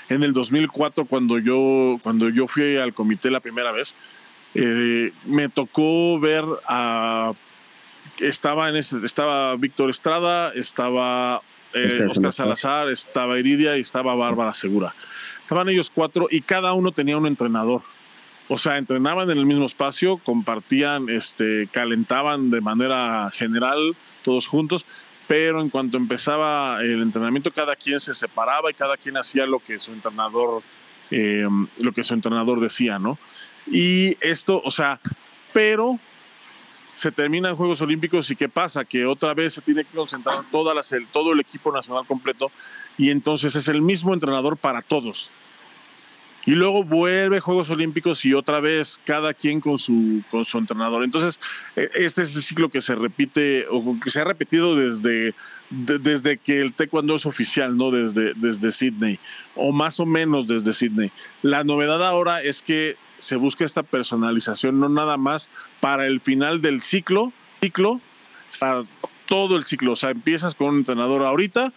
en 0.10 0.24
el 0.24 0.34
2004, 0.34 1.06
cuando 1.06 1.38
yo, 1.38 2.00
cuando 2.02 2.30
yo 2.30 2.48
fui 2.48 2.78
al 2.78 2.94
comité 2.94 3.30
la 3.30 3.40
primera 3.40 3.72
vez, 3.72 3.96
eh, 4.56 5.12
me 5.26 5.50
tocó 5.50 6.20
ver 6.20 6.46
a 6.68 7.34
estaba 8.20 8.70
en 8.70 8.76
ese, 8.76 8.98
estaba 9.04 9.56
Víctor 9.56 9.90
Estrada, 9.90 10.52
estaba 10.54 11.42
eh, 11.74 12.08
Oscar 12.10 12.34
Salazar, 12.34 12.90
estaba 12.90 13.40
Iridia 13.40 13.78
y 13.78 13.82
estaba 13.82 14.16
Bárbara 14.16 14.54
Segura. 14.54 14.94
Estaban 15.42 15.70
ellos 15.70 15.92
cuatro 15.94 16.28
y 16.30 16.42
cada 16.42 16.74
uno 16.74 16.92
tenía 16.92 17.18
un 17.18 17.28
entrenador. 17.28 17.82
O 18.50 18.58
sea, 18.58 18.78
entrenaban 18.78 19.30
en 19.30 19.38
el 19.38 19.46
mismo 19.46 19.66
espacio, 19.66 20.18
compartían, 20.18 21.10
este, 21.10 21.68
calentaban 21.72 22.50
de 22.50 22.62
manera 22.62 23.32
general 23.34 23.96
todos 24.24 24.48
juntos, 24.48 24.86
pero 25.28 25.62
en 25.62 25.70
cuanto 25.70 25.98
empezaba 25.98 26.82
el 26.82 27.02
entrenamiento, 27.02 27.52
cada 27.52 27.76
quien 27.76 28.00
se 28.00 28.14
separaba 28.14 28.70
y 28.70 28.74
cada 28.74 28.98
quien 28.98 29.18
hacía 29.18 29.46
lo 29.46 29.60
que 29.60 29.80
su 29.80 29.92
entrenador, 29.92 30.62
eh, 31.12 31.48
lo 31.80 31.92
que 31.94 32.04
su 32.04 32.14
entrenador 32.14 32.60
decía, 32.60 33.00
¿no? 33.00 33.18
Y 33.68 34.18
esto, 34.20 34.62
o 34.64 34.72
sea, 34.72 35.00
pero 35.54 36.00
se 37.04 37.12
terminan 37.12 37.58
Juegos 37.58 37.82
Olímpicos 37.82 38.32
y 38.32 38.36
¿qué 38.38 38.48
pasa? 38.48 38.86
Que 38.86 39.06
otra 39.06 39.34
vez 39.34 39.56
se 39.56 39.62
tiene 39.62 39.84
que 39.84 39.94
concentrar 39.94 40.38
todo 40.50 41.34
el 41.34 41.40
equipo 41.42 41.70
nacional 41.70 42.06
completo 42.08 42.50
y 42.98 43.10
entonces 43.10 43.58
es 43.58 43.68
el 43.68 43.82
mismo 43.82 44.14
entrenador 44.14 44.56
para 44.56 44.82
todos. 44.82 45.30
Y 46.46 46.52
luego 46.52 46.86
vuelve 46.86 47.42
Juegos 47.42 47.70
Olímpicos 47.70 48.24
y 48.24 48.34
otra 48.34 48.62
vez 48.62 49.02
cada 49.04 49.34
quien 49.34 49.60
con 49.60 49.78
su, 49.78 50.22
con 50.32 50.46
su 50.46 50.58
entrenador. 50.58 51.04
Entonces, 51.04 51.42
e, 51.76 51.90
este 51.94 52.22
es 52.22 52.38
el 52.38 52.42
ciclo 52.42 52.70
que 52.70 52.80
se 52.80 52.96
repite 52.96 53.66
o 53.70 53.98
que 54.02 54.10
se 54.10 54.22
ha 54.22 54.24
repetido 54.24 54.78
desde, 54.78 55.36
desde 55.70 56.38
que 56.38 56.62
el 56.62 56.72
taekwondo 56.72 57.16
es 57.16 57.26
oficial, 57.26 57.76
¿no? 57.76 57.92
Desde, 57.92 58.34
desde 58.36 58.72
Sydney, 58.72 59.20
o 59.56 59.74
más 59.74 60.00
o 60.00 60.06
menos 60.06 60.48
desde 60.48 60.72
Sydney. 60.72 61.12
La 61.42 61.66
novedad 61.66 62.06
ahora 62.06 62.42
es 62.42 62.62
que 62.62 62.96
se 63.24 63.38
busca 63.38 63.64
esta 63.64 63.84
personalización, 63.84 64.82
no 64.82 64.90
nada 64.90 65.16
más 65.16 65.50
para 65.80 66.08
el 66.08 66.20
final 66.20 66.62
del 66.62 66.82
ciclo, 66.82 67.32
ciclo, 67.62 68.02
para 68.60 68.84
todo 69.28 69.56
el 69.56 69.64
ciclo. 69.64 69.94
O 69.94 69.96
sea, 69.96 70.10
empiezas 70.10 70.56
con 70.56 70.68
un 70.68 70.78
entrenador 70.80 71.24
ahorita 71.24 71.72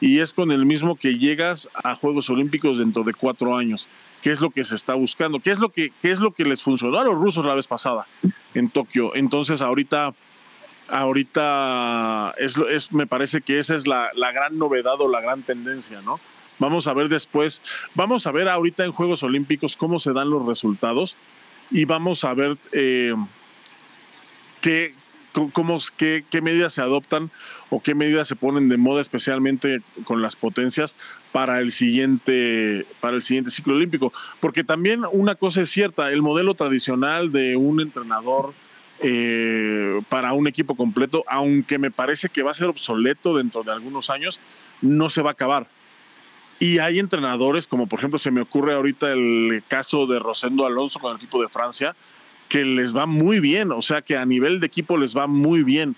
y 0.00 0.20
es 0.20 0.32
con 0.32 0.52
el 0.52 0.64
mismo 0.64 0.94
que 0.94 1.18
llegas 1.18 1.68
a 1.74 1.96
Juegos 1.96 2.30
Olímpicos 2.30 2.78
dentro 2.78 3.02
de 3.02 3.14
cuatro 3.14 3.56
años. 3.56 3.88
¿Qué 4.22 4.30
es 4.30 4.40
lo 4.40 4.50
que 4.50 4.62
se 4.62 4.76
está 4.76 4.94
buscando? 4.94 5.40
¿Qué 5.40 5.50
es 5.50 5.58
lo 5.58 5.70
que, 5.70 5.92
qué 6.00 6.12
es 6.12 6.20
lo 6.20 6.32
que 6.32 6.44
les 6.44 6.62
funcionó 6.62 6.98
a 7.00 7.04
los 7.04 7.16
rusos 7.16 7.44
la 7.44 7.56
vez 7.56 7.66
pasada 7.66 8.06
en 8.54 8.70
Tokio? 8.70 9.14
Entonces, 9.16 9.60
ahorita 9.60 10.14
ahorita 10.88 12.34
es, 12.38 12.56
es, 12.70 12.92
me 12.92 13.06
parece 13.06 13.40
que 13.40 13.58
esa 13.58 13.74
es 13.74 13.86
la, 13.86 14.10
la, 14.14 14.30
gran 14.30 14.58
novedad 14.58 15.00
o 15.00 15.08
la 15.08 15.20
gran 15.20 15.42
tendencia, 15.42 16.02
¿no? 16.02 16.20
Vamos 16.62 16.86
a 16.86 16.92
ver 16.92 17.08
después, 17.08 17.60
vamos 17.96 18.24
a 18.24 18.30
ver 18.30 18.48
ahorita 18.48 18.84
en 18.84 18.92
Juegos 18.92 19.24
Olímpicos 19.24 19.76
cómo 19.76 19.98
se 19.98 20.12
dan 20.12 20.30
los 20.30 20.46
resultados 20.46 21.16
y 21.72 21.86
vamos 21.86 22.22
a 22.22 22.34
ver, 22.34 22.56
eh, 22.70 23.16
qué, 24.60 24.94
cómo, 25.32 25.78
qué, 25.96 26.24
medidas 26.40 26.74
se 26.74 26.80
adoptan 26.80 27.32
o 27.68 27.82
qué 27.82 27.96
medidas 27.96 28.28
se 28.28 28.36
ponen 28.36 28.68
de 28.68 28.76
moda 28.76 29.00
especialmente 29.00 29.82
con 30.04 30.22
las 30.22 30.36
potencias 30.36 30.94
para 31.32 31.58
el 31.58 31.72
siguiente 31.72 32.86
para 33.00 33.16
el 33.16 33.22
siguiente 33.22 33.50
ciclo 33.50 33.74
olímpico. 33.74 34.12
Porque 34.38 34.62
también 34.62 35.02
una 35.10 35.34
cosa 35.34 35.62
es 35.62 35.70
cierta 35.70 36.12
el 36.12 36.22
modelo 36.22 36.54
tradicional 36.54 37.32
de 37.32 37.56
un 37.56 37.80
entrenador 37.80 38.54
eh, 39.00 40.00
para 40.08 40.32
un 40.32 40.46
equipo 40.46 40.76
completo 40.76 41.24
aunque 41.26 41.78
me 41.78 41.90
parece 41.90 42.28
que 42.28 42.44
va 42.44 42.52
a 42.52 42.54
ser 42.54 42.68
obsoleto 42.68 43.36
dentro 43.36 43.64
de 43.64 43.72
algunos 43.72 44.10
años 44.10 44.38
no 44.80 45.10
se 45.10 45.22
va 45.22 45.30
a 45.30 45.32
acabar 45.32 45.66
y 46.62 46.78
hay 46.78 47.00
entrenadores 47.00 47.66
como 47.66 47.88
por 47.88 47.98
ejemplo 47.98 48.20
se 48.20 48.30
me 48.30 48.40
ocurre 48.40 48.74
ahorita 48.74 49.10
el 49.10 49.64
caso 49.66 50.06
de 50.06 50.20
Rosendo 50.20 50.64
Alonso 50.64 51.00
con 51.00 51.10
el 51.10 51.16
equipo 51.16 51.42
de 51.42 51.48
Francia 51.48 51.96
que 52.48 52.64
les 52.64 52.96
va 52.96 53.04
muy 53.04 53.40
bien 53.40 53.72
o 53.72 53.82
sea 53.82 54.00
que 54.00 54.16
a 54.16 54.24
nivel 54.24 54.60
de 54.60 54.68
equipo 54.68 54.96
les 54.96 55.16
va 55.16 55.26
muy 55.26 55.64
bien 55.64 55.96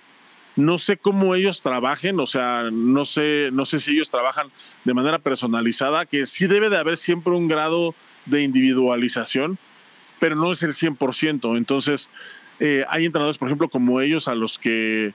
no 0.57 0.79
sé 0.79 0.97
cómo 0.97 1.35
ellos 1.35 1.63
trabajen, 1.63 2.21
o 2.21 2.29
sea, 2.29 2.71
no 2.73 3.05
sé, 3.05 3.51
no 3.53 3.67
sé 3.67 3.81
si 3.81 3.91
ellos 3.91 4.09
trabajan 4.09 4.53
de 4.85 4.95
manera 4.95 5.19
personalizada, 5.19 6.07
que 6.07 6.27
sí 6.27 6.47
debe 6.47 6.71
de 6.71 6.77
haber 6.77 6.97
siempre 6.97 7.33
un 7.33 7.49
grado 7.49 7.93
de 8.27 8.45
individualización, 8.45 9.59
pero 10.21 10.37
no 10.37 10.53
es 10.53 10.63
el 10.63 10.73
100%. 10.73 11.57
Entonces, 11.57 12.09
eh, 12.61 12.85
hay 12.89 13.05
entrenadores, 13.05 13.37
por 13.37 13.49
ejemplo, 13.49 13.69
como 13.69 14.01
ellos, 14.01 14.29
a 14.29 14.37
los 14.37 14.57
que 14.57 15.13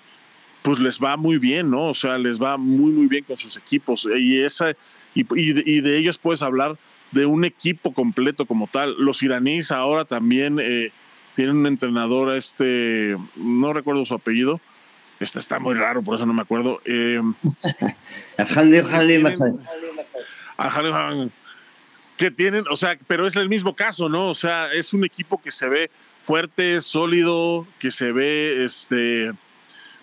pues 0.61 0.79
les 0.79 0.99
va 0.99 1.15
muy 1.15 1.37
bien, 1.37 1.69
¿no? 1.69 1.87
O 1.87 1.93
sea, 1.93 2.17
les 2.17 2.41
va 2.41 2.57
muy, 2.57 2.91
muy 2.91 3.07
bien 3.07 3.23
con 3.23 3.37
sus 3.37 3.55
equipos. 3.55 4.07
Y, 4.17 4.41
esa, 4.41 4.73
y, 5.15 5.25
y, 5.39 5.81
de, 5.81 5.97
ellos 5.97 6.17
puedes 6.17 6.41
hablar 6.41 6.77
de 7.11 7.25
un 7.25 7.45
equipo 7.45 7.93
completo 7.93 8.45
como 8.45 8.67
tal. 8.67 8.95
Los 8.97 9.23
iraníes 9.23 9.71
ahora 9.71 10.05
también 10.05 10.59
eh, 10.61 10.91
tienen 11.35 11.57
un 11.57 11.67
entrenador, 11.67 12.35
este, 12.35 13.17
no 13.35 13.73
recuerdo 13.73 14.05
su 14.05 14.13
apellido, 14.13 14.61
este 15.19 15.39
está 15.39 15.59
muy 15.59 15.75
raro, 15.75 16.01
por 16.01 16.15
eso 16.15 16.25
no 16.25 16.33
me 16.33 16.41
acuerdo. 16.41 16.81
Eh, 16.85 17.21
que 22.17 22.31
tienen, 22.31 22.65
o 22.69 22.75
sea, 22.75 22.97
pero 23.07 23.25
es 23.25 23.35
el 23.37 23.47
mismo 23.47 23.75
caso, 23.75 24.09
¿no? 24.09 24.29
O 24.29 24.35
sea, 24.35 24.73
es 24.73 24.93
un 24.93 25.05
equipo 25.05 25.41
que 25.41 25.51
se 25.51 25.69
ve 25.69 25.89
fuerte, 26.21 26.81
sólido, 26.81 27.65
que 27.79 27.91
se 27.91 28.11
ve, 28.11 28.65
este, 28.65 29.31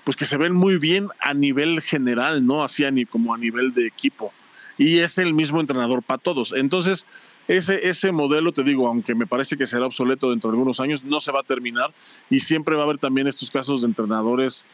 pues 0.02 0.16
que 0.16 0.24
se 0.24 0.38
ven 0.38 0.54
muy 0.54 0.78
bien 0.78 1.08
a 1.20 1.34
nivel 1.34 1.82
general, 1.82 2.46
¿no? 2.46 2.64
Así 2.64 2.84
como 3.04 3.34
a 3.34 3.38
nivel 3.38 3.74
de 3.74 3.86
equipo. 3.86 4.32
Y 4.78 4.98
es 4.98 5.18
el 5.18 5.32
mismo 5.34 5.60
entrenador 5.60 6.02
para 6.02 6.18
todos. 6.18 6.52
Entonces, 6.56 7.06
ese, 7.48 7.88
ese 7.88 8.12
modelo, 8.12 8.52
te 8.52 8.64
digo, 8.64 8.88
aunque 8.88 9.14
me 9.14 9.26
parece 9.26 9.56
que 9.56 9.66
será 9.66 9.86
obsoleto 9.86 10.30
dentro 10.30 10.50
de 10.50 10.56
algunos 10.56 10.80
años, 10.80 11.04
no 11.04 11.20
se 11.20 11.32
va 11.32 11.40
a 11.40 11.44
terminar 11.44 11.92
y 12.28 12.40
siempre 12.40 12.74
va 12.74 12.82
a 12.82 12.84
haber 12.84 12.98
también 12.98 13.26
estos 13.26 13.50
casos 13.50 13.82
de 13.82 13.88
entrenadores 13.88 14.64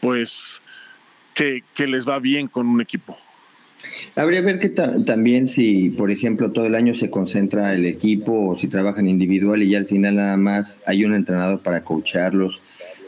pues 0.00 0.62
que, 1.34 1.86
les 1.86 2.08
va 2.08 2.18
bien 2.18 2.48
con 2.48 2.66
un 2.66 2.80
equipo. 2.80 3.16
Habría 4.14 4.40
que 4.40 4.46
ver 4.46 4.58
que 4.58 4.68
también 4.68 5.46
si, 5.46 5.88
por 5.90 6.10
ejemplo, 6.10 6.52
todo 6.52 6.66
el 6.66 6.74
año 6.74 6.94
se 6.94 7.08
concentra 7.08 7.74
el 7.74 7.86
equipo 7.86 8.50
o 8.50 8.54
si 8.54 8.68
trabajan 8.68 9.08
individual 9.08 9.62
y 9.62 9.70
ya 9.70 9.78
al 9.78 9.86
final 9.86 10.16
nada 10.16 10.36
más 10.36 10.78
hay 10.86 11.04
un 11.04 11.14
entrenador 11.14 11.60
para 11.62 11.82
coacharlos. 11.82 12.62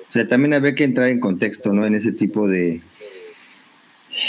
O 0.08 0.12
sea, 0.12 0.26
también 0.26 0.54
habría 0.54 0.74
que 0.74 0.84
entrar 0.84 1.08
en 1.08 1.20
contexto, 1.20 1.72
¿no? 1.72 1.84
En 1.84 1.94
ese 1.94 2.12
tipo 2.12 2.48
de, 2.48 2.80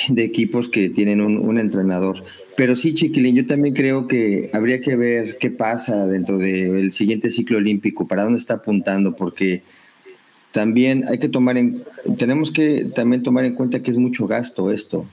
de 0.10 0.24
equipos 0.24 0.70
que 0.70 0.90
tienen 0.90 1.22
un, 1.22 1.38
un, 1.38 1.60
entrenador. 1.60 2.24
Pero 2.56 2.76
sí, 2.76 2.94
Chiquilín, 2.94 3.36
yo 3.36 3.46
también 3.46 3.76
creo 3.76 4.08
que 4.08 4.50
habría 4.54 4.82
que 4.82 4.96
ver 4.96 5.38
qué 5.38 5.50
pasa 5.50 6.08
dentro 6.08 6.38
del 6.38 6.92
siguiente 6.92 7.30
ciclo 7.30 7.58
olímpico, 7.58 8.08
para 8.08 8.24
dónde 8.24 8.40
está 8.40 8.56
apuntando, 8.56 9.16
porque 9.16 9.64
también 10.52 11.04
hay 11.08 11.20
que 11.20 11.30
tomar 11.30 11.58
en, 11.58 11.84
tenemos 12.18 12.52
que 12.52 12.86
también 12.94 13.24
tomar 13.24 13.44
en 13.44 13.56
cuenta 13.56 13.82
que 13.82 13.92
es 13.92 13.98
mucho 13.98 14.28
gasto 14.28 14.72
esto, 14.72 15.06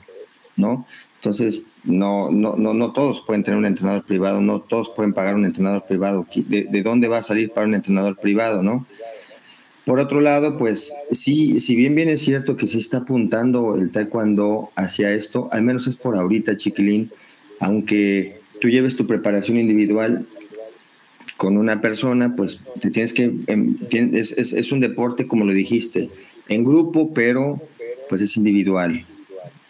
¿no? 0.57 0.87
Entonces, 1.17 1.63
no, 1.85 2.31
no, 2.31 2.57
no, 2.57 2.75
no 2.75 2.93
todos 2.93 3.23
pueden 3.27 3.43
tener 3.43 3.59
un 3.59 3.67
entrenador 3.67 4.05
privado, 4.05 4.41
no 4.41 4.61
todos 4.61 4.91
pueden 4.91 5.13
pagar 5.13 5.35
un 5.35 5.45
entrenador 5.45 5.85
privado. 5.87 6.27
¿De, 6.35 6.65
de 6.65 6.83
dónde 6.83 7.09
va 7.09 7.19
a 7.19 7.23
salir 7.23 7.51
para 7.51 7.67
un 7.67 7.75
entrenador 7.75 8.17
privado, 8.19 8.63
no? 8.63 8.87
Por 9.87 9.99
otro 9.99 10.21
lado, 10.21 10.59
pues 10.59 10.93
sí, 11.11 11.59
si 11.61 11.75
bien 11.75 11.95
bien 11.95 12.09
es 12.09 12.21
cierto 12.23 12.57
que 12.57 12.67
se 12.67 12.79
está 12.79 12.99
apuntando 12.99 13.77
el 13.77 13.91
taekwondo 13.91 14.71
hacia 14.77 15.13
esto, 15.13 15.49
al 15.53 15.63
menos 15.63 15.87
es 15.87 15.97
por 15.97 16.17
ahorita, 16.17 16.57
chiquilín, 16.57 17.11
aunque 17.59 18.41
tú 18.61 18.69
lleves 18.69 18.97
tu 18.97 19.07
preparación 19.07 19.59
individual, 19.59 20.27
con 21.41 21.57
una 21.57 21.81
persona, 21.81 22.37
pues 22.37 22.61
te 22.83 22.91
tienes 22.91 23.15
que, 23.15 23.33
em, 23.47 23.79
es, 23.91 24.33
es, 24.33 24.73
un 24.73 24.81
deporte, 24.81 25.27
como 25.27 25.47
lo 25.47 25.55
dijiste, 25.55 26.11
en 26.51 26.65
grupo, 26.65 27.15
pero 27.15 27.59
pues 28.11 28.21
es 28.21 28.37
individual. 28.37 29.07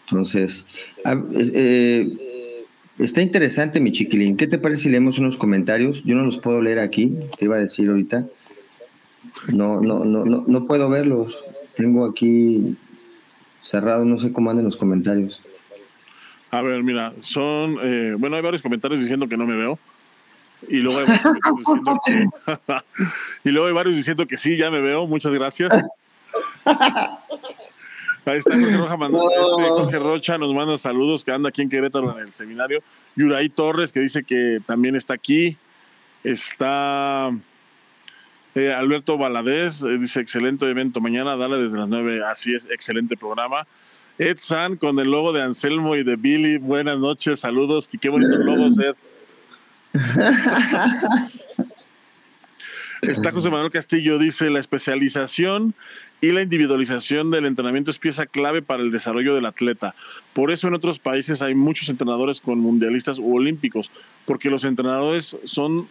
Entonces, 0.05 0.67
eh, 1.05 2.65
está 2.99 3.21
interesante, 3.21 3.79
mi 3.79 3.93
chiquilín. 3.93 4.35
¿Qué 4.35 4.47
te 4.47 4.57
parece 4.57 4.83
si 4.83 4.89
leemos 4.89 5.17
unos 5.17 5.37
comentarios? 5.37 6.03
Yo 6.03 6.15
no 6.15 6.25
los 6.25 6.39
puedo 6.39 6.61
leer 6.61 6.79
aquí, 6.79 7.15
te 7.39 7.45
iba 7.45 7.55
a 7.55 7.59
decir 7.59 7.87
ahorita. 7.87 8.27
No, 9.47 9.81
no, 9.81 10.05
no, 10.05 10.25
no, 10.25 10.43
no 10.45 10.65
puedo 10.65 10.89
verlos. 10.89 11.43
Tengo 11.75 12.05
aquí 12.05 12.77
cerrado, 13.61 14.05
no 14.05 14.17
sé 14.17 14.31
cómo 14.31 14.49
anden 14.49 14.65
los 14.65 14.77
comentarios. 14.77 15.41
A 16.51 16.61
ver, 16.61 16.83
mira, 16.83 17.13
son, 17.21 17.77
eh, 17.81 18.15
bueno, 18.17 18.35
hay 18.35 18.41
varios 18.41 18.61
comentarios 18.61 18.99
diciendo 18.99 19.27
que 19.27 19.37
no 19.37 19.47
me 19.47 19.55
veo. 19.55 19.79
Y 20.67 20.77
luego, 20.77 20.99
hay 20.99 21.05
varios 21.05 21.57
diciendo 21.57 21.99
que, 22.05 22.25
y 23.49 23.51
luego 23.51 23.67
hay 23.67 23.73
varios 23.73 23.95
diciendo 23.95 24.27
que 24.27 24.37
sí, 24.37 24.57
ya 24.57 24.69
me 24.69 24.81
veo, 24.81 25.07
muchas 25.07 25.33
gracias. 25.33 25.71
Ahí 28.25 28.37
está 28.37 28.51
Jorge, 28.51 28.77
Roja 28.77 28.93
este, 28.93 29.69
Jorge 29.69 29.99
Rocha, 29.99 30.37
nos 30.37 30.53
manda 30.53 30.77
saludos, 30.77 31.25
que 31.25 31.31
anda 31.31 31.49
aquí 31.49 31.63
en 31.63 31.69
Querétaro 31.69 32.11
en 32.11 32.27
el 32.27 32.33
seminario. 32.33 32.83
Yuraí 33.15 33.49
Torres, 33.49 33.91
que 33.91 33.99
dice 33.99 34.23
que 34.23 34.59
también 34.65 34.95
está 34.95 35.15
aquí. 35.15 35.57
Está 36.23 37.31
eh, 38.55 38.73
Alberto 38.73 39.17
Valadez, 39.17 39.83
eh, 39.83 39.97
dice 39.97 40.19
excelente 40.19 40.69
evento 40.69 40.99
mañana, 41.01 41.35
dale 41.35 41.57
desde 41.57 41.77
las 41.77 41.87
nueve, 41.87 42.21
así 42.25 42.53
es, 42.53 42.67
excelente 42.69 43.15
programa. 43.17 43.67
Ed 44.17 44.37
San 44.39 44.75
con 44.75 44.99
el 44.99 45.09
logo 45.09 45.33
de 45.33 45.41
Anselmo 45.41 45.95
y 45.95 46.03
de 46.03 46.15
Billy, 46.15 46.57
buenas 46.57 46.99
noches, 46.99 47.39
saludos, 47.39 47.89
qué 47.99 48.09
bonitos 48.09 48.39
logos, 48.39 48.77
Ed. 48.79 48.95
Está 53.01 53.31
José 53.31 53.49
Manuel 53.49 53.71
Castillo, 53.71 54.19
dice, 54.19 54.51
la 54.51 54.59
especialización 54.59 55.73
y 56.21 56.31
la 56.33 56.43
individualización 56.43 57.31
del 57.31 57.47
entrenamiento 57.47 57.89
es 57.89 57.97
pieza 57.97 58.27
clave 58.27 58.61
para 58.61 58.83
el 58.83 58.91
desarrollo 58.91 59.33
del 59.33 59.47
atleta. 59.47 59.95
Por 60.33 60.51
eso 60.51 60.67
en 60.67 60.75
otros 60.75 60.99
países 60.99 61.41
hay 61.41 61.55
muchos 61.55 61.89
entrenadores 61.89 62.41
con 62.41 62.59
mundialistas 62.59 63.17
u 63.17 63.35
olímpicos, 63.35 63.89
porque 64.25 64.51
los 64.51 64.63
entrenadores 64.65 65.35
son 65.45 65.87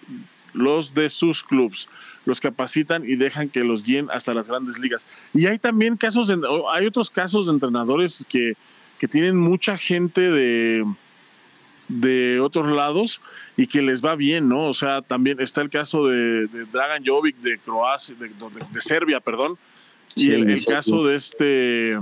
los 0.53 0.95
de 0.95 1.09
sus 1.09 1.43
clubes, 1.43 1.89
los 2.25 2.41
capacitan 2.41 3.09
y 3.09 3.17
dejan 3.17 3.49
que 3.49 3.65
los 3.65 3.83
guíen 3.83 4.09
hasta 4.11 4.35
las 4.35 4.49
grandes 4.49 4.79
ligas. 4.79 5.07
Y 5.33 5.47
hay 5.47 5.59
también 5.59 5.97
casos, 5.97 6.33
hay 6.73 6.87
otros 6.87 7.11
casos 7.11 7.47
de 7.47 7.53
entrenadores 7.53 8.25
que, 8.29 8.55
que 8.99 9.09
tienen 9.09 9.37
mucha 9.37 9.77
gente 9.79 10.31
de, 10.31 10.85
de 11.89 12.41
otros 12.41 12.69
lados 12.69 13.21
y 13.57 13.67
que 13.67 13.83
les 13.83 14.05
va 14.05 14.15
bien, 14.15 14.49
¿no? 14.49 14.67
O 14.67 14.75
sea, 14.75 15.03
también 15.03 15.41
está 15.41 15.61
el 15.61 15.71
caso 15.71 16.07
de, 16.07 16.47
Dragan 16.73 17.05
Jovic 17.05 17.37
de 17.39 17.59
Croacia, 17.59 18.15
de, 18.15 18.81
Serbia, 18.81 19.21
perdón, 19.21 19.59
y 20.15 20.31
el, 20.31 20.65
caso 20.65 21.05
de 21.07 21.17
este 21.17 21.99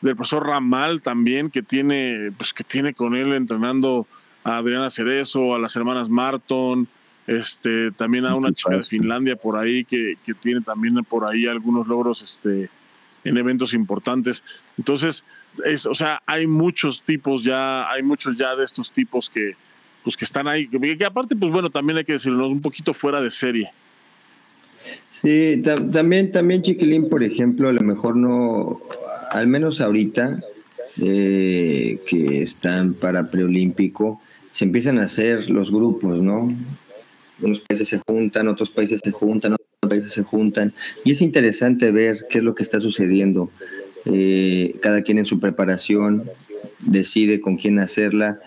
del 0.00 0.16
profesor 0.16 0.46
Ramal 0.46 1.00
también 1.00 1.50
que 1.50 1.62
tiene, 1.62 2.32
pues 2.36 2.52
que 2.52 2.64
tiene 2.64 2.92
con 2.92 3.14
él 3.14 3.32
entrenando 3.32 4.06
a 4.42 4.56
Adriana 4.56 4.90
Cerezo, 4.90 5.54
a 5.54 5.58
las 5.58 5.76
hermanas 5.76 6.08
Marton, 6.08 6.88
este, 7.26 7.92
también 7.92 8.26
a 8.26 8.34
una 8.34 8.52
chica 8.52 8.76
de 8.76 8.82
Finlandia 8.82 9.36
por 9.36 9.56
ahí 9.56 9.84
que, 9.84 10.16
que 10.24 10.34
tiene 10.34 10.60
también 10.60 10.96
por 11.08 11.24
ahí 11.24 11.46
algunos 11.46 11.86
logros 11.86 12.22
este, 12.22 12.68
en 13.24 13.36
eventos 13.36 13.74
importantes. 13.74 14.42
Entonces, 14.76 15.24
es, 15.64 15.86
o 15.86 15.94
sea, 15.94 16.22
hay 16.26 16.46
muchos 16.46 17.02
tipos 17.02 17.44
ya, 17.44 17.90
hay 17.90 18.02
muchos 18.02 18.36
ya 18.36 18.56
de 18.56 18.64
estos 18.64 18.90
tipos 18.90 19.28
que, 19.30 19.54
pues 20.02 20.16
que 20.16 20.24
están 20.24 20.48
ahí, 20.48 20.68
que, 20.68 21.04
aparte, 21.04 21.36
pues 21.36 21.52
bueno, 21.52 21.70
también 21.70 21.98
hay 21.98 22.04
que 22.04 22.14
decirlo, 22.14 22.48
un 22.48 22.60
poquito 22.60 22.94
fuera 22.94 23.20
de 23.20 23.30
serie. 23.30 23.70
Sí, 25.10 25.62
también, 25.92 26.32
también 26.32 26.62
Chiquilín, 26.62 27.08
por 27.08 27.22
ejemplo, 27.22 27.68
a 27.68 27.72
lo 27.72 27.82
mejor 27.82 28.16
no, 28.16 28.80
al 29.30 29.46
menos 29.46 29.80
ahorita, 29.80 30.40
eh, 30.96 32.00
que 32.06 32.42
están 32.42 32.94
para 32.94 33.30
preolímpico, 33.30 34.20
se 34.50 34.64
empiezan 34.64 34.98
a 34.98 35.04
hacer 35.04 35.48
los 35.50 35.70
grupos, 35.70 36.20
¿no? 36.20 36.52
Unos 37.42 37.60
países 37.60 37.88
se 37.88 38.00
juntan, 38.06 38.48
otros 38.48 38.70
países 38.70 39.00
se 39.02 39.10
juntan, 39.10 39.54
otros 39.54 39.68
países 39.80 40.12
se 40.12 40.22
juntan, 40.22 40.72
y 41.04 41.10
es 41.10 41.20
interesante 41.20 41.90
ver 41.90 42.26
qué 42.30 42.38
es 42.38 42.44
lo 42.44 42.54
que 42.54 42.62
está 42.62 42.80
sucediendo. 42.80 43.50
Eh, 44.04 44.74
cada 44.80 45.02
quien 45.02 45.18
en 45.18 45.24
su 45.24 45.38
preparación 45.38 46.24
decide 46.80 47.40
con 47.40 47.56
quién 47.56 47.78
hacerla 47.78 48.40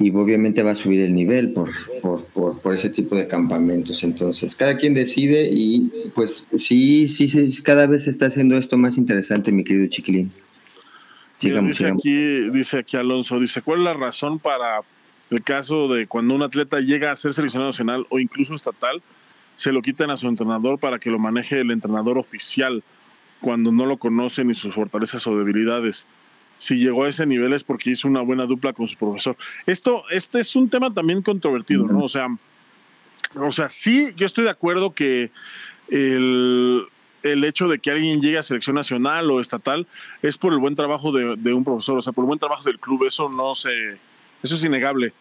y 0.00 0.10
obviamente 0.10 0.62
va 0.62 0.70
a 0.70 0.74
subir 0.74 1.02
el 1.02 1.14
nivel 1.14 1.52
por, 1.52 1.70
por, 2.00 2.58
por, 2.60 2.74
ese 2.74 2.88
tipo 2.88 3.14
de 3.16 3.28
campamentos. 3.28 4.02
Entonces, 4.02 4.56
cada 4.56 4.78
quien 4.78 4.94
decide 4.94 5.50
y 5.52 5.92
pues 6.14 6.48
sí, 6.56 7.06
sí, 7.06 7.28
sí, 7.28 7.62
cada 7.62 7.86
vez 7.86 8.04
se 8.04 8.10
está 8.10 8.26
haciendo 8.26 8.56
esto 8.56 8.78
más 8.78 8.96
interesante, 8.96 9.52
mi 9.52 9.62
querido 9.62 9.86
Chiquilín. 9.88 10.32
dice, 11.38 11.86
Aquí, 11.86 12.50
dice 12.50 12.78
aquí 12.78 12.96
Alonso, 12.96 13.38
dice, 13.38 13.60
¿cuál 13.60 13.80
es 13.80 13.84
la 13.84 13.94
razón 13.94 14.38
para 14.38 14.80
el 15.30 15.42
caso 15.42 15.88
de 15.88 16.06
cuando 16.06 16.34
un 16.34 16.42
atleta 16.42 16.80
llega 16.80 17.12
a 17.12 17.16
ser 17.16 17.34
seleccionado 17.34 17.70
nacional 17.70 18.06
o 18.10 18.18
incluso 18.18 18.54
estatal, 18.54 19.02
se 19.56 19.72
lo 19.72 19.82
quitan 19.82 20.10
a 20.10 20.16
su 20.16 20.28
entrenador 20.28 20.78
para 20.78 20.98
que 20.98 21.10
lo 21.10 21.18
maneje 21.18 21.60
el 21.60 21.70
entrenador 21.70 22.18
oficial 22.18 22.82
cuando 23.40 23.72
no 23.72 23.86
lo 23.86 23.96
conoce 23.98 24.44
ni 24.44 24.54
sus 24.54 24.74
fortalezas 24.74 25.26
o 25.26 25.36
debilidades? 25.36 26.06
si 26.60 26.76
llegó 26.76 27.04
a 27.04 27.08
ese 27.08 27.24
nivel 27.24 27.54
es 27.54 27.64
porque 27.64 27.90
hizo 27.90 28.06
una 28.06 28.20
buena 28.20 28.44
dupla 28.44 28.74
con 28.74 28.86
su 28.86 28.94
profesor. 28.96 29.34
Esto, 29.64 30.04
este 30.10 30.40
es 30.40 30.54
un 30.54 30.68
tema 30.68 30.92
también 30.92 31.22
controvertido, 31.22 31.86
¿no? 31.86 32.04
O 32.04 32.08
sea, 32.08 32.28
o 33.34 33.50
sea, 33.50 33.70
sí, 33.70 34.10
yo 34.14 34.26
estoy 34.26 34.44
de 34.44 34.50
acuerdo 34.50 34.92
que 34.92 35.30
el, 35.88 36.84
el 37.22 37.44
hecho 37.44 37.66
de 37.66 37.78
que 37.78 37.90
alguien 37.90 38.20
llegue 38.20 38.36
a 38.36 38.42
selección 38.42 38.76
nacional 38.76 39.30
o 39.30 39.40
estatal 39.40 39.86
es 40.20 40.36
por 40.36 40.52
el 40.52 40.58
buen 40.58 40.76
trabajo 40.76 41.12
de, 41.12 41.34
de, 41.36 41.54
un 41.54 41.64
profesor, 41.64 41.96
o 41.96 42.02
sea, 42.02 42.12
por 42.12 42.24
el 42.24 42.26
buen 42.26 42.38
trabajo 42.38 42.62
del 42.64 42.78
club, 42.78 43.06
eso 43.06 43.30
no 43.30 43.54
se, 43.54 43.96
eso 44.42 44.54
es 44.54 44.64
innegable. 44.64 45.12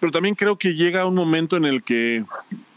Pero 0.00 0.12
también 0.12 0.34
creo 0.34 0.56
que 0.56 0.74
llega 0.74 1.06
un 1.06 1.14
momento 1.14 1.56
en 1.56 1.64
el 1.64 1.82
que 1.82 2.24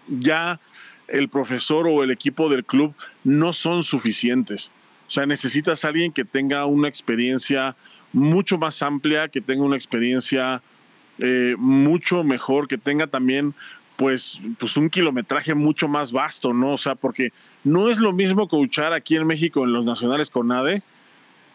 ya 0.07 0.59
el 1.07 1.29
profesor 1.29 1.87
o 1.87 2.03
el 2.03 2.11
equipo 2.11 2.49
del 2.49 2.63
club 2.63 2.93
no 3.23 3.53
son 3.53 3.83
suficientes. 3.83 4.71
O 5.07 5.11
sea, 5.11 5.25
necesitas 5.25 5.83
a 5.83 5.89
alguien 5.89 6.11
que 6.11 6.23
tenga 6.23 6.65
una 6.65 6.87
experiencia 6.87 7.75
mucho 8.13 8.57
más 8.57 8.81
amplia, 8.81 9.27
que 9.27 9.41
tenga 9.41 9.63
una 9.63 9.75
experiencia 9.75 10.61
eh, 11.17 11.55
mucho 11.57 12.23
mejor, 12.23 12.67
que 12.67 12.77
tenga 12.77 13.07
también 13.07 13.53
pues, 13.97 14.39
pues 14.57 14.77
un 14.77 14.89
kilometraje 14.89 15.53
mucho 15.55 15.87
más 15.87 16.11
vasto, 16.11 16.53
¿no? 16.53 16.73
O 16.73 16.77
sea, 16.77 16.95
porque 16.95 17.33
no 17.63 17.89
es 17.89 17.99
lo 17.99 18.13
mismo 18.13 18.47
coachar 18.47 18.93
aquí 18.93 19.15
en 19.15 19.27
México 19.27 19.63
en 19.65 19.73
los 19.73 19.83
nacionales 19.83 20.29
con 20.29 20.51
ADE, 20.51 20.83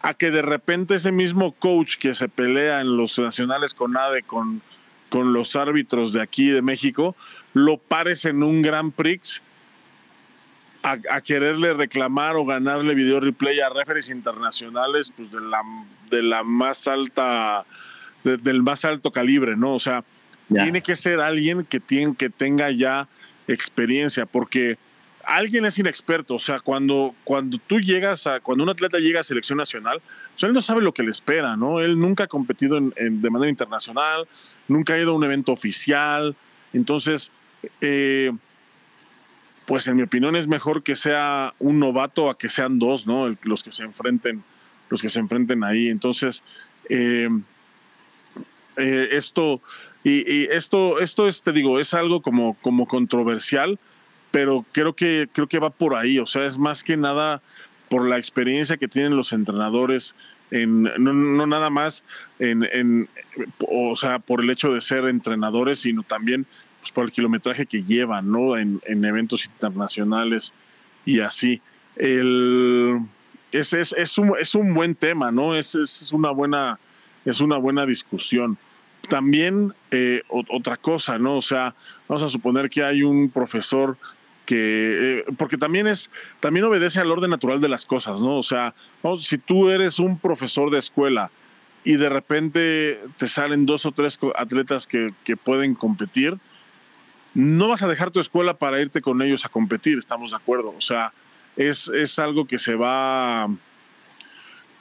a 0.05 0.13
que 0.13 0.29
de 0.29 0.43
repente 0.43 0.93
ese 0.93 1.11
mismo 1.11 1.53
coach 1.53 1.95
que 1.97 2.13
se 2.13 2.29
pelea 2.29 2.79
en 2.79 2.95
los 2.95 3.17
nacionales 3.17 3.73
con 3.73 3.97
ADE 3.97 4.21
con, 4.21 4.61
con 5.09 5.33
los 5.33 5.55
árbitros 5.55 6.13
de 6.13 6.21
aquí 6.21 6.51
de 6.51 6.61
México, 6.61 7.15
lo 7.53 7.79
pares 7.79 8.25
en 8.25 8.43
un 8.43 8.61
Grand 8.61 8.93
Prix 8.93 9.41
a, 10.83 11.21
quererle 11.21 11.73
reclamar 11.73 12.35
o 12.35 12.45
ganarle 12.45 12.93
video 12.93 13.19
replay 13.19 13.59
a 13.61 13.69
referees 13.69 14.11
internacionales 14.11 15.11
pues 15.17 15.31
de 15.31 15.41
la, 15.41 15.63
de 16.11 16.21
la 16.21 16.43
más 16.43 16.87
alta, 16.87 17.65
del 18.23 18.61
más 18.61 18.85
alto 18.85 19.09
calibre, 19.09 19.57
¿no? 19.57 19.73
O 19.73 19.79
sea, 19.79 20.03
tiene 20.53 20.83
que 20.83 20.95
ser 20.95 21.19
alguien 21.19 21.65
que, 21.65 21.79
tiene, 21.79 22.15
que 22.15 22.29
tenga 22.29 22.69
ya 22.69 23.07
experiencia, 23.47 24.27
porque 24.27 24.77
alguien 25.27 25.65
es 25.65 25.77
inexperto, 25.79 26.35
o 26.35 26.39
sea, 26.39 26.59
cuando, 26.59 27.15
cuando 27.23 27.57
tú 27.57 27.79
llegas 27.79 28.27
a, 28.27 28.39
cuando 28.39 28.63
un 28.63 28.69
atleta 28.69 28.97
llega 28.99 29.19
a 29.19 29.23
selección 29.23 29.57
nacional, 29.57 30.01
él 30.41 30.53
no 30.53 30.61
sabe 30.61 30.81
lo 30.81 30.93
que 30.93 31.03
le 31.03 31.11
espera, 31.11 31.55
¿no? 31.55 31.79
Él 31.79 31.99
nunca 31.99 32.25
ha 32.25 32.27
competido 32.27 32.77
en, 32.77 33.21
de 33.21 33.29
manera 33.29 33.49
internacional, 33.49 34.27
nunca 34.67 34.93
ha 34.93 34.99
ido 34.99 35.11
a 35.11 35.15
un 35.15 35.23
evento 35.23 35.51
oficial, 35.51 36.35
entonces, 36.73 37.31
eh, 37.81 38.31
pues 39.65 39.87
en 39.87 39.95
mi 39.95 40.03
opinión 40.03 40.35
es 40.35 40.47
mejor 40.47 40.83
que 40.83 40.95
sea 40.95 41.53
un 41.59 41.79
novato 41.79 42.29
a 42.29 42.37
que 42.37 42.49
sean 42.49 42.79
dos, 42.79 43.07
¿no? 43.07 43.33
los 43.43 43.63
que 43.63 43.71
se 43.71 43.83
enfrenten, 43.83 44.43
los 44.89 45.01
que 45.01 45.09
se 45.09 45.19
enfrenten 45.19 45.63
ahí. 45.63 45.89
Entonces, 45.89 46.43
eh, 46.89 47.29
eh, 48.77 49.09
esto, 49.11 49.61
y, 50.03 50.43
esto, 50.45 50.99
esto 50.99 51.27
es, 51.27 51.41
te 51.41 51.51
digo, 51.51 51.79
es 51.79 51.93
algo 51.93 52.21
como, 52.21 52.55
como 52.61 52.87
controversial, 52.87 53.79
pero 54.35 54.65
creo 54.73 54.93
que, 54.93 55.29
creo 55.31 55.47
que 55.47 55.59
va 55.59 55.69
por 55.69 55.95
ahí. 55.95 56.19
O 56.19 56.25
sea, 56.25 56.43
es 56.45 56.57
más 56.57 56.83
que 56.83 56.97
nada 56.97 57.41
por 57.89 58.05
la 58.05 58.17
experiencia 58.17 58.75
que 58.75 58.89
tienen 58.89 59.15
los 59.15 59.31
entrenadores. 59.31 60.13
En, 60.51 60.83
no, 60.83 61.47
nada 61.47 61.69
más 61.69 62.03
en, 62.39 63.07
o 63.65 63.95
sea, 63.95 64.19
por 64.19 64.41
el 64.43 64.49
hecho 64.49 64.73
de 64.73 64.81
ser 64.81 65.05
entrenadores, 65.05 65.79
sino 65.79 66.03
también 66.03 66.45
pues, 66.81 66.91
por 66.91 67.05
el 67.05 67.13
kilometraje 67.13 67.65
que 67.65 67.83
llevan, 67.83 68.29
¿no? 68.29 68.57
En, 68.57 68.81
eventos 68.85 69.45
internacionales 69.45 70.53
y 71.05 71.21
así. 71.21 71.61
Es, 71.95 73.71
es, 73.71 73.95
es, 73.97 74.17
un, 74.17 74.33
es 74.37 74.53
un 74.53 74.73
buen 74.73 74.95
tema, 74.95 75.31
¿no? 75.31 75.55
Es, 75.55 75.75
es, 75.75 76.11
una, 76.11 76.31
buena, 76.31 76.77
es 77.23 77.39
una 77.39 77.55
buena 77.55 77.85
discusión. 77.85 78.57
También 79.07 79.73
eh, 79.91 80.23
otra 80.27 80.75
cosa, 80.75 81.17
¿no? 81.17 81.37
O 81.37 81.41
sea, 81.41 81.73
vamos 82.09 82.21
a 82.21 82.27
suponer 82.27 82.69
que 82.69 82.83
hay 82.83 83.01
un 83.01 83.29
profesor 83.29 83.97
que, 84.45 85.19
eh, 85.19 85.25
porque 85.37 85.57
también 85.57 85.87
es, 85.87 86.09
también 86.39 86.65
obedece 86.65 86.99
al 86.99 87.11
orden 87.11 87.29
natural 87.29 87.59
de 87.59 87.67
las 87.67 87.85
cosas, 87.85 88.21
¿no? 88.21 88.37
O 88.37 88.43
sea, 88.43 88.73
si 89.19 89.37
tú 89.37 89.69
eres 89.69 89.99
un 89.99 90.19
profesor 90.19 90.71
de 90.71 90.79
escuela 90.79 91.31
y 91.83 91.97
de 91.97 92.09
repente 92.09 93.01
te 93.17 93.27
salen 93.27 93.65
dos 93.65 93.85
o 93.85 93.91
tres 93.91 94.19
atletas 94.35 94.87
que, 94.87 95.13
que 95.23 95.35
pueden 95.35 95.75
competir, 95.75 96.37
no 97.33 97.67
vas 97.67 97.83
a 97.83 97.87
dejar 97.87 98.11
tu 98.11 98.19
escuela 98.19 98.57
para 98.57 98.79
irte 98.79 99.01
con 99.01 99.21
ellos 99.21 99.45
a 99.45 99.49
competir, 99.49 99.97
estamos 99.97 100.31
de 100.31 100.37
acuerdo. 100.37 100.73
O 100.77 100.81
sea, 100.81 101.13
es, 101.57 101.89
es 101.89 102.17
algo 102.17 102.45
que 102.45 102.59
se 102.59 102.75
va, 102.75 103.49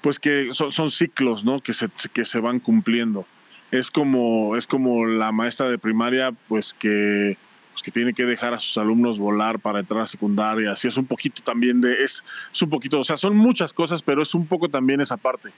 pues 0.01 0.19
que 0.19 0.49
son, 0.53 0.71
son, 0.71 0.91
ciclos, 0.91 1.45
¿no? 1.45 1.61
Que 1.61 1.73
se, 1.73 1.89
que 2.13 2.25
se 2.25 2.41
van 2.41 2.61
cumpliendo. 2.61 3.27
Es 3.71 3.91
como, 3.91 4.57
es 4.57 4.67
como 4.69 5.05
la 5.05 5.33
maestra 5.33 5.69
de 5.69 5.79
primaria, 5.79 6.33
pues 6.49 6.75
que, 6.75 7.37
pues 7.75 7.83
que 7.83 7.91
tiene 7.91 8.15
que 8.15 8.25
dejar 8.25 8.55
a 8.55 8.61
sus 8.61 8.79
alumnos 8.79 9.19
volar 9.19 9.59
para 9.59 9.81
entrar 9.81 10.03
a 10.03 10.07
secundaria. 10.07 10.71
Así 10.71 10.87
es 10.87 10.97
un 10.97 11.07
poquito 11.07 11.43
también 11.43 11.81
de, 11.81 12.05
es, 12.05 12.23
es 12.53 12.63
un 12.63 12.71
poquito, 12.71 13.01
o 13.01 13.05
sea, 13.05 13.17
son 13.17 13.37
muchas 13.37 13.75
cosas, 13.75 14.01
pero 14.01 14.23
es 14.23 14.33
un 14.33 14.47
poco 14.47 14.69
también 14.69 15.01
esa 15.01 15.17
parte. 15.17 15.51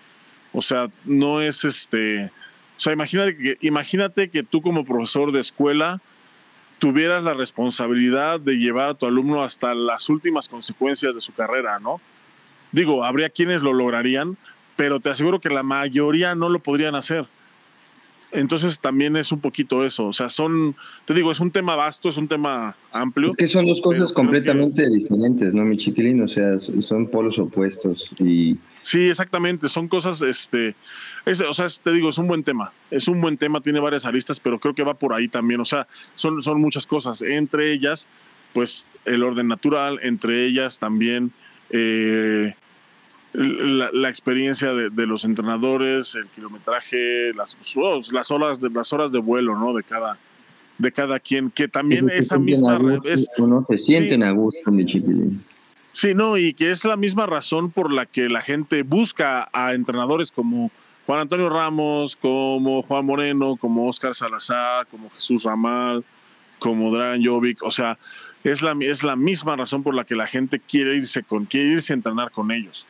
O 0.54 0.62
sea, 0.62 0.88
no 1.04 1.42
es 1.42 1.64
este, 1.64 2.24
o 2.24 2.80
sea, 2.80 2.94
imagínate 2.94 3.36
que, 3.36 3.58
imagínate 3.60 4.30
que 4.30 4.42
tú 4.42 4.62
como 4.62 4.86
profesor 4.86 5.30
de 5.30 5.40
escuela, 5.40 6.00
tuvieras 6.78 7.22
la 7.22 7.34
responsabilidad 7.34 8.40
de 8.40 8.56
llevar 8.56 8.90
a 8.90 8.94
tu 8.94 9.06
alumno 9.06 9.42
hasta 9.42 9.74
las 9.74 10.08
últimas 10.08 10.48
consecuencias 10.48 11.14
de 11.14 11.20
su 11.20 11.34
carrera, 11.34 11.78
¿no? 11.80 12.00
Digo, 12.72 13.04
habría 13.04 13.28
quienes 13.28 13.62
lo 13.62 13.74
lograrían, 13.74 14.38
pero 14.76 15.00
te 15.00 15.10
aseguro 15.10 15.40
que 15.40 15.50
la 15.50 15.62
mayoría 15.62 16.34
no 16.34 16.48
lo 16.48 16.58
podrían 16.58 16.94
hacer. 16.94 17.26
Entonces 18.32 18.80
también 18.80 19.16
es 19.16 19.30
un 19.30 19.40
poquito 19.40 19.84
eso, 19.84 20.06
o 20.06 20.12
sea, 20.12 20.28
son, 20.28 20.74
te 21.04 21.14
digo, 21.14 21.30
es 21.30 21.38
un 21.38 21.50
tema 21.50 21.76
vasto, 21.76 22.08
es 22.08 22.16
un 22.16 22.26
tema 22.26 22.76
amplio. 22.92 23.30
Es 23.30 23.36
que 23.36 23.46
son 23.46 23.66
dos 23.66 23.80
cosas 23.80 24.12
completamente 24.12 24.88
diferentes, 24.90 25.54
¿no, 25.54 25.64
mi 25.64 25.76
chiquilín? 25.76 26.20
O 26.22 26.28
sea, 26.28 26.58
son 26.58 27.08
polos 27.08 27.38
opuestos 27.38 28.10
y... 28.18 28.58
Sí, 28.82 29.08
exactamente, 29.08 29.68
son 29.68 29.88
cosas, 29.88 30.22
este, 30.22 30.76
o 31.48 31.54
sea, 31.54 31.66
te 31.82 31.90
digo, 31.90 32.08
es 32.08 32.18
un 32.18 32.28
buen 32.28 32.44
tema, 32.44 32.72
es 32.90 33.08
un 33.08 33.20
buen 33.20 33.36
tema, 33.36 33.60
tiene 33.60 33.80
varias 33.80 34.06
aristas, 34.06 34.38
pero 34.38 34.60
creo 34.60 34.74
que 34.74 34.84
va 34.84 34.94
por 34.94 35.12
ahí 35.12 35.26
también, 35.26 35.60
o 35.60 35.64
sea, 35.64 35.88
son, 36.14 36.40
son 36.42 36.60
muchas 36.60 36.86
cosas, 36.86 37.22
entre 37.22 37.72
ellas, 37.72 38.06
pues 38.52 38.86
el 39.04 39.22
orden 39.22 39.48
natural, 39.48 39.98
entre 40.02 40.44
ellas 40.46 40.78
también... 40.78 41.32
Eh, 41.70 42.54
la, 43.36 44.08
experiencia 44.08 44.72
de, 44.72 45.06
los 45.06 45.24
entrenadores, 45.24 46.14
el 46.14 46.26
kilometraje, 46.28 47.32
las, 47.34 47.56
las, 48.12 48.30
horas 48.30 48.60
de, 48.60 48.70
las 48.70 48.92
horas 48.92 49.12
de 49.12 49.18
vuelo, 49.18 49.58
¿no? 49.58 49.74
De 49.74 49.82
cada, 49.82 50.18
de 50.78 50.92
cada 50.92 51.20
quien, 51.20 51.50
que 51.50 51.68
también 51.68 52.08
esa 52.08 52.38
misma... 52.38 52.78
es, 53.04 53.28
se 53.68 53.78
sienten 53.78 54.22
a 54.22 54.30
gusto, 54.30 54.70
mi 54.70 54.86
Sí, 55.92 56.14
no, 56.14 56.36
y 56.36 56.54
que 56.54 56.70
es 56.70 56.84
la 56.84 56.96
misma 56.96 57.26
razón 57.26 57.70
por 57.70 57.90
la 57.92 58.06
que 58.06 58.28
la 58.28 58.42
gente 58.42 58.82
busca 58.82 59.48
a 59.52 59.72
entrenadores 59.74 60.30
como 60.30 60.70
Juan 61.06 61.20
Antonio 61.20 61.48
Ramos, 61.48 62.16
como 62.16 62.82
Juan 62.82 63.06
Moreno, 63.06 63.56
como 63.56 63.86
Oscar 63.86 64.14
Salazar, 64.14 64.86
como 64.88 65.10
Jesús 65.10 65.44
Ramal, 65.44 66.04
como 66.58 66.94
Dragan 66.94 67.24
Jovic, 67.24 67.62
o 67.62 67.70
sea, 67.70 67.98
es 68.44 68.62
la, 68.62 68.76
es 68.80 69.02
la 69.02 69.16
misma 69.16 69.56
razón 69.56 69.82
por 69.82 69.94
la 69.94 70.04
que 70.04 70.16
la 70.16 70.26
gente 70.26 70.60
quiere 70.60 70.94
irse 70.94 71.22
con, 71.22 71.46
quiere 71.46 71.72
irse 71.72 71.92
a 71.92 71.96
entrenar 71.96 72.30
con 72.30 72.50
ellos. 72.50 72.86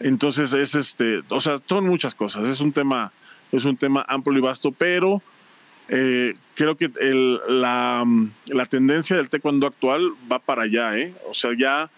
Entonces 0.00 0.52
es 0.52 0.74
este, 0.74 1.22
o 1.28 1.40
sea, 1.40 1.58
son 1.66 1.86
muchas 1.86 2.14
cosas. 2.14 2.48
Es 2.48 2.60
un 2.60 2.72
tema, 2.72 3.12
es 3.52 3.64
un 3.64 3.76
tema 3.76 4.04
amplio 4.08 4.38
y 4.38 4.42
vasto, 4.42 4.72
pero 4.72 5.22
eh, 5.88 6.34
creo 6.54 6.76
que 6.76 6.90
la, 7.48 8.04
la, 8.46 8.66
tendencia 8.66 9.16
del 9.16 9.28
taekwondo 9.28 9.66
actual 9.66 10.12
va 10.30 10.38
para 10.38 10.62
allá, 10.62 10.96
¿eh? 10.98 11.14
O 11.28 11.34
sea, 11.34 11.50
ya, 11.56 11.90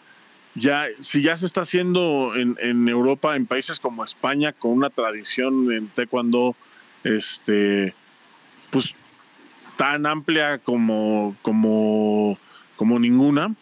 ya, 0.55 0.87
si 1.01 1.23
ya 1.23 1.37
se 1.37 1.47
está 1.47 1.61
haciendo 1.63 2.33
en, 2.37 2.57
en 2.61 2.89
Europa, 2.89 3.37
en 3.37 3.47
países 3.47 3.79
como 3.79 4.05
España, 4.05 4.53
con 4.53 4.73
una 4.73 4.91
tradición 4.91 5.73
en 5.73 5.89
taekwondo, 5.89 6.57
este, 7.05 7.95
pues 8.71 8.95
tan 9.77 10.07
amplia 10.07 10.59
como, 10.59 11.37
como, 11.43 12.39
como 12.77 12.99
ninguna. 12.99 13.55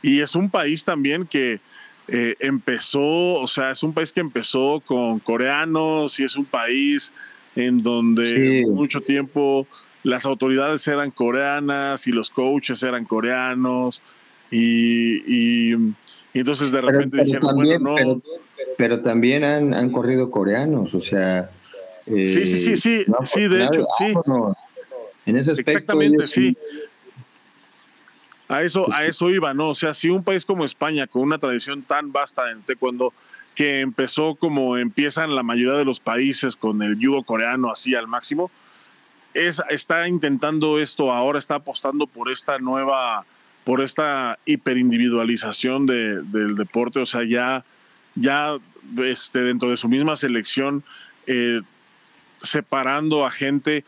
Y 0.00 0.20
es 0.20 0.36
un 0.36 0.50
país 0.50 0.84
también 0.84 1.26
que, 1.26 1.60
empezó, 2.08 3.00
o 3.00 3.46
sea, 3.46 3.72
es 3.72 3.82
un 3.82 3.92
país 3.92 4.12
que 4.12 4.20
empezó 4.20 4.82
con 4.84 5.18
coreanos 5.18 6.18
y 6.20 6.24
es 6.24 6.36
un 6.36 6.44
país 6.44 7.12
en 7.56 7.82
donde 7.82 8.64
mucho 8.68 9.00
tiempo 9.00 9.66
las 10.02 10.24
autoridades 10.24 10.86
eran 10.86 11.10
coreanas 11.10 12.06
y 12.06 12.12
los 12.12 12.30
coaches 12.30 12.82
eran 12.82 13.04
coreanos 13.04 14.02
y, 14.50 15.72
entonces 16.32 16.70
de 16.70 16.80
repente 16.80 17.24
dijeron, 17.24 17.56
bueno, 17.56 17.96
no. 17.96 18.22
Pero, 18.78 19.00
también 19.00 19.42
han, 19.42 19.74
han, 19.74 19.90
corrido 19.90 20.30
coreanos, 20.30 20.94
o 20.94 21.00
sea... 21.00 21.50
sí, 22.06 22.28
sí, 22.28 22.46
sí, 22.46 22.76
sí, 22.76 23.04
sí, 23.24 23.48
de 23.48 23.64
hecho, 23.64 23.84
sí. 23.98 24.14
En 25.24 25.36
ese 25.36 25.50
aspecto, 25.50 25.72
Exactamente, 25.72 26.26
sí. 26.28 26.56
A 28.48 28.62
eso, 28.62 28.84
pues 28.84 28.96
a 28.96 29.04
eso 29.04 29.30
iba, 29.30 29.54
¿no? 29.54 29.70
O 29.70 29.74
sea, 29.74 29.92
si 29.94 30.08
un 30.08 30.22
país 30.22 30.44
como 30.44 30.64
España, 30.64 31.06
con 31.06 31.22
una 31.22 31.38
tradición 31.38 31.82
tan 31.82 32.12
vasta 32.12 32.50
en 32.50 32.62
taekwondo, 32.62 33.12
que 33.54 33.80
empezó 33.80 34.34
como 34.34 34.76
empiezan 34.76 35.34
la 35.34 35.42
mayoría 35.42 35.78
de 35.78 35.84
los 35.84 35.98
países 35.98 36.56
con 36.56 36.82
el 36.82 36.98
yugo 36.98 37.24
coreano 37.24 37.70
así 37.70 37.94
al 37.94 38.06
máximo, 38.06 38.50
es, 39.34 39.62
está 39.70 40.08
intentando 40.08 40.78
esto 40.78 41.12
ahora, 41.12 41.38
está 41.38 41.56
apostando 41.56 42.06
por 42.06 42.30
esta 42.30 42.58
nueva, 42.58 43.24
por 43.64 43.80
esta 43.80 44.38
hiperindividualización 44.44 45.86
de, 45.86 46.22
del 46.22 46.54
deporte, 46.54 47.00
o 47.00 47.06
sea, 47.06 47.24
ya, 47.24 47.64
ya 48.14 48.56
este, 48.98 49.40
dentro 49.40 49.70
de 49.70 49.76
su 49.76 49.88
misma 49.88 50.16
selección, 50.16 50.84
eh, 51.26 51.62
separando 52.42 53.24
a 53.24 53.30
gente 53.30 53.84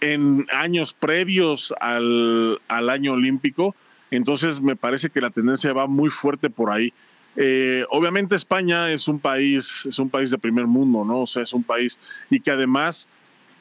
en 0.00 0.46
años 0.52 0.92
previos 0.92 1.74
al, 1.80 2.60
al, 2.68 2.90
año 2.90 3.12
olímpico. 3.12 3.74
Entonces 4.10 4.60
me 4.60 4.76
parece 4.76 5.10
que 5.10 5.20
la 5.20 5.30
tendencia 5.30 5.72
va 5.72 5.86
muy 5.86 6.10
fuerte 6.10 6.50
por 6.50 6.70
ahí. 6.70 6.92
Eh, 7.36 7.84
obviamente 7.90 8.34
España 8.34 8.90
es 8.90 9.06
un 9.06 9.20
país, 9.20 9.86
es 9.88 9.98
un 9.98 10.10
país 10.10 10.30
de 10.30 10.38
primer 10.38 10.66
mundo, 10.66 11.04
¿no? 11.04 11.20
O 11.20 11.26
sea, 11.26 11.42
es 11.42 11.52
un 11.52 11.62
país 11.62 11.98
y 12.28 12.40
que 12.40 12.50
además 12.50 13.08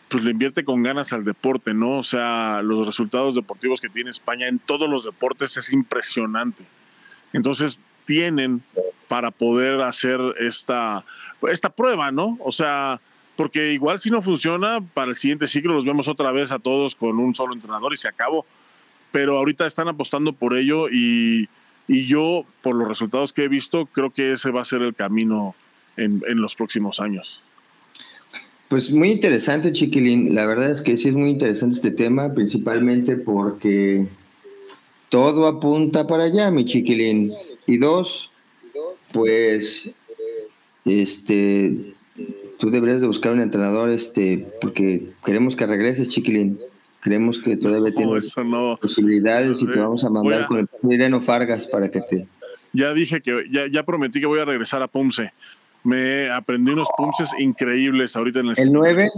pues 0.09 0.23
le 0.23 0.31
invierte 0.31 0.65
con 0.65 0.81
ganas 0.81 1.13
al 1.13 1.23
deporte, 1.23 1.73
¿no? 1.73 1.99
O 1.99 2.03
sea, 2.03 2.61
los 2.63 2.85
resultados 2.85 3.35
deportivos 3.35 3.79
que 3.79 3.89
tiene 3.89 4.09
España 4.09 4.47
en 4.47 4.57
todos 4.57 4.89
los 4.89 5.05
deportes 5.05 5.55
es 5.57 5.71
impresionante. 5.71 6.63
Entonces 7.31 7.79
tienen 8.05 8.63
para 9.07 9.29
poder 9.29 9.81
hacer 9.81 10.19
esta, 10.39 11.05
esta 11.43 11.69
prueba, 11.69 12.11
¿no? 12.11 12.37
O 12.39 12.51
sea, 12.51 12.99
porque 13.39 13.71
igual 13.71 14.01
si 14.01 14.09
no 14.09 14.21
funciona, 14.21 14.81
para 14.93 15.11
el 15.11 15.15
siguiente 15.15 15.47
ciclo 15.47 15.73
los 15.73 15.85
vemos 15.85 16.09
otra 16.09 16.33
vez 16.33 16.51
a 16.51 16.59
todos 16.59 16.93
con 16.93 17.19
un 17.19 17.33
solo 17.33 17.53
entrenador 17.53 17.93
y 17.93 17.95
se 17.95 18.09
acabó. 18.09 18.45
Pero 19.13 19.37
ahorita 19.37 19.65
están 19.65 19.87
apostando 19.87 20.33
por 20.33 20.57
ello 20.57 20.89
y, 20.89 21.47
y 21.87 22.05
yo, 22.05 22.43
por 22.61 22.75
los 22.75 22.85
resultados 22.89 23.31
que 23.31 23.45
he 23.45 23.47
visto, 23.47 23.85
creo 23.85 24.09
que 24.09 24.33
ese 24.33 24.51
va 24.51 24.59
a 24.59 24.65
ser 24.65 24.81
el 24.81 24.93
camino 24.93 25.55
en, 25.95 26.21
en 26.27 26.41
los 26.41 26.53
próximos 26.53 26.99
años. 26.99 27.41
Pues 28.67 28.91
muy 28.91 29.07
interesante, 29.07 29.71
Chiquilín. 29.71 30.35
La 30.35 30.45
verdad 30.45 30.69
es 30.69 30.81
que 30.81 30.97
sí 30.97 31.07
es 31.07 31.15
muy 31.15 31.29
interesante 31.29 31.77
este 31.77 31.91
tema, 31.91 32.33
principalmente 32.33 33.15
porque 33.15 34.05
todo 35.07 35.47
apunta 35.47 36.07
para 36.07 36.23
allá, 36.23 36.51
mi 36.51 36.65
Chiquilín. 36.65 37.31
Y 37.65 37.77
dos, 37.77 38.31
pues, 39.13 39.89
este, 40.83 41.95
tú 42.59 42.69
deberías 42.69 43.01
de 43.01 43.07
buscar 43.07 43.31
un 43.31 43.41
entrenador, 43.41 43.89
este, 43.89 44.45
porque 44.61 45.07
queremos 45.25 45.55
que 45.55 45.65
regreses, 45.65 46.09
chiquilín. 46.09 46.59
Creemos 46.99 47.39
que 47.39 47.55
todavía 47.55 47.93
tienes 47.95 48.35
posibilidades 48.81 49.61
y 49.61 49.67
te 49.67 49.79
vamos 49.79 50.03
a 50.03 50.09
mandar 50.09 50.47
con 50.47 50.57
el 50.57 50.67
Ireno 50.91 51.21
Fargas 51.21 51.65
para 51.65 51.89
que 51.89 52.01
te. 52.01 52.27
Ya 52.73 52.93
dije 52.93 53.21
que 53.21 53.45
ya, 53.49 53.67
ya 53.71 53.83
prometí 53.83 54.19
que 54.19 54.25
voy 54.25 54.39
a 54.39 54.45
regresar 54.45 54.83
a 54.83 54.87
Pumse. 54.89 55.31
Me 55.85 56.29
aprendí 56.29 56.71
unos 56.71 56.89
Pumses 56.97 57.31
increíbles 57.39 58.17
ahorita 58.17 58.41
en 58.41 58.47
el. 58.47 58.59
¿El 58.59 58.73
9? 58.73 59.09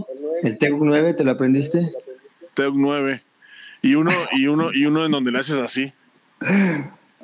¿El 0.44 0.58
TEC 0.60 0.74
9 0.78 1.16
te 1.16 1.24
lo 1.24 1.32
aprendiste? 1.32 1.92
TEC 2.54 2.72
9. 2.72 3.24
Y 3.82 3.96
uno, 3.96 4.12
y 4.34 4.46
uno, 4.46 4.72
y 4.72 4.86
uno 4.86 5.04
en 5.04 5.12
donde 5.12 5.32
le 5.32 5.40
haces 5.40 5.58
así. 5.58 5.92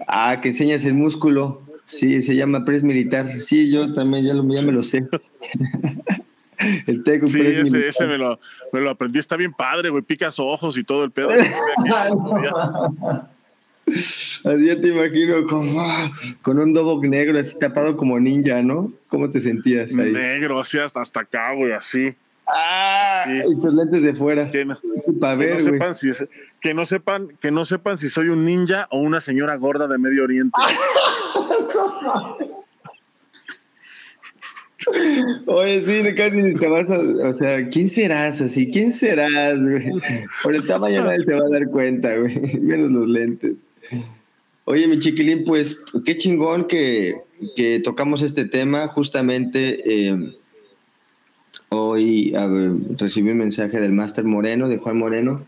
Ah, 0.07 0.39
que 0.41 0.49
enseñas 0.49 0.85
el 0.85 0.95
músculo. 0.95 1.66
Sí, 1.87 2.21
se 2.21 2.35
llama 2.35 2.65
Press 2.65 2.83
Militar. 2.83 3.31
Sí, 3.39 3.71
yo 3.71 3.93
también 3.93 4.25
ya, 4.25 4.33
lo, 4.33 4.47
ya 4.53 4.61
me 4.61 4.73
lo 4.73 4.83
sé. 4.83 5.07
el 6.85 7.03
Teco 7.03 7.29
Sí, 7.29 7.39
ese, 7.39 7.87
ese 7.87 8.05
me, 8.05 8.17
lo, 8.17 8.39
me 8.73 8.81
lo 8.81 8.89
aprendí. 8.89 9.19
Está 9.19 9.37
bien 9.37 9.53
padre, 9.53 9.89
güey. 9.89 10.03
Picas 10.03 10.37
ojos 10.37 10.77
y 10.77 10.83
todo 10.83 11.05
el 11.05 11.11
pedo. 11.11 11.29
Así 13.87 14.65
ya 14.65 14.81
te 14.81 14.89
imagino 14.89 15.45
con, 16.41 16.59
un 16.59 16.73
dobo 16.73 17.01
negro 17.01 17.39
así 17.39 17.57
tapado 17.57 17.95
como 17.95 18.19
ninja, 18.19 18.61
¿no? 18.61 18.91
¿Cómo 19.07 19.29
te 19.29 19.39
sentías 19.39 19.97
ahí? 19.97 20.11
Negro, 20.11 20.59
así 20.59 20.77
hasta, 20.77 20.99
hasta 20.99 21.21
acá, 21.21 21.53
güey, 21.53 21.71
así. 21.71 22.13
Ah, 22.47 23.25
y 23.27 23.59
tus 23.59 23.73
lentes 23.73 24.03
de 24.03 24.13
fuera. 24.13 24.49
Que 24.49 24.63
no, 24.63 24.77
sepan 24.99 25.95
si 25.95 26.09
que 26.61 26.73
no 26.73 26.85
sepan, 26.85 27.27
que 27.41 27.51
no 27.51 27.65
sepan 27.65 27.97
si 27.97 28.09
soy 28.09 28.29
un 28.29 28.45
ninja 28.45 28.87
o 28.89 28.99
una 28.99 29.19
señora 29.19 29.57
gorda 29.57 29.87
de 29.87 29.97
Medio 29.97 30.23
Oriente. 30.23 30.57
Oye, 35.47 35.81
sí, 35.81 36.15
casi 36.15 36.41
ni 36.41 36.55
te 36.55 36.67
vas 36.67 36.89
a. 36.89 36.99
O 36.99 37.33
sea, 37.33 37.67
¿quién 37.67 37.89
serás 37.89 38.39
así? 38.39 38.71
¿Quién 38.71 38.93
serás, 38.93 39.59
güey? 39.59 39.91
Por 40.43 40.55
el 40.55 40.65
tamaño 40.65 41.03
nadie 41.03 41.25
se 41.25 41.33
va 41.33 41.45
a 41.45 41.49
dar 41.49 41.67
cuenta, 41.67 42.15
güey. 42.15 42.39
Menos 42.61 42.91
los 42.91 43.07
lentes. 43.07 43.55
Oye, 44.65 44.87
mi 44.87 44.99
chiquilín, 44.99 45.43
pues 45.45 45.83
qué 46.05 46.17
chingón 46.17 46.67
que, 46.67 47.15
que 47.55 47.81
tocamos 47.81 48.21
este 48.21 48.45
tema. 48.45 48.87
Justamente 48.87 50.09
eh, 50.09 50.33
hoy 51.69 52.33
recibí 52.97 53.31
un 53.31 53.37
mensaje 53.37 53.79
del 53.79 53.93
Máster 53.93 54.25
Moreno, 54.25 54.67
de 54.67 54.77
Juan 54.77 54.97
Moreno. 54.97 55.45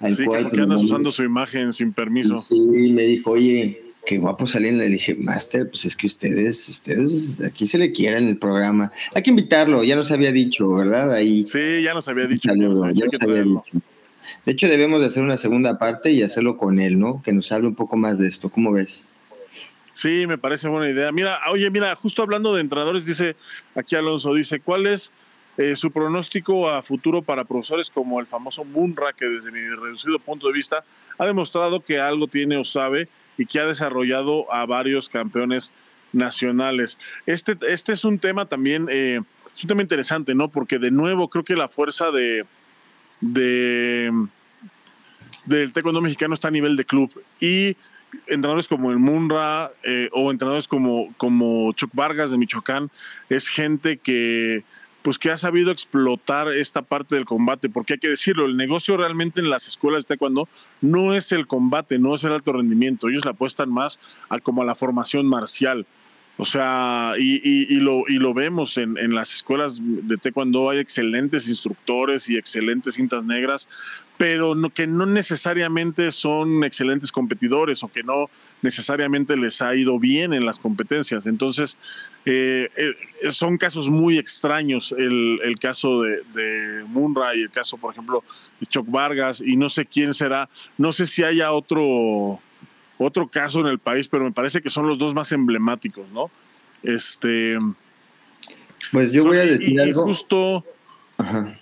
Al 0.00 0.16
sí, 0.16 0.24
cual, 0.24 0.50
que 0.50 0.60
andas 0.60 0.82
usando 0.82 1.12
su 1.12 1.22
imagen 1.22 1.74
sin 1.74 1.92
permiso. 1.92 2.40
Sí, 2.40 2.58
me 2.58 3.02
dijo, 3.02 3.32
oye, 3.32 3.82
qué 4.06 4.16
guapo 4.18 4.46
salir. 4.46 4.72
Le 4.72 4.88
dije, 4.88 5.14
Master, 5.14 5.68
pues 5.68 5.84
es 5.84 5.94
que 5.94 6.06
ustedes, 6.06 6.68
ustedes 6.68 7.42
aquí 7.44 7.66
se 7.66 7.76
le 7.76 7.92
quieren 7.92 8.26
el 8.26 8.38
programa. 8.38 8.92
Hay 9.14 9.22
que 9.22 9.30
invitarlo, 9.30 9.84
ya 9.84 9.96
nos 9.96 10.10
había 10.10 10.32
dicho, 10.32 10.72
¿verdad? 10.72 11.12
Ahí. 11.12 11.44
Sí, 11.46 11.82
ya 11.82 11.92
nos 11.92 12.08
había 12.08 12.26
dicho. 12.26 12.50
De 14.46 14.52
hecho, 14.52 14.68
debemos 14.68 15.00
de 15.00 15.06
hacer 15.06 15.22
una 15.22 15.36
segunda 15.36 15.78
parte 15.78 16.12
y 16.12 16.22
hacerlo 16.22 16.56
con 16.56 16.78
él, 16.80 16.98
¿no? 16.98 17.20
Que 17.22 17.32
nos 17.32 17.52
hable 17.52 17.68
un 17.68 17.74
poco 17.74 17.96
más 17.98 18.18
de 18.18 18.28
esto. 18.28 18.48
¿Cómo 18.48 18.72
ves? 18.72 19.04
Sí, 19.92 20.26
me 20.26 20.38
parece 20.38 20.68
buena 20.68 20.88
idea. 20.88 21.12
Mira, 21.12 21.40
oye, 21.50 21.70
mira, 21.70 21.94
justo 21.94 22.22
hablando 22.22 22.54
de 22.54 22.62
entrenadores, 22.62 23.04
dice 23.04 23.36
aquí 23.74 23.96
Alonso, 23.96 24.32
dice, 24.32 24.60
¿cuál 24.60 24.86
es 24.86 25.12
eh, 25.60 25.76
su 25.76 25.90
pronóstico 25.90 26.70
a 26.70 26.82
futuro 26.82 27.20
para 27.20 27.44
profesores 27.44 27.90
como 27.90 28.18
el 28.18 28.26
famoso 28.26 28.64
Munra, 28.64 29.12
que 29.12 29.26
desde 29.26 29.52
mi 29.52 29.60
reducido 29.60 30.18
punto 30.18 30.46
de 30.46 30.54
vista 30.54 30.84
ha 31.18 31.26
demostrado 31.26 31.80
que 31.84 32.00
algo 32.00 32.28
tiene 32.28 32.56
o 32.56 32.64
sabe 32.64 33.10
y 33.36 33.44
que 33.44 33.60
ha 33.60 33.66
desarrollado 33.66 34.50
a 34.50 34.64
varios 34.64 35.10
campeones 35.10 35.70
nacionales. 36.14 36.98
Este, 37.26 37.58
este 37.68 37.92
es 37.92 38.06
un 38.06 38.18
tema 38.18 38.46
también, 38.46 38.86
eh, 38.90 39.20
es 39.54 39.62
un 39.62 39.68
tema 39.68 39.82
interesante, 39.82 40.34
¿no? 40.34 40.48
Porque 40.48 40.78
de 40.78 40.90
nuevo 40.90 41.28
creo 41.28 41.44
que 41.44 41.56
la 41.56 41.68
fuerza 41.68 42.10
de, 42.10 42.46
de 43.20 44.10
del 45.44 45.74
taekwondo 45.74 46.00
mexicano 46.00 46.32
está 46.32 46.48
a 46.48 46.52
nivel 46.52 46.74
de 46.74 46.86
club 46.86 47.22
y 47.38 47.76
entrenadores 48.26 48.66
como 48.66 48.90
el 48.90 48.98
Munra 48.98 49.72
eh, 49.82 50.08
o 50.12 50.30
entrenadores 50.30 50.68
como, 50.68 51.12
como 51.18 51.74
Chuck 51.74 51.90
Vargas 51.92 52.30
de 52.30 52.38
Michoacán 52.38 52.90
es 53.28 53.48
gente 53.48 53.98
que 53.98 54.64
pues 55.02 55.18
que 55.18 55.30
ha 55.30 55.38
sabido 55.38 55.70
explotar 55.70 56.48
esta 56.52 56.82
parte 56.82 57.14
del 57.14 57.24
combate, 57.24 57.68
porque 57.68 57.94
hay 57.94 57.98
que 57.98 58.08
decirlo, 58.08 58.46
el 58.46 58.56
negocio 58.56 58.96
realmente 58.96 59.40
en 59.40 59.50
las 59.50 59.66
escuelas 59.66 60.04
de 60.04 60.08
taekwondo 60.08 60.48
no 60.80 61.14
es 61.14 61.32
el 61.32 61.46
combate, 61.46 61.98
no 61.98 62.14
es 62.14 62.24
el 62.24 62.32
alto 62.32 62.52
rendimiento, 62.52 63.08
ellos 63.08 63.24
le 63.24 63.30
apuestan 63.30 63.72
más 63.72 63.98
a 64.28 64.38
como 64.40 64.62
a 64.62 64.64
la 64.64 64.74
formación 64.74 65.26
marcial. 65.26 65.86
O 66.40 66.46
sea, 66.46 67.16
y, 67.18 67.80
lo, 67.80 68.04
y 68.08 68.14
lo 68.14 68.32
vemos 68.32 68.78
en, 68.78 68.96
en, 68.96 69.14
las 69.14 69.34
escuelas 69.34 69.78
de 69.82 70.16
taekwondo, 70.16 70.70
hay 70.70 70.78
excelentes 70.78 71.46
instructores 71.46 72.30
y 72.30 72.38
excelentes 72.38 72.94
cintas 72.94 73.24
negras, 73.24 73.68
pero 74.16 74.54
no, 74.54 74.70
que 74.70 74.86
no 74.86 75.04
necesariamente 75.04 76.10
son 76.12 76.64
excelentes 76.64 77.12
competidores 77.12 77.82
o 77.82 77.88
que 77.88 78.02
no 78.02 78.30
necesariamente 78.62 79.36
les 79.36 79.60
ha 79.60 79.74
ido 79.74 79.98
bien 79.98 80.32
en 80.32 80.46
las 80.46 80.58
competencias. 80.58 81.26
Entonces, 81.26 81.76
eh, 82.24 82.70
eh, 82.74 83.30
son 83.30 83.58
casos 83.58 83.90
muy 83.90 84.16
extraños 84.16 84.94
el, 84.96 85.40
el 85.44 85.58
caso 85.58 86.00
de, 86.00 86.22
de, 86.32 86.84
Munra 86.84 87.36
y 87.36 87.42
el 87.42 87.50
caso, 87.50 87.76
por 87.76 87.92
ejemplo, 87.92 88.24
de 88.60 88.66
Choc 88.66 88.90
Vargas, 88.90 89.42
y 89.44 89.58
no 89.58 89.68
sé 89.68 89.84
quién 89.84 90.14
será, 90.14 90.48
no 90.78 90.94
sé 90.94 91.06
si 91.06 91.22
haya 91.22 91.52
otro 91.52 92.40
otro 93.04 93.28
caso 93.28 93.60
en 93.60 93.66
el 93.66 93.78
país, 93.78 94.08
pero 94.08 94.24
me 94.24 94.32
parece 94.32 94.60
que 94.60 94.70
son 94.70 94.86
los 94.86 94.98
dos 94.98 95.14
más 95.14 95.32
emblemáticos, 95.32 96.08
¿no? 96.10 96.30
Este. 96.82 97.58
Pues 98.92 99.12
yo 99.12 99.24
voy 99.24 99.38
a 99.38 99.46
decir 99.46 99.72
y, 99.72 99.78
algo. 99.78 100.04
justo. 100.04 100.64
Ajá. 101.18 101.56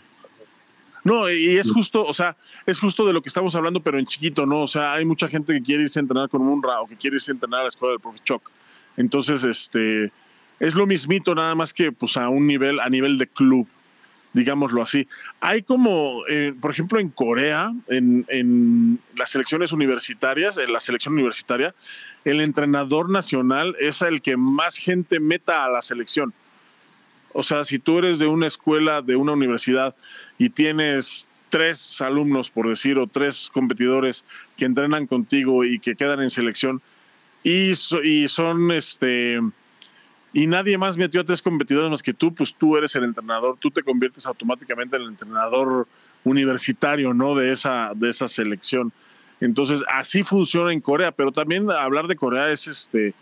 No, 1.05 1.31
y 1.31 1.57
es 1.57 1.71
justo, 1.71 2.05
o 2.05 2.13
sea, 2.13 2.37
es 2.67 2.81
justo 2.81 3.07
de 3.07 3.15
lo 3.15 3.23
que 3.23 3.31
estamos 3.31 3.55
hablando, 3.55 3.81
pero 3.81 3.99
en 3.99 4.05
chiquito, 4.05 4.45
¿no? 4.45 4.63
O 4.63 4.67
sea, 4.67 4.93
hay 4.93 5.07
mucha 5.07 5.27
gente 5.27 5.55
que 5.55 5.63
quiere 5.63 5.85
irse 5.85 5.99
a 5.99 6.03
entrenar 6.03 6.29
con 6.29 6.43
un 6.43 6.63
o 6.63 6.87
que 6.87 6.97
quiere 6.97 7.17
irse 7.17 7.31
a 7.31 7.35
entrenar 7.35 7.61
a 7.61 7.63
la 7.63 7.69
escuela 7.69 7.93
del 7.93 8.01
profe 8.01 8.19
Choc. 8.25 8.51
Entonces, 8.97 9.43
este, 9.45 10.13
es 10.61 10.75
lo 10.75 10.87
mismito, 10.87 11.35
nada 11.35 11.55
más 11.55 11.73
que 11.73 11.93
pues 11.93 12.19
a 12.19 12.29
un 12.29 12.47
nivel, 12.47 12.79
a 12.81 12.91
nivel 12.91 13.17
de 13.17 13.27
club 13.27 13.67
digámoslo 14.39 14.83
así. 14.83 15.09
Hay 15.41 15.63
como, 15.63 16.23
eh, 16.29 16.55
por 16.59 16.71
ejemplo, 16.71 17.01
en 17.01 17.09
Corea, 17.11 17.73
en, 17.89 18.99
las 19.17 19.31
selecciones 19.31 19.73
universitarias, 19.73 20.57
en 20.57 20.73
la 20.73 20.81
selección 20.81 21.15
universitaria, 21.15 21.75
el 22.25 22.41
entrenador 22.41 23.11
nacional 23.11 23.75
es 23.81 24.01
el 24.03 24.23
que 24.23 24.37
más 24.37 24.77
gente 24.77 25.21
meta 25.21 25.65
a 25.65 25.71
la 25.71 25.83
selección. 25.83 26.33
O 27.33 27.43
sea, 27.43 27.65
si 27.65 27.79
tú 27.79 27.99
eres 27.99 28.19
de 28.19 28.27
una 28.27 28.47
escuela, 28.47 29.03
de 29.03 29.17
una 29.17 29.33
universidad 29.33 29.95
y 30.39 30.51
tienes 30.51 31.29
tres 31.49 32.01
alumnos, 32.01 32.51
por 32.51 32.69
decir, 32.69 32.99
o 32.99 33.07
tres 33.07 33.51
competidores 33.53 34.25
que 34.57 34.65
entrenan 34.65 35.07
contigo 35.07 35.65
y 35.65 35.79
que 35.79 35.97
quedan 35.97 36.21
en 36.21 36.31
selección 36.31 36.81
y 37.43 37.75
son 38.29 38.73
este 38.73 39.41
y 40.33 40.47
nadie 40.47 40.77
más 40.77 40.97
metió 40.97 41.21
a 41.21 41.25
tres 41.25 41.43
competidores 41.43 41.91
más 41.91 42.03
que 42.03 42.13
tú, 42.13 42.35
pues 42.35 42.55
tú 42.55 42.77
eres 42.77 42.95
el 42.97 43.05
entrenador, 43.05 43.57
tú 43.59 43.71
te 43.71 43.83
conviertes 43.83 44.27
automáticamente 44.27 44.97
en 44.97 45.03
el 45.03 45.09
entrenador 45.09 45.87
universitario, 46.25 47.15
¿no? 47.15 47.35
De 47.35 47.53
esa, 47.53 47.93
de 47.95 48.11
esa 48.11 48.29
selección. 48.29 48.93
Entonces, 49.41 49.83
así 49.89 50.25
funciona 50.25 50.73
en 50.73 50.81
Corea, 50.81 51.13
pero 51.13 51.33
también 51.33 51.71
hablar 51.71 52.09
de 52.09 52.17
Corea 52.17 52.51
es 52.51 52.67
este, 52.67 53.15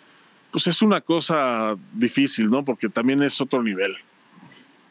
pues 0.51 0.67
es 0.67 0.83
una 0.83 1.01
cosa 1.01 1.77
difícil, 1.93 2.51
¿no? 2.51 2.65
Porque 2.65 2.89
también 2.89 3.23
es 3.23 3.41
otro 3.41 3.63
nivel. 3.63 3.95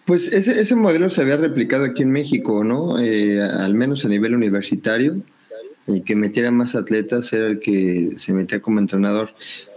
Pues 0.06 0.32
ese, 0.32 0.60
ese 0.62 0.76
modelo 0.76 1.10
se 1.10 1.22
había 1.22 1.38
replicado 1.38 1.86
aquí 1.86 2.04
en 2.04 2.12
México, 2.12 2.64
¿no? 2.64 3.00
Eh, 3.00 3.42
al 3.42 3.74
menos 3.74 4.06
a 4.06 4.08
nivel 4.08 4.36
universitario. 4.36 5.18
El 5.88 6.04
que 6.04 6.16
metiera 6.16 6.50
más 6.50 6.74
atletas 6.74 7.32
era 7.34 7.48
el 7.48 7.60
que 7.60 8.14
se 8.18 8.34
metía 8.34 8.60
como 8.60 8.80
entrenador. 8.80 9.30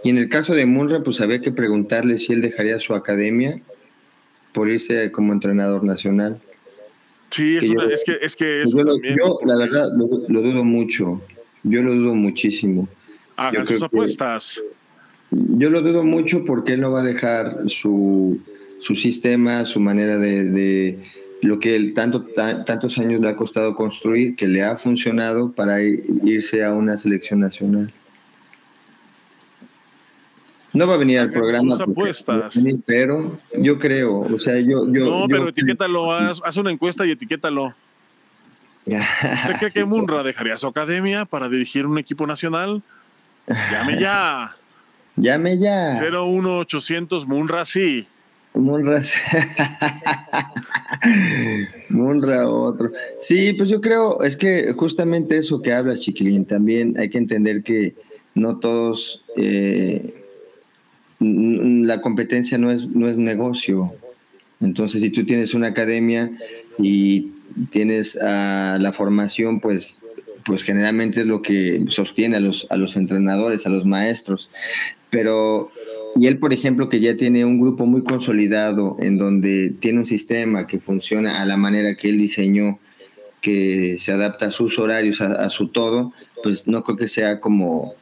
Y 0.03 0.09
en 0.09 0.17
el 0.17 0.27
caso 0.27 0.53
de 0.53 0.65
Munra, 0.65 1.03
pues 1.03 1.21
había 1.21 1.41
que 1.41 1.51
preguntarle 1.51 2.17
si 2.17 2.33
él 2.33 2.41
dejaría 2.41 2.79
su 2.79 2.95
academia 2.95 3.59
por 4.51 4.69
irse 4.69 5.11
como 5.11 5.33
entrenador 5.33 5.83
nacional. 5.83 6.41
Sí, 7.29 7.57
es, 7.57 8.03
que, 8.03 8.17
es 8.21 8.35
que 8.35 8.63
pues 8.63 8.73
yo, 8.73 9.37
la 9.45 9.55
verdad 9.55 9.89
lo, 9.95 10.41
dudo 10.41 10.63
mucho. 10.63 11.21
Yo 11.61 11.83
lo 11.83 11.93
dudo 11.93 12.15
muchísimo. 12.15 12.89
Hagan 13.35 13.67
sus 13.67 13.83
apuestas. 13.83 14.63
Yo 15.29 15.69
lo 15.69 15.83
dudo 15.83 16.03
mucho 16.03 16.43
porque 16.43 16.73
él 16.73 16.81
no 16.81 16.91
va 16.91 17.01
a 17.01 17.03
dejar 17.03 17.65
su, 17.67 18.39
su 18.79 18.95
sistema, 18.95 19.65
su 19.65 19.79
manera 19.79 20.17
de 20.17 20.97
lo 21.41 21.59
que 21.59 21.75
él 21.75 21.93
tanto, 21.93 22.25
tantos 22.25 22.97
años 22.97 23.21
le 23.21 23.29
ha 23.29 23.35
costado 23.35 23.75
construir, 23.75 24.35
que 24.35 24.47
le 24.47 24.63
ha 24.63 24.77
funcionado 24.77 25.51
para 25.51 25.81
irse 25.81 26.63
a 26.63 26.73
una 26.73 26.97
selección 26.97 27.39
nacional. 27.39 27.93
No 30.73 30.87
va 30.87 30.93
a 30.95 30.97
venir 30.97 31.19
al 31.19 31.31
programa. 31.31 31.75
apuestas. 31.75 32.59
pero 32.85 33.39
yo 33.57 33.79
creo, 33.79 34.19
o 34.19 34.39
sea, 34.39 34.59
yo. 34.59 34.85
yo 34.91 35.05
no, 35.05 35.27
pero 35.27 35.49
etiquétalo, 35.49 36.11
haz, 36.13 36.57
una 36.57 36.71
encuesta 36.71 37.05
y 37.05 37.11
etiquétalo. 37.11 37.73
¿Usted 38.85 39.55
cree 39.59 39.71
que 39.71 39.85
Munra 39.85 40.23
dejaría 40.23 40.57
su 40.57 40.67
academia 40.67 41.25
para 41.25 41.49
dirigir 41.49 41.85
un 41.85 41.97
equipo 41.97 42.25
nacional? 42.25 42.81
Llame 43.47 43.99
ya. 43.99 44.55
Llame 45.15 45.57
ya. 45.57 45.99
01800 46.01 47.27
Munra 47.27 47.65
sí. 47.65 48.07
Munra. 48.53 49.01
Munra 51.89 52.49
otro. 52.49 52.91
Sí, 53.19 53.53
pues 53.53 53.69
yo 53.69 53.81
creo, 53.81 54.21
es 54.23 54.35
que 54.35 54.73
justamente 54.73 55.37
eso 55.37 55.61
que 55.61 55.73
habla 55.73 55.95
Chiquilín, 55.95 56.45
también 56.45 56.97
hay 56.97 57.09
que 57.09 57.17
entender 57.17 57.63
que 57.63 57.93
no 58.35 58.59
todos, 58.59 59.23
eh, 59.37 60.13
la 61.19 62.01
competencia 62.01 62.57
no 62.57 62.71
es, 62.71 62.87
no 62.87 63.07
es 63.07 63.17
negocio. 63.17 63.93
Entonces, 64.61 65.01
si 65.01 65.09
tú 65.09 65.25
tienes 65.25 65.53
una 65.53 65.67
academia 65.67 66.31
y 66.77 67.31
tienes 67.69 68.15
la 68.15 68.93
formación, 68.95 69.59
pues, 69.59 69.97
pues 70.45 70.63
generalmente 70.63 71.21
es 71.21 71.27
lo 71.27 71.41
que 71.41 71.85
sostiene 71.89 72.37
a 72.37 72.39
los, 72.39 72.67
a 72.69 72.77
los 72.77 72.95
entrenadores, 72.95 73.65
a 73.65 73.69
los 73.69 73.85
maestros. 73.85 74.49
Pero 75.09 75.71
y 76.15 76.27
él, 76.27 76.39
por 76.39 76.53
ejemplo, 76.53 76.89
que 76.89 76.99
ya 76.99 77.15
tiene 77.15 77.45
un 77.45 77.59
grupo 77.59 77.85
muy 77.85 78.03
consolidado 78.03 78.95
en 78.99 79.17
donde 79.17 79.69
tiene 79.79 79.99
un 79.99 80.05
sistema 80.05 80.65
que 80.65 80.79
funciona 80.79 81.41
a 81.41 81.45
la 81.45 81.57
manera 81.57 81.95
que 81.95 82.09
él 82.09 82.17
diseñó, 82.17 82.79
que 83.41 83.97
se 83.99 84.11
adapta 84.11 84.47
a 84.47 84.51
sus 84.51 84.79
horarios, 84.79 85.21
a, 85.21 85.49
su 85.49 85.67
todo, 85.69 86.13
pues 86.43 86.67
no 86.67 86.83
creo 86.83 86.97
que 86.97 87.07
sea 87.07 87.39
como 87.39 87.93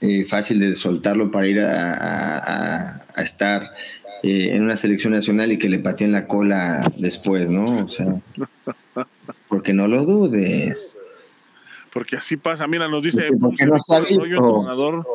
eh, 0.00 0.24
fácil 0.24 0.58
de 0.58 0.74
soltarlo 0.74 1.30
para 1.30 1.46
ir 1.46 1.60
a, 1.60 3.04
estar 3.16 3.72
eh, 4.22 4.50
en 4.52 4.62
una 4.62 4.76
selección 4.76 5.12
nacional 5.12 5.52
y 5.52 5.58
que 5.58 5.68
le 5.68 5.78
pateen 5.78 6.12
la 6.12 6.26
cola 6.26 6.82
después, 6.98 7.48
¿no? 7.48 7.84
O 7.84 7.88
sea, 7.88 8.20
porque 9.48 9.72
no 9.72 9.86
lo 9.86 10.04
dudes. 10.04 10.98
Porque 11.92 12.16
así 12.16 12.36
pasa. 12.36 12.66
Mira, 12.66 12.88
nos 12.88 13.02
dice 13.02 13.28
porque, 13.38 13.66
no 13.66 13.76
entrenador 13.76 15.06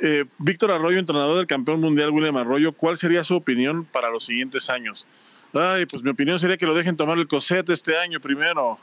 eh, 0.00 0.24
Víctor 0.38 0.70
Arroyo, 0.70 0.98
entrenador 0.98 1.36
del 1.38 1.46
campeón 1.46 1.80
mundial 1.80 2.10
William 2.10 2.36
Arroyo, 2.36 2.72
¿cuál 2.72 2.96
sería 2.96 3.24
su 3.24 3.34
opinión 3.34 3.84
para 3.84 4.10
los 4.10 4.24
siguientes 4.24 4.70
años? 4.70 5.06
Ay, 5.52 5.86
pues 5.86 6.02
mi 6.02 6.10
opinión 6.10 6.38
sería 6.38 6.56
que 6.56 6.66
lo 6.66 6.74
dejen 6.74 6.96
tomar 6.96 7.18
el 7.18 7.28
COSET 7.28 7.68
este 7.70 7.96
año 7.96 8.20
primero. 8.20 8.78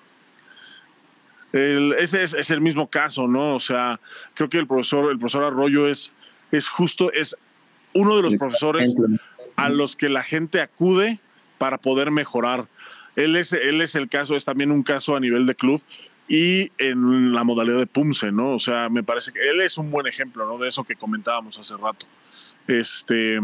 ese 1.53 2.23
es, 2.23 2.49
el 2.51 2.61
mismo 2.61 2.87
caso, 2.87 3.27
¿no? 3.27 3.55
O 3.55 3.59
sea, 3.59 3.99
creo 4.33 4.49
que 4.49 4.57
el 4.57 4.67
profesor, 4.67 5.11
el 5.11 5.19
profesor 5.19 5.43
Arroyo 5.43 5.87
es, 5.87 6.13
es 6.51 6.69
justo, 6.69 7.11
es 7.11 7.35
uno 7.93 8.15
de 8.15 8.21
los 8.21 8.35
profesores 8.35 8.95
a 9.57 9.69
los 9.69 9.95
que 9.95 10.09
la 10.09 10.23
gente 10.23 10.61
acude 10.61 11.19
para 11.57 11.77
poder 11.77 12.09
mejorar. 12.11 12.67
Él 13.15 13.35
es, 13.35 13.51
él 13.51 13.81
es 13.81 13.95
el 13.95 14.07
caso, 14.07 14.35
es 14.35 14.45
también 14.45 14.71
un 14.71 14.83
caso 14.83 15.15
a 15.15 15.19
nivel 15.19 15.45
de 15.45 15.55
club 15.55 15.81
y 16.31 16.71
en 16.77 17.33
la 17.33 17.43
modalidad 17.43 17.79
de 17.79 17.87
Pumse, 17.87 18.31
¿no? 18.31 18.55
O 18.55 18.59
sea, 18.59 18.87
me 18.87 19.03
parece 19.03 19.33
que 19.33 19.49
él 19.49 19.59
es 19.59 19.77
un 19.77 19.91
buen 19.91 20.07
ejemplo, 20.07 20.45
¿no? 20.45 20.57
De 20.57 20.69
eso 20.69 20.85
que 20.85 20.95
comentábamos 20.95 21.59
hace 21.59 21.75
rato. 21.75 22.05
Este, 22.69 23.41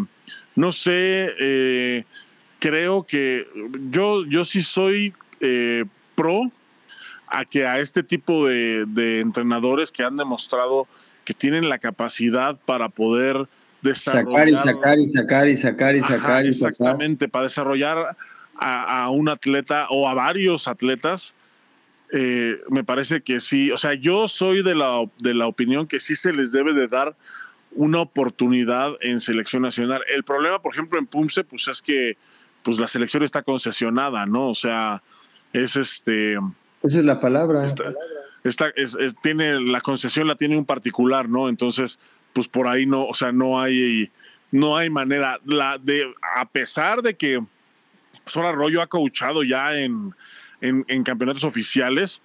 no 0.56 0.72
sé, 0.72 1.34
eh, 1.38 2.06
creo 2.60 3.04
que 3.04 3.46
yo, 3.90 4.26
yo 4.26 4.46
sí 4.46 4.62
soy 4.62 5.14
eh, 5.42 5.84
pro 6.16 6.50
a 7.28 7.44
que 7.44 7.68
a 7.68 7.80
este 7.80 8.04
tipo 8.04 8.48
de, 8.48 9.20
entrenadores 9.20 9.92
que 9.92 10.04
han 10.04 10.16
demostrado 10.16 10.88
que 11.26 11.34
tienen 11.34 11.68
la 11.68 11.80
capacidad 11.80 12.58
para 12.66 12.88
poder 12.88 13.50
desarrollar. 13.82 14.50
Sacar 14.50 14.50
y 14.50 14.60
sacar 14.60 15.00
y 15.00 15.10
sacar 15.10 15.48
y 15.50 15.58
sacar 15.58 15.96
y 15.98 16.02
sacar. 16.04 16.46
exactamente, 16.46 17.28
para 17.28 17.44
desarrollar 17.44 18.16
a, 18.58 19.04
a, 19.04 19.10
un 19.10 19.28
atleta 19.28 19.88
o 19.90 20.08
a 20.08 20.14
varios 20.14 20.70
atletas 20.70 21.36
eh, 22.12 22.62
me 22.70 22.84
parece 22.84 23.22
que 23.22 23.42
sí, 23.42 23.72
o 23.72 23.78
sea, 23.78 23.94
yo 23.94 24.28
soy 24.28 24.64
de 24.64 24.76
la, 24.76 25.04
de 25.20 25.34
la 25.34 25.48
opinión 25.48 25.88
que 25.88 26.00
sí 26.00 26.16
se 26.16 26.32
les 26.32 26.52
debe 26.52 26.74
de 26.74 26.88
dar 26.88 27.16
una 27.72 28.00
oportunidad 28.00 28.94
en 29.02 29.20
selección 29.20 29.62
nacional. 29.62 30.02
El 30.14 30.24
problema, 30.24 30.62
por 30.62 30.74
ejemplo, 30.74 30.98
en 30.98 31.06
Pumse, 31.06 31.44
pues 31.44 31.68
es 31.68 31.82
que 31.82 32.18
pues 32.64 32.80
la 32.80 32.88
selección 32.88 33.24
está 33.24 33.44
concesionada, 33.44 34.26
¿no? 34.26 34.50
O 34.50 34.56
sea, 34.56 35.04
es 35.54 35.76
este... 35.76 36.34
Esa 36.34 37.00
es 37.00 37.06
la 37.06 37.20
palabra. 37.20 37.66
Está, 37.66 38.74
tiene, 39.22 39.60
la 39.60 39.82
concesión 39.82 40.28
la 40.28 40.36
tiene 40.36 40.58
un 40.58 40.66
particular, 40.66 41.28
¿no? 41.30 41.50
Entonces, 41.50 42.00
pues 42.34 42.48
por 42.48 42.68
ahí 42.68 42.86
no, 42.86 43.06
o 43.06 43.14
sea, 43.14 43.32
no 43.32 43.60
hay, 43.60 44.12
no 44.52 44.78
hay 44.78 44.90
manera. 44.90 45.40
La 45.46 45.78
de, 45.78 46.14
a 46.36 46.48
pesar 46.48 47.02
de 47.02 47.16
que 47.16 47.44
Sora 48.26 48.50
Arroyo 48.50 48.82
ha 48.82 48.88
coachado 48.88 49.44
ya 49.44 49.78
en, 49.78 50.14
en, 50.62 51.04
campeonatos 51.04 51.44
oficiales, 51.44 52.22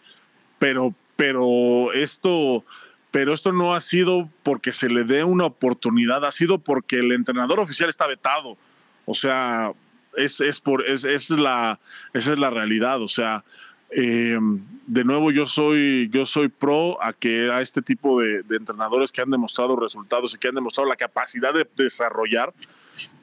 pero, 0.58 0.94
pero 1.16 1.92
esto 1.92 2.64
pero 3.10 3.34
esto 3.34 3.52
no 3.52 3.74
ha 3.74 3.80
sido 3.82 4.30
porque 4.42 4.72
se 4.72 4.88
le 4.88 5.04
dé 5.04 5.22
una 5.22 5.44
oportunidad, 5.44 6.24
ha 6.24 6.32
sido 6.32 6.58
porque 6.58 7.00
el 7.00 7.12
entrenador 7.12 7.60
oficial 7.60 7.90
está 7.90 8.06
vetado. 8.06 8.56
O 9.04 9.14
sea, 9.14 9.72
es, 10.16 10.40
es 10.40 10.60
por, 10.60 10.86
es, 10.86 11.04
es 11.04 11.28
la, 11.28 11.78
esa 12.14 12.32
es 12.32 12.38
la 12.38 12.48
realidad. 12.48 13.02
O 13.02 13.08
sea, 13.08 13.44
eh, 13.90 14.38
de 14.86 15.04
nuevo 15.04 15.30
yo 15.30 15.46
soy, 15.46 16.08
yo 16.10 16.24
soy 16.24 16.48
pro 16.48 17.02
a 17.02 17.12
que 17.12 17.50
a 17.50 17.60
este 17.60 17.82
tipo 17.82 18.20
de, 18.20 18.42
de, 18.44 18.56
entrenadores 18.56 19.12
que 19.12 19.20
han 19.20 19.30
demostrado 19.30 19.76
resultados 19.76 20.34
y 20.34 20.38
que 20.38 20.48
han 20.48 20.54
demostrado 20.54 20.88
la 20.88 20.96
capacidad 20.96 21.52
de 21.52 21.68
desarrollar, 21.76 22.54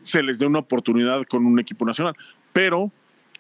se 0.04 0.22
les 0.22 0.38
dé 0.38 0.46
una 0.46 0.60
oportunidad 0.60 1.26
con 1.26 1.48
un 1.48 1.60
equipo 1.60 1.84
nacional. 1.84 2.16
Pero 2.54 2.92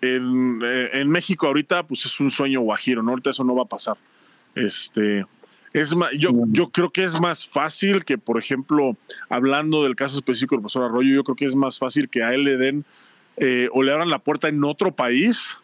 en, 0.02 0.62
eh, 0.64 0.90
en, 0.94 1.10
México 1.10 1.48
ahorita 1.48 1.84
pues 1.84 2.06
es 2.06 2.20
un 2.20 2.32
sueño 2.32 2.62
guajiro, 2.62 3.04
¿no? 3.04 3.12
Ahorita 3.12 3.32
eso 3.32 3.44
no 3.44 3.56
va 3.56 3.64
a 3.64 3.68
pasar. 3.68 3.98
Este, 4.56 5.26
es 5.74 5.96
más, 5.96 6.12
yo, 6.18 6.32
yo 6.48 6.70
creo 6.70 6.90
que 6.90 7.04
es 7.04 7.20
más 7.20 7.48
fácil 7.48 8.06
que, 8.06 8.18
por 8.18 8.40
ejemplo, 8.40 8.98
hablando 9.30 9.84
del 9.84 9.96
caso 9.96 10.18
específico 10.18 10.56
del 10.56 10.62
profesor 10.62 10.86
Arroyo, 10.86 11.14
yo 11.14 11.24
creo 11.24 11.36
que 11.36 11.46
es 11.46 11.56
más 11.56 11.78
fácil 11.78 12.10
que 12.10 12.24
a 12.24 12.34
él 12.34 12.44
le 12.44 12.58
den 12.58 12.86
eh, 13.38 13.70
o 13.72 13.84
le 13.84 13.92
abran 13.92 14.10
la 14.10 14.20
puerta 14.20 14.48
en 14.48 14.64
otro 14.64 14.94
país 14.94 15.58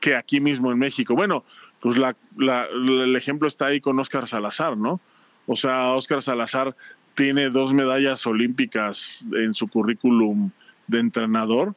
que 0.00 0.16
aquí 0.16 0.40
mismo 0.40 0.70
en 0.70 0.78
México. 0.78 1.14
Bueno, 1.14 1.44
pues 1.80 1.96
la, 1.96 2.16
la, 2.36 2.66
el 2.66 3.16
ejemplo 3.16 3.48
está 3.48 3.66
ahí 3.66 3.80
con 3.80 3.98
Oscar 3.98 4.28
Salazar, 4.28 4.76
¿no? 4.76 5.00
O 5.46 5.56
sea, 5.56 5.92
Oscar 5.92 6.22
Salazar 6.22 6.76
tiene 7.14 7.50
dos 7.50 7.72
medallas 7.74 8.26
olímpicas 8.26 9.24
en 9.32 9.54
su 9.54 9.68
currículum 9.68 10.50
de 10.86 11.00
entrenador 11.00 11.74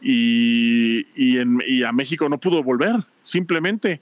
y, 0.00 1.06
y, 1.14 1.38
en, 1.38 1.62
y 1.66 1.82
a 1.82 1.92
México 1.92 2.28
no 2.28 2.38
pudo 2.38 2.62
volver, 2.62 2.94
simplemente. 3.22 4.00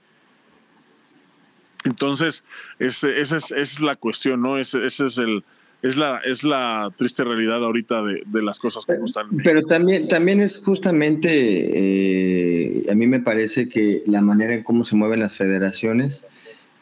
Entonces, 1.85 2.45
ese, 2.79 3.21
esa 3.21 3.37
es, 3.37 3.51
es, 3.53 3.81
la 3.81 3.97
cuestión, 3.97 4.41
¿no? 4.41 4.59
Ese, 4.59 4.85
ese 4.87 5.07
es 5.07 5.19
el, 5.19 5.45
es 5.83 5.99
la, 5.99 6.19
es 6.25 6.45
la 6.45 6.91
triste 6.97 7.25
realidad 7.25 7.63
ahorita 7.63 8.03
de, 8.03 8.23
de 8.25 8.43
las 8.43 8.59
cosas 8.59 8.87
como 8.87 9.05
están. 9.05 9.29
Pero 9.45 9.63
también, 9.65 10.09
también 10.09 10.41
es 10.41 10.59
justamente, 10.59 11.29
eh, 11.31 12.91
a 12.91 12.95
mí 12.95 13.07
me 13.07 13.21
parece 13.21 13.69
que 13.69 14.03
la 14.07 14.23
manera 14.23 14.55
en 14.55 14.63
cómo 14.63 14.85
se 14.85 14.97
mueven 14.97 15.21
las 15.21 15.37
federaciones, 15.37 16.25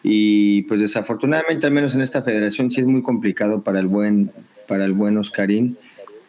y 0.05 0.63
pues 0.63 0.81
desafortunadamente, 0.81 1.67
al 1.67 1.73
menos 1.73 1.95
en 1.95 2.01
esta 2.01 2.23
federación, 2.23 2.71
sí 2.71 2.81
es 2.81 2.87
muy 2.87 3.03
complicado 3.03 3.63
para 3.63 3.81
el 3.81 3.89
buen, 3.89 4.31
para 4.69 4.85
el 4.85 4.93
buen 4.93 5.17
Oscarín, 5.19 5.77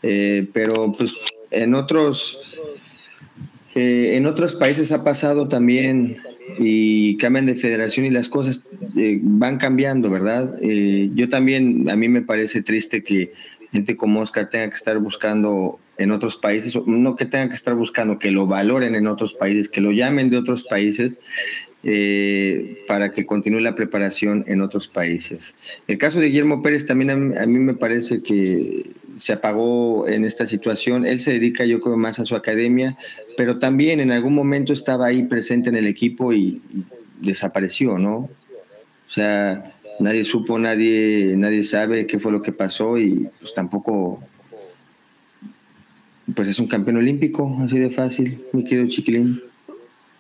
eh, 0.02 0.48
pero 0.52 0.94
pues 0.94 1.14
en 1.52 1.76
otros, 1.76 2.40
eh, 3.76 4.16
en 4.16 4.26
otros 4.26 4.54
países 4.54 4.92
ha 4.92 5.04
pasado 5.04 5.48
también 5.48 6.18
y 6.60 7.18
cambian 7.18 7.46
de 7.46 7.56
federación 7.56 8.06
y 8.06 8.12
las 8.12 8.30
cosas 8.30 8.64
eh, 8.98 9.20
van 9.22 9.58
cambiando, 9.58 10.10
¿verdad? 10.10 10.56
Eh, 10.62 11.10
yo 11.14 11.30
también, 11.30 11.90
a 11.90 11.96
mí 11.96 12.08
me 12.08 12.22
parece 12.22 12.62
triste 12.62 13.04
que 13.04 13.34
gente 13.72 13.98
como 13.98 14.22
Oscar 14.22 14.50
tenga 14.50 14.70
que 14.70 14.76
estar 14.76 15.00
buscando 15.00 15.80
en 15.98 16.12
otros 16.12 16.38
países, 16.38 16.76
no 16.86 17.16
que 17.16 17.26
tenga 17.26 17.50
que 17.50 17.56
estar 17.56 17.76
buscando, 17.76 18.20
que 18.20 18.32
lo 18.32 18.46
valoren 18.46 18.96
en 18.96 19.08
otros 19.08 19.34
países, 19.34 19.70
que 19.70 19.82
lo 19.82 19.92
llamen 19.92 20.30
de 20.30 20.38
otros 20.38 20.64
países 20.64 21.22
eh, 21.84 22.84
para 22.88 23.12
que 23.12 23.26
continúe 23.26 23.60
la 23.60 23.76
preparación 23.76 24.46
en 24.48 24.62
otros 24.62 24.88
países. 24.88 25.56
El 25.88 25.98
caso 25.98 26.20
de 26.20 26.28
Guillermo 26.28 26.62
Pérez 26.64 26.86
también 26.86 27.10
a 27.38 27.46
mí, 27.46 27.60
me 27.60 27.74
parece 27.74 28.22
que 28.24 28.92
se 29.24 29.32
apagó 29.32 30.06
en 30.06 30.26
esta 30.26 30.46
situación. 30.46 31.06
Él 31.06 31.22
se 31.22 31.32
dedica, 31.32 31.64
yo 31.64 31.80
creo, 31.80 31.96
más 31.96 32.20
a 32.20 32.26
su 32.26 32.36
academia, 32.36 32.98
pero 33.38 33.58
también 33.58 34.02
en 34.02 34.12
algún 34.12 34.36
momento 34.36 34.74
estaba 34.74 35.06
ahí 35.06 35.24
presente 35.24 35.70
en 35.70 35.78
el 35.78 35.88
equipo 35.88 36.34
y, 36.34 36.62
desapareció, 37.22 37.98
¿no? 37.98 38.16
O 38.18 38.30
sea, 39.08 39.72
nadie 40.02 40.26
supo, 40.26 40.60
nadie, 40.60 41.36
nadie 41.38 41.64
sabe 41.64 42.06
qué 42.06 42.20
fue 42.20 42.34
lo 42.34 42.42
que 42.42 42.52
pasó 42.52 42.98
y 42.98 43.30
pues 43.40 43.54
tampoco, 43.54 44.22
pues 46.36 46.50
es 46.50 46.60
un 46.60 46.68
campeón 46.68 46.98
olímpico, 46.98 47.58
así 47.64 47.80
de 47.80 47.92
fácil, 47.92 48.44
mi 48.52 48.66
querido 48.66 48.90
chiquilín. 48.90 49.42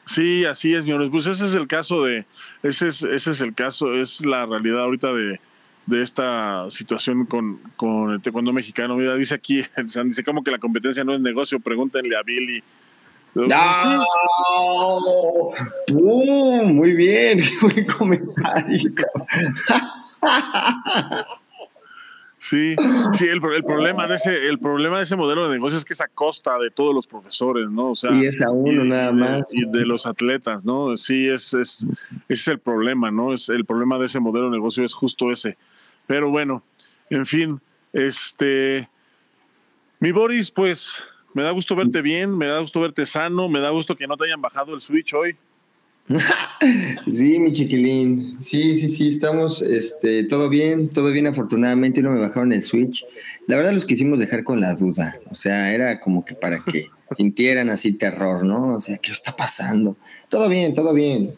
Sí, 0.05 0.45
así 0.45 0.73
es, 0.73 0.83
señores. 0.83 1.09
Pues 1.09 1.27
ese 1.27 1.45
es 1.45 1.55
el 1.55 1.67
caso 1.67 2.05
de, 2.05 2.25
ese 2.61 2.87
es, 2.87 3.03
ese 3.03 3.31
es 3.31 3.41
el 3.41 3.53
caso, 3.53 3.93
es 3.95 4.25
la 4.25 4.45
realidad 4.45 4.83
ahorita 4.83 5.13
de, 5.13 5.41
de 5.85 6.01
esta 6.01 6.69
situación 6.69 7.25
con, 7.25 7.59
con 7.75 8.11
el 8.11 8.21
taekwondo 8.21 8.53
mexicano. 8.53 8.95
Mira, 8.95 9.15
dice 9.15 9.35
aquí, 9.35 9.63
dice 10.05 10.23
como 10.23 10.43
que 10.43 10.51
la 10.51 10.59
competencia 10.59 11.03
no 11.03 11.13
es 11.13 11.21
negocio, 11.21 11.59
pregúntenle 11.59 12.15
a 12.15 12.23
Billy. 12.23 12.63
¡No! 13.35 14.03
Uh, 15.91 16.65
muy 16.65 16.93
bien, 16.93 17.39
buen 17.61 17.85
comentario. 17.85 18.93
Sí, 22.43 22.75
sí, 23.13 23.25
el, 23.25 23.41
el, 23.55 23.63
problema 23.63 24.05
de 24.05 24.15
ese, 24.15 24.47
el 24.49 24.59
problema 24.59 24.97
de 24.97 25.03
ese 25.05 25.15
modelo 25.15 25.47
de 25.47 25.55
negocio 25.55 25.77
es 25.77 25.85
que 25.85 25.93
es 25.93 26.01
a 26.01 26.09
costa 26.09 26.57
de 26.59 26.69
todos 26.69 26.93
los 26.93 27.07
profesores, 27.07 27.69
¿no? 27.69 27.91
O 27.91 27.95
sea, 27.95 28.11
y 28.11 28.25
es 28.25 28.41
a 28.41 28.51
uno 28.51 28.83
nada 28.83 29.13
más. 29.13 29.53
Y 29.55 29.65
de 29.65 29.85
los 29.85 30.05
atletas, 30.05 30.65
¿no? 30.65 30.97
Sí, 30.97 31.29
es, 31.29 31.53
es, 31.53 31.85
ese 32.27 32.41
es 32.41 32.47
el 32.49 32.59
problema, 32.59 33.11
¿no? 33.11 33.33
Es 33.33 33.47
el 33.47 33.63
problema 33.63 33.97
de 33.97 34.07
ese 34.07 34.19
modelo 34.19 34.47
de 34.47 34.57
negocio 34.57 34.83
es 34.83 34.93
justo 34.93 35.31
ese. 35.31 35.57
Pero 36.07 36.29
bueno, 36.29 36.63
en 37.09 37.25
fin, 37.25 37.61
este, 37.91 38.89
mi 39.99 40.11
Boris, 40.11 40.51
pues 40.51 41.03
me 41.33 41.43
da 41.43 41.51
gusto 41.51 41.75
verte 41.75 42.01
bien, 42.01 42.37
me 42.37 42.47
da 42.47 42.59
gusto 42.59 42.79
verte 42.81 43.05
sano, 43.05 43.49
me 43.49 43.59
da 43.59 43.69
gusto 43.69 43.95
que 43.95 44.07
no 44.07 44.17
te 44.17 44.25
hayan 44.25 44.41
bajado 44.41 44.73
el 44.73 44.81
Switch 44.81 45.13
hoy. 45.13 45.35
Sí, 47.09 47.39
mi 47.39 47.51
chiquilín. 47.51 48.37
Sí, 48.41 48.75
sí, 48.75 48.87
sí, 48.87 49.09
estamos 49.09 49.61
este, 49.61 50.23
todo 50.23 50.49
bien, 50.49 50.89
todo 50.89 51.11
bien 51.11 51.27
afortunadamente, 51.27 52.01
no 52.01 52.11
me 52.11 52.19
bajaron 52.19 52.53
el 52.53 52.61
Switch. 52.61 53.05
La 53.47 53.57
verdad 53.57 53.73
los 53.73 53.85
quisimos 53.85 54.19
dejar 54.19 54.43
con 54.43 54.61
la 54.61 54.73
duda, 54.73 55.19
o 55.29 55.35
sea, 55.35 55.73
era 55.73 55.99
como 55.99 56.23
que 56.23 56.35
para 56.35 56.59
que 56.59 56.87
sintieran 57.17 57.69
así 57.69 57.93
terror, 57.93 58.45
¿no? 58.45 58.75
O 58.75 58.81
sea, 58.81 58.97
¿qué 58.97 59.11
está 59.11 59.35
pasando? 59.35 59.97
Todo 60.29 60.47
bien, 60.47 60.73
todo 60.73 60.93
bien. 60.93 61.35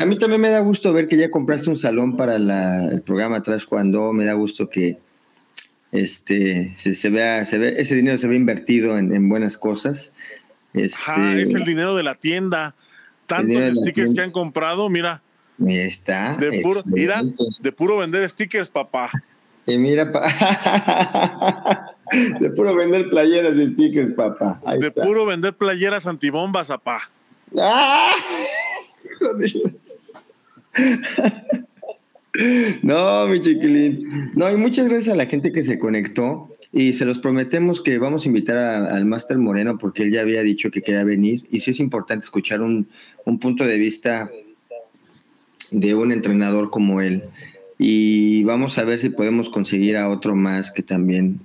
A 0.00 0.06
mí 0.06 0.16
también 0.16 0.40
me 0.40 0.48
da 0.48 0.60
gusto 0.60 0.94
ver 0.94 1.08
que 1.08 1.18
ya 1.18 1.30
compraste 1.30 1.68
un 1.68 1.76
salón 1.76 2.16
para 2.16 2.36
el 2.36 3.02
programa 3.02 3.36
atrás 3.36 3.66
cuando 3.66 4.14
me 4.14 4.24
da 4.24 4.32
gusto 4.32 4.70
que 4.70 4.96
este 5.92 6.72
se, 6.74 7.10
vea, 7.10 7.44
se 7.44 7.58
ve, 7.58 7.74
ese 7.76 7.96
dinero 7.96 8.16
se 8.16 8.26
ve 8.26 8.34
invertido 8.34 8.96
en, 8.96 9.28
buenas 9.28 9.58
cosas. 9.58 10.14
Este, 10.72 11.42
es 11.42 11.52
el 11.52 11.64
dinero 11.64 11.94
de 11.96 12.02
la 12.02 12.14
tienda. 12.14 12.74
Tantos 13.26 13.76
stickers 13.76 14.14
que 14.14 14.22
han 14.22 14.30
comprado, 14.30 14.88
mira. 14.88 15.20
Ahí 15.66 15.76
está. 15.76 16.34
De 16.38 16.62
puro, 16.62 16.80
mira, 16.86 17.22
de 17.60 17.72
puro 17.72 17.98
vender 17.98 18.26
stickers, 18.30 18.70
papá. 18.70 19.10
Y 19.66 19.76
mira, 19.76 20.06
de 22.40 22.50
puro 22.52 22.74
vender 22.74 23.10
playeras 23.10 23.54
y 23.58 23.66
stickers, 23.66 24.12
papá. 24.12 24.62
de 24.78 24.90
puro 24.92 25.26
vender 25.26 25.54
playeras 25.54 26.06
antibombas, 26.06 26.68
papá. 26.68 27.10
¡Ah! 27.58 28.12
No, 32.82 33.26
mi 33.26 33.40
chiquilín. 33.40 34.30
No, 34.34 34.50
y 34.50 34.56
muchas 34.56 34.88
gracias 34.88 35.12
a 35.12 35.16
la 35.16 35.26
gente 35.26 35.52
que 35.52 35.62
se 35.62 35.78
conectó 35.78 36.48
y 36.72 36.92
se 36.92 37.04
los 37.04 37.18
prometemos 37.18 37.80
que 37.80 37.98
vamos 37.98 38.24
a 38.24 38.28
invitar 38.28 38.56
al 38.56 39.04
Máster 39.04 39.38
Moreno 39.38 39.78
porque 39.78 40.04
él 40.04 40.12
ya 40.12 40.20
había 40.20 40.42
dicho 40.42 40.70
que 40.70 40.82
quería 40.82 41.02
venir 41.02 41.46
y 41.50 41.60
sí 41.60 41.72
es 41.72 41.80
importante 41.80 42.24
escuchar 42.24 42.60
un, 42.60 42.86
punto 43.40 43.64
de 43.64 43.78
vista 43.78 44.30
de 45.70 45.94
un 45.94 46.12
entrenador 46.12 46.70
como 46.70 47.00
él. 47.00 47.24
Y 47.78 48.44
vamos 48.44 48.78
a 48.78 48.84
ver 48.84 48.98
si 48.98 49.08
podemos 49.08 49.48
conseguir 49.48 49.96
a 49.96 50.08
otro 50.08 50.36
más 50.36 50.70
que 50.70 50.82
también 50.82 51.40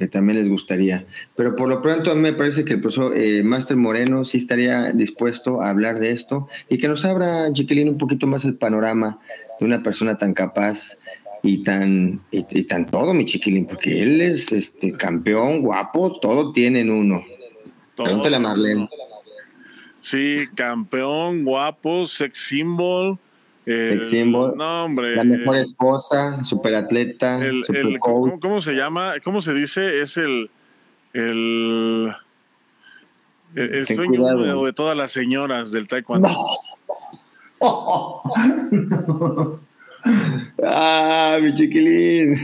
que 0.00 0.08
también 0.08 0.38
les 0.38 0.48
gustaría. 0.48 1.04
Pero 1.36 1.54
por 1.54 1.68
lo 1.68 1.82
pronto 1.82 2.10
a 2.10 2.14
mí 2.14 2.22
me 2.22 2.32
parece 2.32 2.64
que 2.64 2.72
el 2.72 2.80
profesor 2.80 3.12
eh, 3.14 3.42
Máster 3.42 3.76
Moreno 3.76 4.24
sí 4.24 4.38
estaría 4.38 4.92
dispuesto 4.92 5.60
a 5.60 5.68
hablar 5.68 5.98
de 5.98 6.10
esto 6.10 6.48
y 6.70 6.78
que 6.78 6.88
nos 6.88 7.04
abra, 7.04 7.52
Chiquilín, 7.52 7.90
un 7.90 7.98
poquito 7.98 8.26
más 8.26 8.46
el 8.46 8.54
panorama 8.54 9.18
de 9.58 9.66
una 9.66 9.82
persona 9.82 10.16
tan 10.16 10.32
capaz 10.32 10.96
y 11.42 11.62
tan, 11.64 12.22
y, 12.30 12.62
tan 12.62 12.86
todo, 12.86 13.12
mi 13.12 13.26
Chiquilín, 13.26 13.66
porque 13.66 14.00
él 14.00 14.22
es 14.22 14.52
este 14.52 14.92
campeón, 14.92 15.60
guapo, 15.60 16.18
todo 16.18 16.52
tiene 16.52 16.80
en 16.80 16.90
uno. 16.90 17.22
Pregúntale 17.94 18.36
a 18.36 18.40
Marlene. 18.40 18.88
Sí, 20.00 20.48
campeón, 20.54 21.44
guapo, 21.44 22.06
sex 22.06 22.38
symbol 22.38 23.18
Sex 23.64 24.08
symbol. 24.08 24.54
No, 24.56 24.84
hombre. 24.84 25.16
La 25.16 25.24
mejor 25.24 25.56
esposa, 25.56 26.42
superatleta. 26.42 27.44
El, 27.44 27.62
el, 27.74 27.98
¿cómo, 28.00 28.60
se 28.60 28.72
llama? 28.72 29.14
¿Cómo 29.22 29.42
se 29.42 29.52
dice? 29.52 30.00
Es 30.00 30.16
el. 30.16 30.50
El, 31.12 32.14
el, 33.54 33.86
sueño 33.86 34.64
de, 34.64 34.72
todas 34.72 34.96
las 34.96 35.12
señoras 35.12 35.72
del 35.72 35.88
taekwondo. 35.88 36.28
No. 37.60 38.22
Ah, 40.62 41.38
mi 41.42 41.52
chiquilín. 41.52 42.34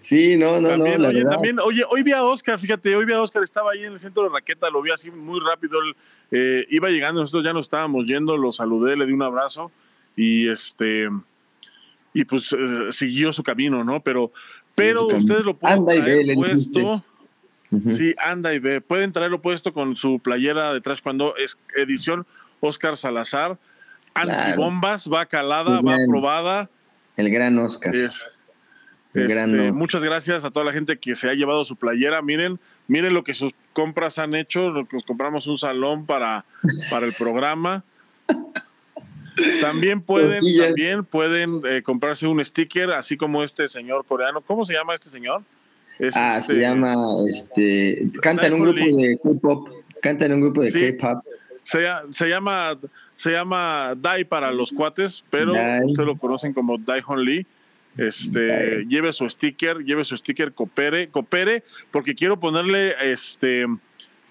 Sí, 0.00 0.36
no, 0.36 0.60
no, 0.60 0.76
no. 0.76 0.98
La 0.98 1.08
oye, 1.08 1.24
también, 1.24 1.58
oye, 1.60 1.84
hoy 1.88 2.02
vi 2.02 2.12
a 2.12 2.24
Oscar, 2.24 2.58
fíjate, 2.58 2.94
hoy 2.94 3.04
vi 3.04 3.12
a 3.12 3.20
Oscar, 3.20 3.42
estaba 3.42 3.72
ahí 3.72 3.84
en 3.84 3.92
el 3.92 4.00
centro 4.00 4.24
de 4.24 4.30
raqueta, 4.30 4.70
lo 4.70 4.82
vi 4.82 4.90
así 4.90 5.10
muy 5.10 5.40
rápido. 5.40 5.78
Eh, 6.30 6.66
iba 6.70 6.88
llegando, 6.88 7.20
nosotros 7.20 7.44
ya 7.44 7.52
nos 7.52 7.66
estábamos 7.66 8.06
yendo, 8.06 8.36
lo 8.36 8.52
saludé, 8.52 8.96
le 8.96 9.06
di 9.06 9.12
un 9.12 9.22
abrazo 9.22 9.70
y 10.16 10.48
este 10.48 11.08
y 12.14 12.24
pues 12.24 12.52
eh, 12.52 12.92
siguió 12.92 13.32
su 13.32 13.42
camino, 13.42 13.84
¿no? 13.84 14.02
Pero, 14.02 14.32
pero 14.74 15.06
ustedes 15.06 15.44
lo 15.44 15.56
pueden 15.56 15.78
anda 15.78 15.94
traer 15.94 16.34
puesto. 16.34 17.04
Sí, 17.96 18.14
anda 18.18 18.52
y 18.52 18.58
ve. 18.58 18.82
Pueden 18.82 19.12
traerlo 19.12 19.40
puesto 19.40 19.72
con 19.72 19.96
su 19.96 20.18
playera 20.18 20.74
detrás 20.74 21.00
cuando 21.00 21.36
es 21.36 21.58
edición 21.74 22.26
Oscar 22.60 22.98
Salazar. 22.98 23.58
Antibombas, 24.14 25.10
va 25.10 25.24
calada, 25.24 25.80
va 25.80 25.94
aprobada. 25.94 26.68
El 27.16 27.30
gran 27.30 27.58
Oscar. 27.58 27.94
Este, 29.14 29.72
muchas 29.72 30.04
gracias 30.04 30.44
a 30.44 30.50
toda 30.50 30.66
la 30.66 30.72
gente 30.72 30.98
que 30.98 31.16
se 31.16 31.30
ha 31.30 31.34
llevado 31.34 31.64
su 31.64 31.76
playera. 31.76 32.20
Miren, 32.20 32.60
miren 32.88 33.14
lo 33.14 33.24
que 33.24 33.32
sus 33.32 33.52
compras 33.72 34.18
han 34.18 34.34
hecho. 34.34 34.70
Nos 34.70 35.04
compramos 35.04 35.46
un 35.46 35.56
salón 35.56 36.04
para, 36.04 36.44
para 36.90 37.06
el 37.06 37.12
programa. 37.18 37.84
También 39.60 40.00
pueden, 40.00 40.40
también 40.58 41.04
pueden 41.04 41.62
eh, 41.66 41.82
comprarse 41.82 42.26
un 42.26 42.44
sticker, 42.44 42.90
así 42.90 43.16
como 43.16 43.42
este 43.42 43.68
señor 43.68 44.04
coreano. 44.04 44.40
¿Cómo 44.40 44.64
se 44.64 44.74
llama 44.74 44.94
este 44.94 45.08
señor? 45.08 45.42
ah, 46.14 46.40
se 46.40 46.52
este 46.52 46.60
llama, 46.60 46.96
este, 47.28 48.08
canta 48.20 48.46
en 48.46 48.54
un 48.54 48.60
grupo 48.60 48.78
de 48.78 49.18
K-pop, 49.22 49.68
canta 50.00 50.26
en 50.26 50.32
un 50.34 50.40
grupo 50.40 50.62
de 50.62 50.96
K-pop. 50.98 51.24
Se, 51.64 52.28
llama, 52.28 52.78
se 53.16 53.30
llama 53.30 53.94
Dai 53.96 54.24
para 54.24 54.50
los 54.50 54.72
cuates, 54.72 55.24
pero 55.30 55.52
ustedes 55.84 56.06
lo 56.06 56.16
conocen 56.16 56.52
como 56.52 56.78
Dai 56.78 57.02
Hon 57.06 57.24
Lee. 57.24 57.46
Este, 57.96 58.86
lleve 58.88 59.12
su 59.12 59.28
sticker, 59.28 59.78
lleve 59.84 60.04
su 60.04 60.16
sticker, 60.16 60.52
coopere, 60.52 61.08
coopere, 61.08 61.62
porque 61.90 62.14
quiero 62.14 62.40
ponerle 62.40 62.94
este 63.02 63.66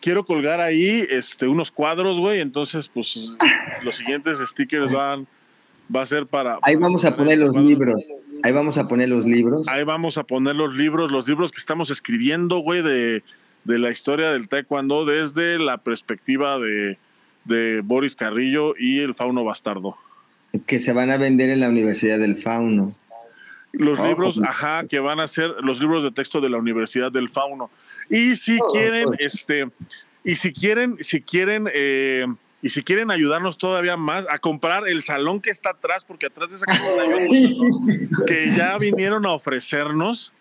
quiero 0.01 0.25
colgar 0.25 0.59
ahí 0.59 1.05
este, 1.09 1.47
unos 1.47 1.71
cuadros, 1.71 2.19
güey. 2.19 2.41
Entonces, 2.41 2.89
pues 2.89 3.31
los 3.85 3.95
siguientes 3.95 4.39
stickers 4.39 4.91
van, 4.91 5.27
va 5.93 6.01
a 6.01 6.05
ser 6.05 6.25
para. 6.25 6.59
Ahí 6.63 6.75
vamos 6.75 7.05
a 7.05 7.15
poner 7.15 7.37
los 7.37 7.55
libros. 7.55 8.05
Ahí 8.43 8.51
vamos 8.51 8.77
a 8.77 8.87
poner 8.87 9.07
los 9.09 9.25
libros. 9.25 9.67
Ahí 9.67 9.83
vamos 9.83 10.17
a 10.17 10.23
poner 10.23 10.55
los 10.55 10.73
libros, 10.73 11.11
los 11.11 11.27
libros 11.27 11.51
que 11.51 11.59
estamos 11.59 11.89
escribiendo, 11.91 12.59
güey, 12.59 12.81
de, 12.81 13.23
de 13.63 13.79
la 13.79 13.91
historia 13.91 14.31
del 14.31 14.49
taekwondo 14.49 15.05
desde 15.05 15.59
la 15.59 15.77
perspectiva 15.77 16.57
de, 16.59 16.97
de 17.45 17.81
Boris 17.83 18.15
Carrillo 18.15 18.73
y 18.77 18.99
el 18.99 19.15
fauno 19.15 19.43
bastardo. 19.43 19.95
Que 20.65 20.79
se 20.79 20.91
van 20.91 21.11
a 21.11 21.17
vender 21.17 21.49
en 21.49 21.61
la 21.61 21.69
Universidad 21.69 22.19
del 22.19 22.35
Fauno. 22.35 22.95
Los 23.73 24.01
libros, 24.01 24.41
ajá, 24.43 24.85
que 24.85 24.99
van 24.99 25.21
a 25.21 25.29
ser 25.29 25.49
los 25.63 25.79
libros 25.79 26.03
de 26.03 26.11
texto 26.11 26.41
de 26.41 26.49
la 26.49 26.57
Universidad 26.57 27.09
del 27.09 27.29
Fauno. 27.29 27.69
Y 28.11 28.35
si 28.35 28.59
quieren, 28.73 29.07
este, 29.19 29.69
y 30.23 30.35
si 30.35 30.51
quieren, 30.51 30.97
si 30.99 31.21
quieren, 31.21 31.67
eh, 31.73 32.27
y 32.61 32.69
si 32.69 32.83
quieren 32.83 33.09
ayudarnos 33.09 33.57
todavía 33.57 33.95
más 33.95 34.25
a 34.29 34.37
comprar 34.37 34.87
el 34.87 35.01
salón 35.01 35.39
que 35.39 35.49
está 35.49 35.71
atrás, 35.71 36.03
porque 36.03 36.25
atrás 36.25 36.49
de 36.49 36.55
esa 36.55 36.65
casa 36.65 36.81
que 38.27 38.53
ya 38.55 38.77
vinieron 38.77 39.25
a 39.25 39.31
ofrecernos, 39.31 40.33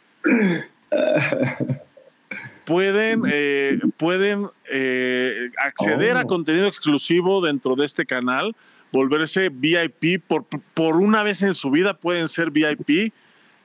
pueden, 2.65 3.23
eh, 3.31 3.79
pueden 3.97 4.51
eh, 4.71 5.51
acceder 5.57 6.17
a 6.17 6.23
oh. 6.23 6.27
contenido 6.27 6.67
exclusivo 6.67 7.41
dentro 7.41 7.77
de 7.77 7.85
este 7.85 8.05
canal, 8.05 8.55
volverse 8.93 9.49
VIP 9.49 10.23
por, 10.27 10.45
por 10.47 10.97
una 10.97 11.23
vez 11.23 11.43
en 11.43 11.55
su 11.55 11.71
vida, 11.71 11.95
pueden 11.95 12.29
ser 12.29 12.51
VIP 12.51 13.13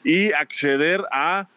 y 0.04 0.32
acceder 0.34 1.04
a, 1.12 1.50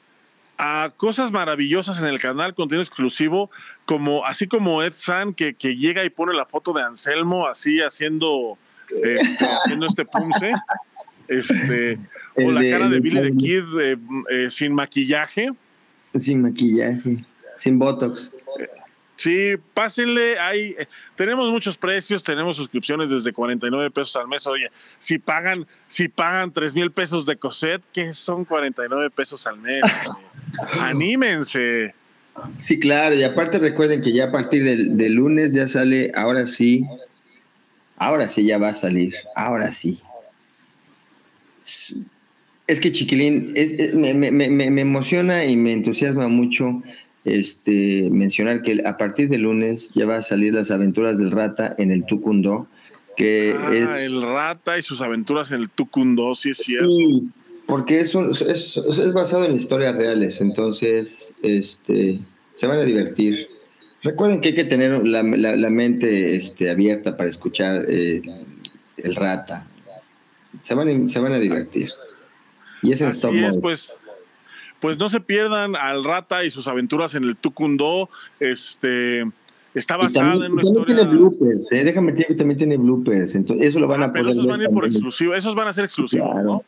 a 0.59 0.93
cosas 0.97 1.31
maravillosas 1.31 2.01
en 2.03 2.09
el 2.09 2.19
canal, 2.19 2.55
contenido 2.55 2.83
exclusivo, 2.83 3.51
como 3.87 4.27
así 4.27 4.49
como 4.49 4.83
Ed 4.83 4.93
San, 4.95 5.33
que, 5.33 5.55
que 5.55 5.77
llega 5.77 6.05
y 6.05 6.11
pone 6.11 6.35
la 6.35 6.47
foto 6.47 6.73
de 6.73 6.83
Anselmo 6.83 7.47
así 7.47 7.81
haciendo, 7.81 8.59
este, 8.91 9.45
haciendo 9.45 9.87
este 9.87 10.05
punce. 10.05 10.53
Este, 11.29 11.99
o 12.35 12.51
la 12.51 12.61
cara 12.71 12.89
de 12.89 13.01
Billy 13.01 13.21
the 13.21 13.37
Kid 13.37 13.65
eh, 13.81 13.97
eh, 14.31 14.51
sin 14.51 14.75
maquillaje. 14.75 15.51
Sin 16.19 16.43
maquillaje, 16.43 17.25
sin 17.57 17.79
Botox. 17.79 18.33
Sí, 19.17 19.57
pásenle, 19.75 20.39
hay, 20.39 20.77
tenemos 21.17 21.51
muchos 21.51 21.77
precios, 21.77 22.23
tenemos 22.23 22.57
suscripciones 22.57 23.11
desde 23.11 23.33
49 23.33 23.91
pesos 23.91 24.15
al 24.15 24.29
mes. 24.29 24.47
Oye, 24.47 24.71
si 25.01 25.19
pagan, 25.19 25.67
si 25.89 26.09
pagan 26.09 26.53
3 26.53 26.75
mil 26.77 26.93
pesos 26.93 27.27
de 27.27 27.37
coset, 27.37 27.83
¿qué 27.93 28.15
son 28.15 28.45
49 28.45 29.11
pesos 29.11 29.47
al 29.47 29.59
mes? 29.59 29.83
Anímense. 30.81 31.95
Sí, 32.59 32.79
claro, 32.79 33.17
y 33.17 33.25
aparte 33.25 33.59
recuerden 33.59 34.01
que 34.01 34.13
ya 34.13 34.27
a 34.27 34.33
partir 34.33 34.63
del, 34.63 35.13
lunes 35.13 35.53
ya 35.53 35.67
sale, 35.67 36.13
ahora 36.15 36.47
sí, 36.47 36.85
ahora 37.97 38.29
sí 38.29 38.45
ya 38.45 38.59
va 38.59 38.69
a 38.69 38.75
salir, 38.75 39.13
ahora 39.35 39.73
sí. 39.73 40.01
Es 42.67 42.81
que 42.81 42.93
Chiquilín, 42.93 43.55
me, 43.95 44.15
me 44.15 44.81
emociona 44.81 45.45
y 45.45 45.57
me 45.57 45.73
entusiasma 45.73 46.29
mucho 46.29 46.83
este, 47.29 48.09
mencionar 48.11 48.63
que 48.63 48.83
a 48.85 48.97
partir 48.97 49.29
de 49.29 49.39
lunes 49.39 49.91
ya 49.95 50.07
va 50.07 50.17
a 50.17 50.23
salir 50.23 50.55
las 50.55 50.71
aventuras 50.71 51.19
del 51.19 51.31
rata 51.31 51.75
en 51.79 51.91
el 51.91 52.05
Tucundo, 52.05 52.69
que 53.17 53.55
ah, 53.59 53.75
es... 53.75 54.13
El 54.13 54.23
rata 54.23 54.79
y 54.79 54.83
sus 54.83 55.03
aventuras 55.03 55.51
en 55.51 55.63
el 55.63 55.71
Tucundo, 55.71 56.35
sí 56.35 56.51
es 56.51 56.59
cierto. 56.59 56.89
Porque 57.69 58.01
es, 58.01 58.15
es, 58.15 59.13
basado 59.13 59.45
en 59.45 59.55
historias 59.55 59.95
reales, 59.95 60.41
entonces 60.41 61.35
este, 61.43 62.19
se 62.55 62.67
van 62.67 62.79
a 62.79 62.83
divertir. 62.83 63.47
Recuerden 64.03 64.41
que 64.41 64.49
hay 64.49 64.55
que 64.55 64.65
tener 64.65 65.07
la, 65.07 65.23
mente 65.23 66.35
este, 66.35 66.71
abierta 66.71 67.19
para 67.19 67.29
escuchar 67.29 67.85
eh, 67.87 68.23
el 68.97 69.15
rata. 69.15 69.67
Se 70.63 70.75
van, 70.75 71.11
se 71.11 71.21
van 71.21 71.35
a 71.35 71.39
divertir. 71.39 71.91
Y 72.83 72.93
es 72.93 73.03
en 73.03 73.09
Así 73.09 73.29
es, 73.37 73.59
pues 73.59 73.93
pues 74.81 74.97
no 74.97 75.11
se 75.11 75.21
pierdan 75.21 75.77
al 75.77 76.05
Rata 76.05 76.45
y 76.45 76.51
sus 76.51 76.69
aventuras 76.69 77.15
en 77.17 77.25
el 77.25 77.37
Tucundo. 77.37 78.09
Este 78.41 79.27
está 79.75 79.99
basado 79.99 80.45
en 80.45 80.53
una 80.53 80.63
también 80.63 80.85
tiene 80.87 81.05
bloopers, 81.05 81.73
¿eh? 81.73 81.85
déjame 81.85 82.13
decir 82.13 82.29
que 82.29 82.35
también 82.35 82.57
tiene 82.57 82.79
bloopers. 82.79 83.35
Entonces, 83.35 83.67
eso 83.67 83.79
lo 83.79 83.89
van 83.89 84.03
a 84.03 84.07
ah, 84.07 84.13
poder. 84.13 84.25
Pero 84.25 84.33
esos 84.33 84.47
van 84.47 84.61
a 84.61 84.65
ir 84.65 84.71
por 84.71 84.87
exclusivo, 84.87 85.35
esos 85.35 85.55
van 85.55 85.69
a 85.69 85.75
ser 85.75 85.85
exclusivos, 85.85 86.35
¿no? 86.43 86.65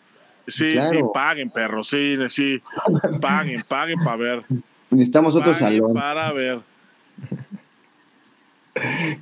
Sí, 0.51 0.73
sí, 0.73 0.99
paguen, 1.13 1.51
perro, 1.51 1.85
sí, 1.85 2.17
sí, 2.29 2.61
paguen, 3.21 3.63
paguen 3.67 3.99
para 4.05 4.17
ver. 4.17 4.45
Necesitamos 4.91 5.37
otro 5.37 5.55
salón. 5.55 5.95
Para 5.95 6.33
ver. 6.33 6.61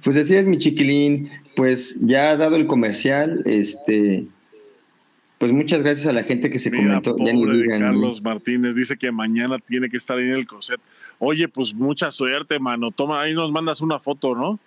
Pues 0.02 0.16
así 0.16 0.34
es, 0.34 0.46
mi 0.46 0.58
chiquilín. 0.58 1.30
Pues 1.56 1.98
ya 2.00 2.30
ha 2.30 2.36
dado 2.36 2.56
el 2.56 2.66
comercial, 2.66 3.42
este, 3.44 4.26
pues 5.38 5.52
muchas 5.52 5.82
gracias 5.82 6.06
a 6.06 6.12
la 6.12 6.24
gente 6.24 6.50
que 6.50 6.58
se 6.58 6.70
comentó. 6.70 7.16
Ya 7.18 7.32
ni 7.32 7.44
digan, 7.44 7.80
Carlos 7.80 8.22
Martínez 8.22 8.74
dice 8.74 8.96
que 8.96 9.10
mañana 9.12 9.58
tiene 9.58 9.88
que 9.88 9.96
estar 9.96 10.18
ahí 10.18 10.24
en 10.24 10.34
el 10.34 10.46
COSET. 10.46 10.80
Oye, 11.18 11.48
pues 11.48 11.74
mucha 11.74 12.10
suerte, 12.10 12.58
mano. 12.58 12.90
Toma, 12.90 13.20
ahí 13.20 13.34
nos 13.34 13.50
mandas 13.50 13.80
una 13.80 13.98
foto, 13.98 14.34
¿no? 14.34 14.58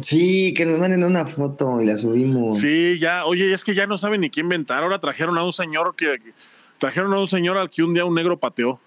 Sí, 0.00 0.54
que 0.54 0.64
nos 0.64 0.78
manden 0.78 1.04
una 1.04 1.26
foto 1.26 1.80
y 1.80 1.86
la 1.86 1.96
subimos. 1.96 2.58
Sí, 2.58 2.98
ya, 2.98 3.24
oye, 3.26 3.52
es 3.52 3.62
que 3.62 3.74
ya 3.74 3.86
no 3.86 3.98
saben 3.98 4.22
ni 4.22 4.30
qué 4.30 4.40
inventar. 4.40 4.82
Ahora 4.82 4.98
trajeron 4.98 5.36
a 5.38 5.44
un 5.44 5.52
señor 5.52 5.94
que, 5.96 6.18
trajeron 6.78 7.12
a 7.14 7.20
un 7.20 7.26
señor 7.26 7.58
al 7.58 7.70
que 7.70 7.82
un 7.82 7.94
día 7.94 8.04
un 8.04 8.14
negro 8.14 8.38
pateó. 8.38 8.80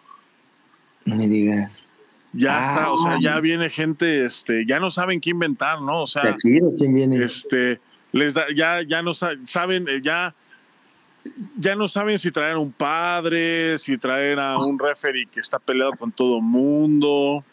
No 1.05 1.15
me 1.15 1.27
digas. 1.27 1.87
Ya 2.33 2.61
está, 2.61 2.91
o 2.91 2.97
sea, 2.97 3.17
ya 3.19 3.39
viene 3.39 3.69
gente, 3.69 4.25
este, 4.25 4.65
ya 4.65 4.79
no 4.79 4.91
saben 4.91 5.21
qué 5.21 5.29
inventar, 5.29 5.81
¿no? 5.81 6.01
O 6.01 6.07
sea, 6.07 6.35
¿quién 6.37 6.93
viene? 6.93 7.23
Este, 7.23 7.79
les 8.11 8.33
da, 8.33 8.47
ya, 8.53 8.81
ya 8.81 9.01
no 9.01 9.13
saben, 9.13 9.87
eh, 9.87 10.01
ya 10.03 10.35
ya 11.57 11.75
no 11.75 11.87
saben 11.87 12.19
si 12.19 12.31
traer 12.31 12.53
a 12.53 12.59
un 12.59 12.71
padre, 12.71 13.77
si 13.77 13.97
traer 13.97 14.39
a 14.39 14.57
un 14.57 14.77
referee 14.77 15.25
que 15.27 15.39
está 15.39 15.59
peleado 15.59 15.93
con 15.93 16.11
todo 16.11 16.41
mundo, 16.41 17.43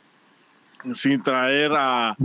sin 0.94 1.22
traer 1.22 1.72
a, 1.74 2.16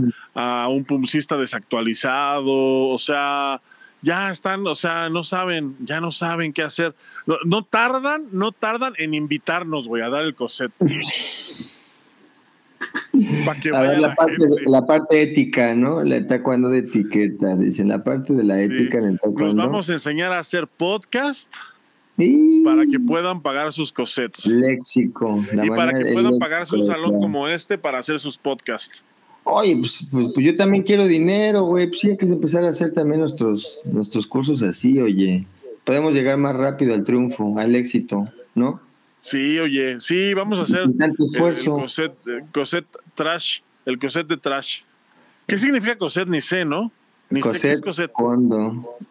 un 0.68 0.84
pumcista 0.84 1.36
desactualizado, 1.36 2.88
o 2.88 2.98
sea, 2.98 3.60
ya 4.02 4.30
están, 4.30 4.66
o 4.66 4.74
sea, 4.74 5.08
no 5.08 5.22
saben, 5.22 5.76
ya 5.80 6.00
no 6.00 6.10
saben 6.10 6.52
qué 6.52 6.62
hacer. 6.62 6.94
No, 7.44 7.62
tardan, 7.64 8.26
no 8.32 8.52
tardan 8.52 8.94
en 8.98 9.14
invitarnos, 9.14 9.88
güey, 9.88 10.02
a 10.02 10.08
dar 10.08 10.24
el 10.24 10.34
coset. 10.34 10.70
a 13.74 13.80
ver, 13.80 13.98
la, 13.98 14.14
parte, 14.14 14.36
la, 14.66 14.86
parte, 14.86 15.22
ética, 15.22 15.74
¿no? 15.74 16.04
La 16.04 16.24
taekwondo 16.26 16.70
de 16.70 16.78
etiqueta, 16.78 17.56
dicen, 17.56 17.88
la 17.88 18.04
parte 18.04 18.32
de 18.32 18.44
la 18.44 18.60
ética 18.60 18.98
en 18.98 19.04
el 19.04 19.18
taekwondo. 19.18 19.54
Nos 19.54 19.66
vamos 19.66 19.90
a 19.90 19.94
enseñar 19.94 20.32
a 20.32 20.38
hacer 20.38 20.68
podcast 20.68 21.52
para 22.64 22.86
que 22.86 22.98
puedan 22.98 23.40
pagar 23.42 23.72
sus 23.72 23.92
cosets. 23.92 24.46
Léxico. 24.46 25.44
y 25.52 25.70
para 25.70 25.92
que 25.92 26.12
puedan 26.12 26.38
pagar 26.38 26.66
su 26.66 26.82
salón 26.82 27.20
como 27.20 27.46
este 27.48 27.78
para 27.78 27.98
hacer 27.98 28.18
sus 28.20 28.36
podcasts. 28.36 29.04
Oye, 29.44 29.76
pues, 29.76 30.06
pues, 30.10 30.26
pues, 30.34 30.44
yo 30.44 30.56
también 30.56 30.82
quiero 30.82 31.06
dinero, 31.06 31.62
güey. 31.64 31.86
Pues 31.86 32.00
sí, 32.00 32.10
hay 32.10 32.16
que 32.16 32.26
empezar 32.26 32.64
a 32.64 32.68
hacer 32.68 32.92
también 32.92 33.20
nuestros, 33.20 33.80
nuestros 33.84 34.26
cursos 34.26 34.62
así, 34.62 35.00
oye. 35.00 35.46
Podemos 35.84 36.12
llegar 36.12 36.36
más 36.36 36.54
rápido 36.54 36.92
al 36.92 37.02
triunfo, 37.02 37.58
al 37.58 37.74
éxito, 37.74 38.28
¿no? 38.54 38.80
Sí, 39.20 39.58
oye, 39.58 40.00
sí, 40.00 40.34
vamos 40.34 40.58
a 40.58 40.62
hacer 40.62 40.80
el, 40.80 42.48
coset, 42.52 42.86
trash, 43.14 43.60
el 43.86 43.98
coset 43.98 44.26
de 44.26 44.36
trash. 44.36 44.80
¿Qué 45.46 45.56
significa 45.56 45.96
coset? 45.96 46.28
Ni 46.28 46.42
sé, 46.42 46.64
¿no? 46.64 46.92
Ni 47.30 47.40
coset, 47.40 47.60
sé 47.60 47.68
qué 47.68 47.74
es 47.74 47.80
coset. 47.80 48.10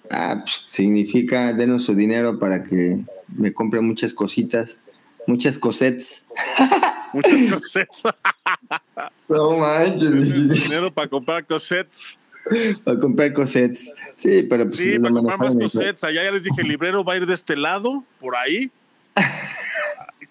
Ah, 0.10 0.42
pues, 0.44 0.62
significa 0.66 1.54
denos 1.54 1.86
su 1.86 1.94
dinero 1.94 2.40
para 2.40 2.64
que 2.64 3.04
me 3.36 3.54
compre 3.54 3.82
muchas 3.82 4.14
cositas, 4.14 4.82
muchas 5.26 5.58
cosets. 5.58 6.26
Muchas 7.14 7.54
cosets. 7.54 8.04
no 9.30 9.58
manches. 9.58 10.50
Dinero 10.50 10.94
para 10.94 11.08
comprar 11.08 11.46
cosets. 11.46 12.18
Para 12.84 13.00
comprar 13.00 13.34
cosets. 13.34 13.94
Sí, 14.18 14.44
pero 14.44 14.66
pues. 14.66 14.78
Sí, 14.78 15.00
para 15.00 15.14
comprar 15.14 15.40
más 15.40 15.56
cosets. 15.56 16.04
Allá 16.04 16.26
ya 16.26 16.32
les 16.32 16.44
dije, 16.44 16.62
el 16.62 16.68
librero 16.68 17.06
va 17.06 17.14
a 17.14 17.18
ir 17.18 17.26
de 17.26 17.34
este 17.34 17.56
lado, 17.56 18.04
por 18.20 18.36
ahí 18.36 18.72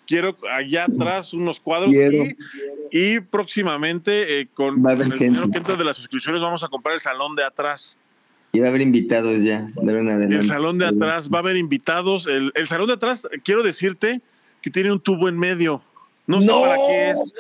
quiero 0.06 0.36
allá 0.50 0.84
atrás 0.84 1.32
unos 1.32 1.60
cuadros 1.60 1.92
y, 2.90 3.20
próximamente 3.20 4.40
eh, 4.40 4.48
con, 4.54 4.88
el 4.88 5.18
dinero 5.18 5.50
que 5.50 5.58
entra 5.58 5.76
de 5.76 5.84
las 5.84 5.96
suscripciones 5.96 6.40
vamos 6.40 6.62
a 6.62 6.68
comprar 6.68 6.94
el 6.94 7.00
salón 7.00 7.34
de 7.34 7.44
atrás. 7.44 7.98
Y 8.52 8.60
va 8.60 8.66
a 8.66 8.68
haber 8.70 8.82
invitados 8.82 9.42
ya. 9.42 9.68
el 9.76 10.44
salón 10.44 10.78
de 10.78 10.86
atrás 10.86 11.28
va 11.30 11.38
a 11.38 11.40
haber 11.40 11.56
invitados. 11.56 12.26
El, 12.26 12.52
salón 12.66 12.86
de 12.86 12.94
atrás, 12.94 13.28
quiero 13.44 13.62
decirte 13.62 14.22
que 14.62 14.70
tiene 14.70 14.92
un 14.92 15.00
tubo 15.00 15.28
en 15.28 15.38
medio. 15.38 15.82
No 16.26 16.40
sé 16.40 16.48
para 16.48 16.76
qué 16.76 17.10
es. 17.10 17.34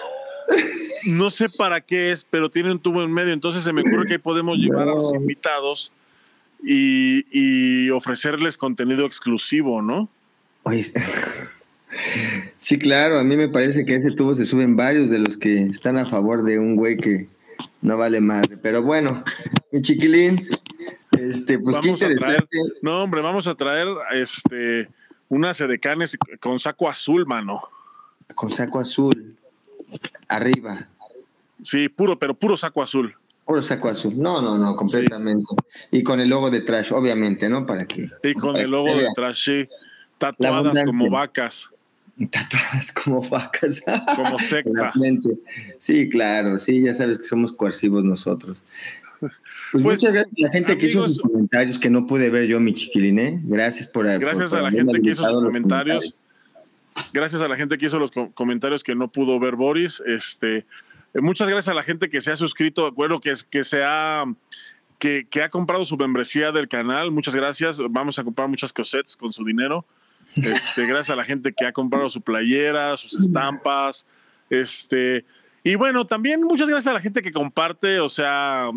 No 1.12 1.30
sé 1.30 1.48
para 1.48 1.80
qué 1.80 2.12
es, 2.12 2.24
pero 2.28 2.50
tiene 2.50 2.70
un 2.72 2.78
tubo 2.78 3.02
en 3.02 3.12
medio. 3.12 3.32
Entonces 3.32 3.62
se 3.62 3.72
me 3.72 3.80
ocurre 3.80 4.06
que 4.06 4.14
ahí 4.14 4.18
podemos 4.18 4.58
llevar 4.58 4.88
a 4.88 4.94
los 4.94 5.14
invitados 5.14 5.92
y, 6.62 7.24
y 7.30 7.90
ofrecerles 7.90 8.58
contenido 8.58 9.06
exclusivo, 9.06 9.80
¿no? 9.80 10.10
Sí, 12.58 12.78
claro, 12.78 13.18
a 13.18 13.24
mí 13.24 13.36
me 13.36 13.48
parece 13.48 13.84
que 13.84 13.94
a 13.94 13.96
ese 13.96 14.12
tubo 14.12 14.34
se 14.34 14.46
suben 14.46 14.76
varios 14.76 15.10
de 15.10 15.18
los 15.18 15.36
que 15.36 15.62
están 15.62 15.96
a 15.96 16.06
favor 16.06 16.44
de 16.44 16.58
un 16.58 16.76
güey 16.76 16.96
que, 16.96 17.28
no 17.82 17.96
vale 17.96 18.20
madre. 18.20 18.56
Pero 18.56 18.82
bueno, 18.82 19.22
mi 19.70 19.80
chiquilín, 19.80 20.46
este, 21.18 21.58
pues 21.58 21.78
qué 21.78 21.88
interesante. 21.88 22.58
no, 22.82 23.02
hombre, 23.02 23.20
vamos 23.20 23.46
a 23.46 23.54
traer 23.54 23.86
este 24.12 24.88
unas 25.28 25.60
edecanes 25.60 26.16
con 26.40 26.58
saco 26.58 26.88
azul, 26.88 27.26
mano. 27.26 27.60
Con 28.34 28.50
saco 28.50 28.78
azul. 28.78 29.36
Arriba. 30.28 30.88
Sí, 31.62 31.88
puro, 31.88 32.18
pero 32.18 32.34
puro 32.34 32.56
saco 32.56 32.82
azul. 32.82 33.14
Puro 33.44 33.62
saco 33.62 33.88
azul. 33.88 34.14
No, 34.16 34.42
no, 34.42 34.58
no, 34.58 34.74
completamente. 34.76 35.44
Y 35.90 36.02
con 36.02 36.20
el 36.20 36.28
logo 36.28 36.50
de 36.50 36.60
Trash, 36.60 36.92
obviamente, 36.92 37.48
¿no? 37.48 37.66
Para 37.66 37.86
que. 37.86 38.10
Y 38.22 38.34
con 38.34 38.56
el 38.56 38.70
logo 38.70 38.94
de 38.96 39.06
Trash, 39.14 39.44
sí. 39.44 39.68
Tatuadas 40.18 40.82
como 40.84 41.10
vacas. 41.10 41.70
Tatuadas 42.30 42.92
como 42.92 43.20
vacas. 43.20 43.82
Como 44.14 44.38
secta. 44.40 44.92
Sí, 45.78 46.08
claro, 46.08 46.58
sí, 46.58 46.82
ya 46.82 46.94
sabes 46.94 47.18
que 47.18 47.24
somos 47.24 47.52
coercivos 47.52 48.04
nosotros. 48.04 48.64
Pues, 49.20 49.32
pues, 49.72 49.82
muchas 49.82 50.12
gracias 50.12 50.38
a 50.38 50.46
la 50.46 50.52
gente 50.52 50.78
que 50.78 50.86
hizo 50.86 51.02
sus 51.06 51.18
comentarios 51.18 51.78
que 51.78 51.90
no 51.90 52.06
pude 52.06 52.30
ver 52.30 52.46
yo, 52.46 52.60
mi 52.60 52.72
chiquilín, 52.72 53.18
¿eh? 53.18 53.40
Gracias 53.42 53.88
por. 53.88 54.06
Gracias 54.06 54.52
a 54.52 54.62
la 54.62 54.70
gente 54.70 55.00
que 55.00 55.10
hizo 55.10 55.28
sus 55.28 55.44
comentarios. 55.44 56.20
Gracias 57.12 57.42
a 57.42 57.48
la 57.48 57.56
gente 57.56 57.76
que 57.76 57.86
hizo 57.86 57.98
los 57.98 58.10
comentarios 58.32 58.82
que 58.82 58.94
no 58.94 59.08
pudo 59.08 59.38
ver 59.38 59.56
Boris. 59.56 60.02
Este, 60.06 60.58
eh, 60.58 61.20
muchas 61.20 61.48
gracias 61.48 61.68
a 61.68 61.74
la 61.74 61.82
gente 61.82 62.08
que 62.08 62.22
se 62.22 62.32
ha 62.32 62.36
suscrito, 62.36 62.90
bueno, 62.92 63.20
que, 63.20 63.34
que 63.50 63.64
se 63.64 63.82
ha. 63.84 64.24
Que, 64.98 65.26
que 65.28 65.42
ha 65.42 65.50
comprado 65.50 65.84
su 65.84 65.98
membresía 65.98 66.52
del 66.52 66.68
canal. 66.68 67.10
Muchas 67.10 67.34
gracias. 67.34 67.78
Vamos 67.90 68.18
a 68.18 68.24
comprar 68.24 68.48
muchas 68.48 68.72
cosettes 68.72 69.14
con 69.14 69.30
su 69.30 69.44
dinero. 69.44 69.84
Este, 70.34 70.86
gracias 70.86 71.10
a 71.10 71.16
la 71.16 71.24
gente 71.24 71.52
que 71.52 71.66
ha 71.66 71.72
comprado 71.72 72.10
su 72.10 72.20
playera, 72.20 72.96
sus 72.96 73.18
estampas. 73.18 74.06
Este, 74.50 75.24
y 75.62 75.74
bueno, 75.74 76.06
también 76.06 76.42
muchas 76.42 76.68
gracias 76.68 76.90
a 76.90 76.94
la 76.94 77.00
gente 77.00 77.22
que 77.22 77.32
comparte, 77.32 78.00
o 78.00 78.08
sea, 78.08 78.70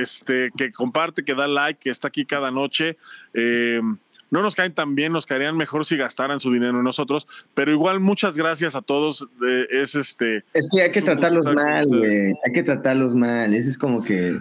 este, 0.00 0.50
que 0.56 0.72
comparte, 0.72 1.24
que 1.24 1.34
da 1.34 1.46
like, 1.46 1.80
que 1.80 1.90
está 1.90 2.08
aquí 2.08 2.24
cada 2.24 2.50
noche. 2.50 2.96
Eh, 3.32 3.80
no 4.30 4.42
nos 4.42 4.56
caen 4.56 4.74
tan 4.74 4.96
bien, 4.96 5.12
nos 5.12 5.26
caerían 5.26 5.56
mejor 5.56 5.84
si 5.84 5.96
gastaran 5.96 6.40
su 6.40 6.52
dinero 6.52 6.78
en 6.78 6.84
nosotros, 6.84 7.28
pero 7.54 7.70
igual 7.70 8.00
muchas 8.00 8.36
gracias 8.36 8.74
a 8.74 8.82
todos. 8.82 9.28
es 9.70 9.94
este. 9.94 10.44
Es 10.52 10.68
que 10.72 10.82
hay 10.82 10.90
que 10.90 11.02
tratarlos 11.02 11.46
mal, 11.54 11.86
güey. 11.86 12.32
Hay 12.44 12.52
que 12.52 12.64
tratarlos 12.64 13.14
mal. 13.14 13.54
Ese 13.54 13.70
es 13.70 13.78
como 13.78 14.02
que. 14.02 14.40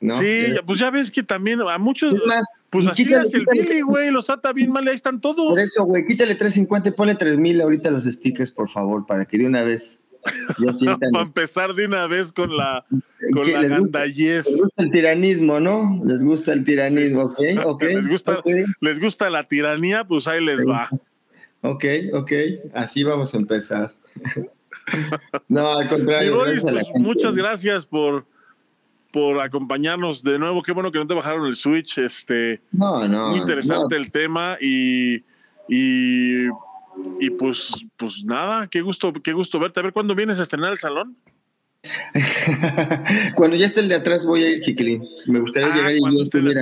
¿No? 0.00 0.18
Sí, 0.20 0.54
pues 0.66 0.78
ya 0.78 0.90
ves 0.90 1.10
que 1.10 1.22
también 1.22 1.60
a 1.60 1.78
muchos. 1.78 2.22
pues 2.70 2.86
así 2.86 3.02
es 3.02 3.34
el 3.34 3.46
Billy, 3.50 3.80
güey, 3.80 4.10
los 4.10 4.26
trata 4.26 4.52
bien 4.52 4.70
mal 4.70 4.86
ahí 4.86 4.94
están 4.94 5.20
todos. 5.20 5.50
Por 5.50 5.60
eso, 5.60 5.84
güey, 5.84 6.06
quítale 6.06 6.34
350 6.34 6.88
y 6.88 6.92
ponle 6.92 7.14
3000 7.14 7.60
ahorita 7.60 7.90
los 7.90 8.04
stickers, 8.04 8.50
por 8.50 8.68
favor, 8.68 9.06
para 9.06 9.24
que 9.24 9.38
de 9.38 9.46
una 9.46 9.62
vez. 9.62 10.00
Para 11.12 11.22
empezar 11.22 11.74
de 11.74 11.86
una 11.86 12.06
vez 12.08 12.32
con 12.32 12.54
la, 12.54 12.84
con 13.32 13.50
la 13.50 13.62
les 13.62 13.78
gusta, 13.78 14.04
les 14.04 14.56
gusta 14.56 14.82
el 14.82 14.90
tiranismo, 14.90 15.60
¿no? 15.60 16.02
Les 16.04 16.22
gusta 16.22 16.52
el 16.52 16.64
tiranismo, 16.64 17.22
ok, 17.22 17.40
ok. 17.64 17.82
les, 17.94 18.08
gusta, 18.08 18.42
les 18.80 19.00
gusta 19.00 19.30
la 19.30 19.44
tiranía, 19.44 20.04
pues 20.04 20.26
ahí 20.26 20.44
les 20.44 20.66
va. 20.66 20.90
Ok, 21.62 21.84
ok, 22.12 22.32
así 22.74 23.04
vamos 23.04 23.34
a 23.34 23.38
empezar. 23.38 23.92
no, 25.48 25.72
al 25.72 25.88
contrario. 25.88 26.36
Boris, 26.36 26.62
pues, 26.62 26.86
muchas 26.94 27.34
gracias 27.34 27.86
por, 27.86 28.26
por 29.12 29.40
acompañarnos 29.40 30.22
de 30.22 30.38
nuevo. 30.38 30.62
Qué 30.62 30.72
bueno 30.72 30.92
que 30.92 30.98
no 30.98 31.06
te 31.06 31.14
bajaron 31.14 31.46
el 31.46 31.56
Switch. 31.56 31.98
Este, 31.98 32.60
no, 32.72 33.08
no. 33.08 33.30
Muy 33.30 33.38
interesante 33.38 33.96
el 33.96 34.10
tema 34.10 34.58
y, 34.60 35.24
y 35.68 36.48
y 37.20 37.30
pues, 37.30 37.86
pues 37.96 38.24
nada, 38.24 38.66
qué 38.68 38.80
gusto, 38.80 39.12
qué 39.12 39.32
gusto 39.32 39.58
verte. 39.58 39.80
A 39.80 39.82
ver, 39.82 39.92
¿cuándo 39.92 40.14
vienes 40.14 40.38
a 40.38 40.42
estrenar 40.42 40.70
el 40.72 40.78
salón? 40.78 41.16
cuando 43.36 43.56
ya 43.56 43.66
esté 43.66 43.80
el 43.80 43.88
de 43.88 43.94
atrás 43.94 44.26
voy 44.26 44.42
a 44.42 44.50
ir, 44.50 44.60
chiquilín. 44.60 45.02
Me 45.26 45.40
gustaría 45.40 45.72
ah, 45.72 45.76
llegar 45.76 45.94
y 45.94 46.00
yo 46.00 46.08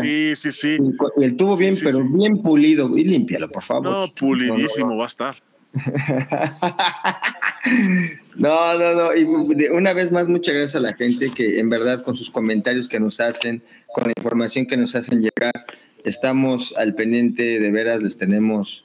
Sí, 0.02 0.36
sí, 0.36 0.52
sí. 0.52 0.76
El 1.22 1.36
tubo 1.36 1.56
bien, 1.56 1.76
pero 1.82 2.04
bien 2.04 2.42
pulido. 2.42 2.96
Y 2.96 3.04
límpialo, 3.04 3.50
por 3.50 3.62
favor. 3.62 3.84
No, 3.84 4.14
pulidísimo 4.14 4.96
va 4.96 5.04
a 5.04 5.06
estar. 5.06 5.36
no, 8.36 8.78
no, 8.78 8.94
no. 8.94 9.16
Y 9.16 9.24
una 9.68 9.92
vez 9.92 10.12
más, 10.12 10.28
muchas 10.28 10.54
gracias 10.54 10.76
a 10.76 10.80
la 10.80 10.94
gente 10.94 11.30
que 11.30 11.58
en 11.58 11.68
verdad 11.68 12.02
con 12.02 12.14
sus 12.14 12.30
comentarios 12.30 12.88
que 12.88 13.00
nos 13.00 13.20
hacen, 13.20 13.62
con 13.92 14.04
la 14.04 14.12
información 14.16 14.66
que 14.66 14.76
nos 14.76 14.94
hacen 14.94 15.20
llegar, 15.20 15.66
estamos 16.04 16.74
al 16.76 16.94
pendiente, 16.94 17.60
de 17.60 17.70
veras 17.70 18.02
les 18.02 18.18
tenemos 18.18 18.84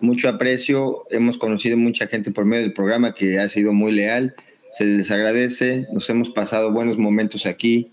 mucho 0.00 0.28
aprecio. 0.28 1.04
Hemos 1.10 1.38
conocido 1.38 1.76
mucha 1.76 2.06
gente 2.06 2.30
por 2.30 2.44
medio 2.44 2.62
del 2.62 2.72
programa 2.72 3.14
que 3.14 3.38
ha 3.38 3.48
sido 3.48 3.72
muy 3.72 3.92
leal. 3.92 4.34
Se 4.72 4.84
les 4.84 5.10
agradece. 5.10 5.86
Nos 5.92 6.08
hemos 6.10 6.30
pasado 6.30 6.72
buenos 6.72 6.98
momentos 6.98 7.46
aquí. 7.46 7.92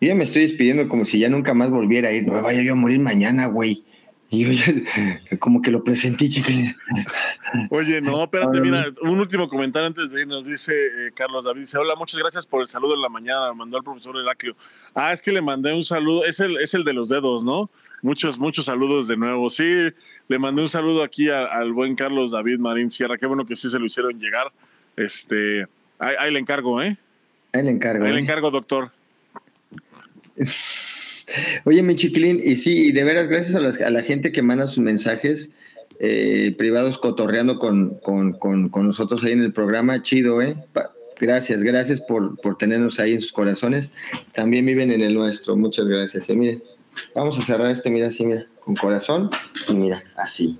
Yo 0.00 0.08
ya 0.08 0.14
me 0.14 0.24
estoy 0.24 0.42
despidiendo 0.42 0.88
como 0.88 1.04
si 1.04 1.18
ya 1.18 1.28
nunca 1.28 1.54
más 1.54 1.70
volviera 1.70 2.10
a 2.10 2.12
ir. 2.12 2.26
No 2.26 2.40
vaya 2.42 2.62
yo 2.62 2.72
a 2.72 2.76
morir 2.76 3.00
mañana, 3.00 3.46
güey. 3.46 3.84
Y 4.30 4.54
yo 4.54 4.72
como 5.38 5.62
que 5.62 5.70
lo 5.70 5.84
presenté, 5.84 6.28
chiquilín. 6.28 6.74
Oye, 7.70 8.00
no, 8.00 8.24
espérate, 8.24 8.60
mira, 8.60 8.86
un 9.02 9.20
último 9.20 9.48
comentario 9.48 9.86
antes 9.86 10.10
de 10.10 10.22
irnos, 10.22 10.44
dice 10.44 10.72
eh, 10.74 11.12
Carlos 11.14 11.44
David, 11.44 11.60
dice, 11.60 11.78
hola, 11.78 11.94
muchas 11.94 12.18
gracias 12.18 12.46
por 12.46 12.62
el 12.62 12.68
saludo 12.68 12.94
en 12.94 13.02
la 13.02 13.08
mañana, 13.08 13.52
mandó 13.52 13.76
al 13.76 13.84
profesor 13.84 14.16
Heraclio. 14.16 14.56
Ah, 14.94 15.12
es 15.12 15.22
que 15.22 15.30
le 15.30 15.42
mandé 15.42 15.72
un 15.72 15.84
saludo, 15.84 16.24
es 16.24 16.40
el, 16.40 16.56
es 16.58 16.74
el 16.74 16.84
de 16.84 16.94
los 16.94 17.08
dedos, 17.08 17.44
¿no? 17.44 17.70
Muchos, 18.02 18.38
muchos 18.38 18.66
saludos 18.66 19.08
de 19.08 19.16
nuevo. 19.16 19.48
Sí, 19.48 19.70
le 20.28 20.38
mandé 20.38 20.62
un 20.62 20.68
saludo 20.68 21.02
aquí 21.02 21.30
al 21.30 21.72
buen 21.72 21.94
Carlos 21.94 22.30
David 22.30 22.58
Marín 22.58 22.90
Sierra. 22.90 23.16
Qué 23.16 23.24
bueno 23.24 23.46
que 23.46 23.56
sí 23.56 23.70
se 23.70 23.78
lo 23.78 23.86
hicieron 23.86 24.20
llegar. 24.20 24.52
Este, 24.96 25.66
ahí, 25.98 26.30
le 26.30 26.38
encargo, 26.38 26.82
¿eh? 26.82 26.98
Ahí 27.52 27.62
le 27.62 27.70
encargo. 27.70 28.04
Ahí 28.04 28.12
le 28.12 28.18
¿eh? 28.18 28.22
encargo, 28.22 28.50
doctor. 28.50 28.90
Oye, 31.64 31.82
mi 31.82 31.94
chiquilín, 31.94 32.40
y 32.42 32.56
sí, 32.56 32.88
y 32.88 32.92
de 32.92 33.04
veras, 33.04 33.28
gracias 33.28 33.54
a 33.54 33.90
la, 33.90 34.02
gente 34.02 34.32
que 34.32 34.42
manda 34.42 34.66
sus 34.66 34.78
mensajes 34.78 35.50
eh, 35.98 36.54
privados 36.58 36.98
cotorreando 36.98 37.58
con, 37.58 37.98
con, 38.00 38.70
nosotros 38.86 39.22
ahí 39.24 39.32
en 39.32 39.42
el 39.42 39.52
programa. 39.52 40.02
Chido, 40.02 40.42
¿eh? 40.42 40.56
gracias, 41.18 41.62
gracias 41.62 42.00
por, 42.00 42.36
por 42.40 42.58
tenernos 42.58 42.98
ahí 42.98 43.12
en 43.12 43.20
sus 43.20 43.32
corazones. 43.32 43.92
También 44.32 44.66
viven 44.66 44.90
en 44.90 45.02
el 45.02 45.14
nuestro. 45.14 45.56
Muchas 45.56 45.86
gracias. 45.86 46.28
¿eh? 46.28 46.36
Miren, 46.36 46.62
vamos 47.14 47.38
a 47.38 47.42
cerrar 47.42 47.70
este, 47.70 47.90
mira, 47.90 48.08
así, 48.08 48.26
mira 48.26 48.46
con 48.64 48.74
corazón 48.74 49.30
y 49.68 49.74
mira, 49.74 50.02
así. 50.16 50.58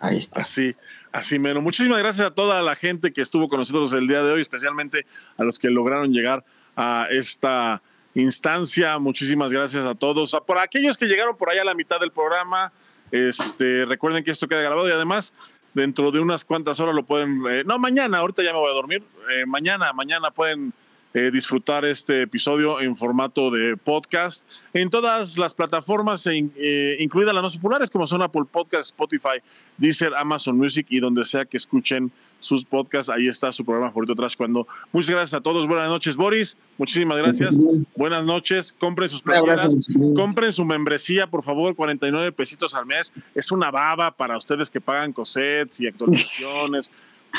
Ahí 0.00 0.18
está. 0.18 0.42
Así, 0.42 0.74
así 1.12 1.38
menos. 1.38 1.62
Muchísimas 1.62 1.98
gracias 1.98 2.26
a 2.26 2.34
toda 2.34 2.60
la 2.62 2.74
gente 2.74 3.12
que 3.12 3.22
estuvo 3.22 3.48
con 3.48 3.60
nosotros 3.60 3.92
el 3.92 4.08
día 4.08 4.22
de 4.22 4.32
hoy, 4.32 4.40
especialmente 4.40 5.06
a 5.36 5.44
los 5.44 5.58
que 5.58 5.68
lograron 5.70 6.12
llegar 6.12 6.44
a 6.74 7.06
esta 7.10 7.82
instancia. 8.14 8.98
Muchísimas 8.98 9.52
gracias 9.52 9.86
a 9.86 9.94
todos. 9.94 10.36
Por 10.46 10.58
aquellos 10.58 10.96
que 10.96 11.06
llegaron 11.06 11.36
por 11.36 11.50
allá 11.50 11.62
a 11.62 11.66
la 11.66 11.74
mitad 11.74 12.00
del 12.00 12.12
programa, 12.12 12.72
este, 13.10 13.84
recuerden 13.84 14.24
que 14.24 14.30
esto 14.30 14.48
queda 14.48 14.60
grabado 14.60 14.88
y 14.88 14.92
además 14.92 15.32
dentro 15.74 16.10
de 16.10 16.20
unas 16.20 16.44
cuantas 16.44 16.80
horas 16.80 16.94
lo 16.94 17.04
pueden, 17.04 17.42
eh, 17.48 17.64
no, 17.64 17.78
mañana, 17.78 18.18
ahorita 18.18 18.42
ya 18.42 18.52
me 18.52 18.58
voy 18.58 18.70
a 18.70 18.74
dormir, 18.74 19.02
eh, 19.30 19.46
mañana, 19.46 19.92
mañana 19.92 20.30
pueden 20.30 20.74
eh, 21.14 21.30
disfrutar 21.30 21.84
este 21.84 22.22
episodio 22.22 22.80
en 22.80 22.96
formato 22.96 23.50
de 23.50 23.76
podcast 23.76 24.44
en 24.72 24.88
todas 24.88 25.36
las 25.36 25.52
plataformas, 25.52 26.26
eh, 26.26 26.96
incluidas 27.00 27.34
las 27.34 27.42
más 27.42 27.56
populares 27.56 27.90
como 27.90 28.06
son 28.06 28.22
Apple 28.22 28.44
Podcast, 28.50 28.84
Spotify, 28.84 29.42
Deezer, 29.76 30.14
Amazon 30.14 30.56
Music 30.56 30.86
y 30.88 31.00
donde 31.00 31.26
sea 31.26 31.44
que 31.44 31.58
escuchen 31.58 32.10
sus 32.42 32.64
podcasts. 32.64 33.08
Ahí 33.08 33.28
está 33.28 33.52
su 33.52 33.64
programa 33.64 33.90
favorito 33.90 34.12
atrás 34.12 34.36
cuando. 34.36 34.66
Muchas 34.92 35.10
gracias 35.10 35.34
a 35.34 35.40
todos. 35.40 35.66
Buenas 35.66 35.88
noches, 35.88 36.16
Boris. 36.16 36.56
Muchísimas 36.78 37.18
gracias. 37.18 37.56
Buenas 37.96 38.24
noches. 38.24 38.74
Compren 38.78 39.08
sus 39.08 39.22
playeras. 39.22 39.74
Compren 40.14 40.52
su 40.52 40.64
membresía, 40.64 41.26
por 41.26 41.42
favor. 41.42 41.74
49 41.74 42.32
pesitos 42.32 42.74
al 42.74 42.86
mes. 42.86 43.12
Es 43.34 43.50
una 43.52 43.70
baba 43.70 44.10
para 44.16 44.36
ustedes 44.36 44.70
que 44.70 44.80
pagan 44.80 45.12
cosets 45.12 45.80
y 45.80 45.86
actualizaciones 45.86 46.90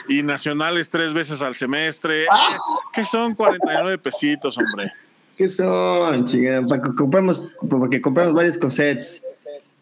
y 0.07 0.23
nacionales 0.23 0.89
tres 0.89 1.13
veces 1.13 1.41
al 1.41 1.55
semestre. 1.55 2.25
¿Qué 2.93 3.05
son 3.05 3.33
49 3.33 3.97
pesitos, 3.97 4.57
hombre? 4.57 4.91
¿Qué 5.37 5.47
son, 5.47 6.25
chingada? 6.25 6.65
Para 6.65 6.81
que 6.81 6.95
compramos, 6.95 7.41
para 7.69 7.89
que 7.89 8.01
compramos 8.01 8.33
varios 8.33 8.57
cosets. 8.57 9.23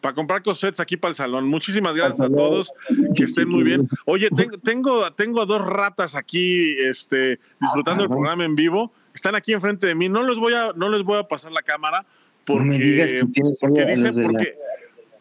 Para 0.01 0.15
comprar 0.15 0.41
cosets 0.41 0.79
aquí 0.79 0.97
para 0.97 1.11
el 1.11 1.15
salón. 1.15 1.47
Muchísimas 1.47 1.95
gracias 1.95 2.21
a 2.21 2.35
todos. 2.35 2.73
Que 3.15 3.25
estén 3.25 3.47
muy 3.47 3.63
bien. 3.63 3.81
Oye, 4.05 4.29
tengo, 4.63 5.13
tengo 5.13 5.45
dos 5.45 5.63
ratas 5.63 6.15
aquí 6.15 6.75
este, 6.79 7.39
disfrutando 7.59 8.03
el 8.03 8.09
programa 8.09 8.43
en 8.43 8.55
vivo. 8.55 8.91
Están 9.13 9.35
aquí 9.35 9.53
enfrente 9.53 9.85
de 9.85 9.95
mí. 9.95 10.09
No 10.09 10.23
les 10.23 10.37
voy 10.37 10.53
a, 10.53 10.71
no 10.75 10.89
les 10.89 11.03
voy 11.03 11.19
a 11.19 11.23
pasar 11.23 11.51
la 11.51 11.61
cámara 11.61 12.05
porque, 12.45 12.65
no 12.65 12.71
me 12.71 12.79
digas 12.79 13.11
que 13.11 13.25
tienes 13.25 13.59
porque, 13.61 13.85
dicen, 13.85 14.23
porque, 14.23 14.55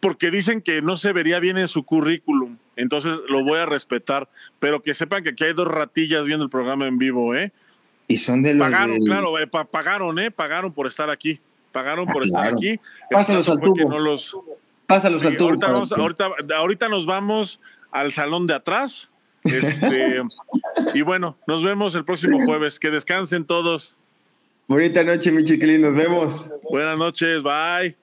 porque 0.01 0.31
dicen 0.31 0.61
que 0.61 0.81
no 0.81 0.97
se 0.97 1.13
vería 1.13 1.39
bien 1.39 1.57
en 1.57 1.67
su 1.67 1.83
currículum. 1.83 2.57
Entonces 2.75 3.19
lo 3.29 3.43
voy 3.43 3.59
a 3.59 3.67
respetar, 3.67 4.29
pero 4.59 4.81
que 4.81 4.95
sepan 4.95 5.23
que 5.23 5.29
aquí 5.29 5.43
hay 5.43 5.53
dos 5.53 5.67
ratillas 5.67 6.25
viendo 6.25 6.43
el 6.43 6.49
programa 6.49 6.87
en 6.87 6.97
vivo, 6.97 7.35
¿eh? 7.35 7.51
Y 8.07 8.17
son 8.17 8.41
de 8.41 8.53
los 8.53 8.65
Pagaron, 8.65 8.97
claro, 8.97 9.39
eh, 9.39 9.47
pagaron, 9.47 10.19
¿eh? 10.19 10.31
Pagaron 10.31 10.73
por 10.73 10.87
estar 10.87 11.09
aquí. 11.09 11.39
Pagaron 11.71 12.05
por 12.07 12.23
estar 12.23 12.53
aquí. 12.53 12.79
Pásalos 13.09 13.47
al 13.47 13.59
tubo. 13.59 13.89
No 13.89 13.99
los... 13.99 14.35
Pásalos 14.95 15.23
al 15.23 15.37
tubo. 15.37 15.47
Ahorita, 15.47 16.25
ahorita, 16.25 16.55
ahorita 16.57 16.89
nos 16.89 17.05
vamos 17.05 17.61
al 17.91 18.11
salón 18.11 18.45
de 18.47 18.55
atrás. 18.55 19.09
Este, 19.43 20.21
Y 20.93 21.01
bueno, 21.01 21.37
nos 21.47 21.63
vemos 21.63 21.95
el 21.95 22.03
próximo 22.03 22.37
jueves. 22.45 22.79
Que 22.79 22.89
descansen 22.89 23.45
todos. 23.45 23.95
Bonita 24.67 25.03
noche, 25.03 25.31
mi 25.31 25.43
chiquilín. 25.43 25.81
Nos 25.81 25.95
vemos. 25.95 26.49
Buenas 26.69 26.97
noches. 26.97 27.41
Bye. 27.41 28.00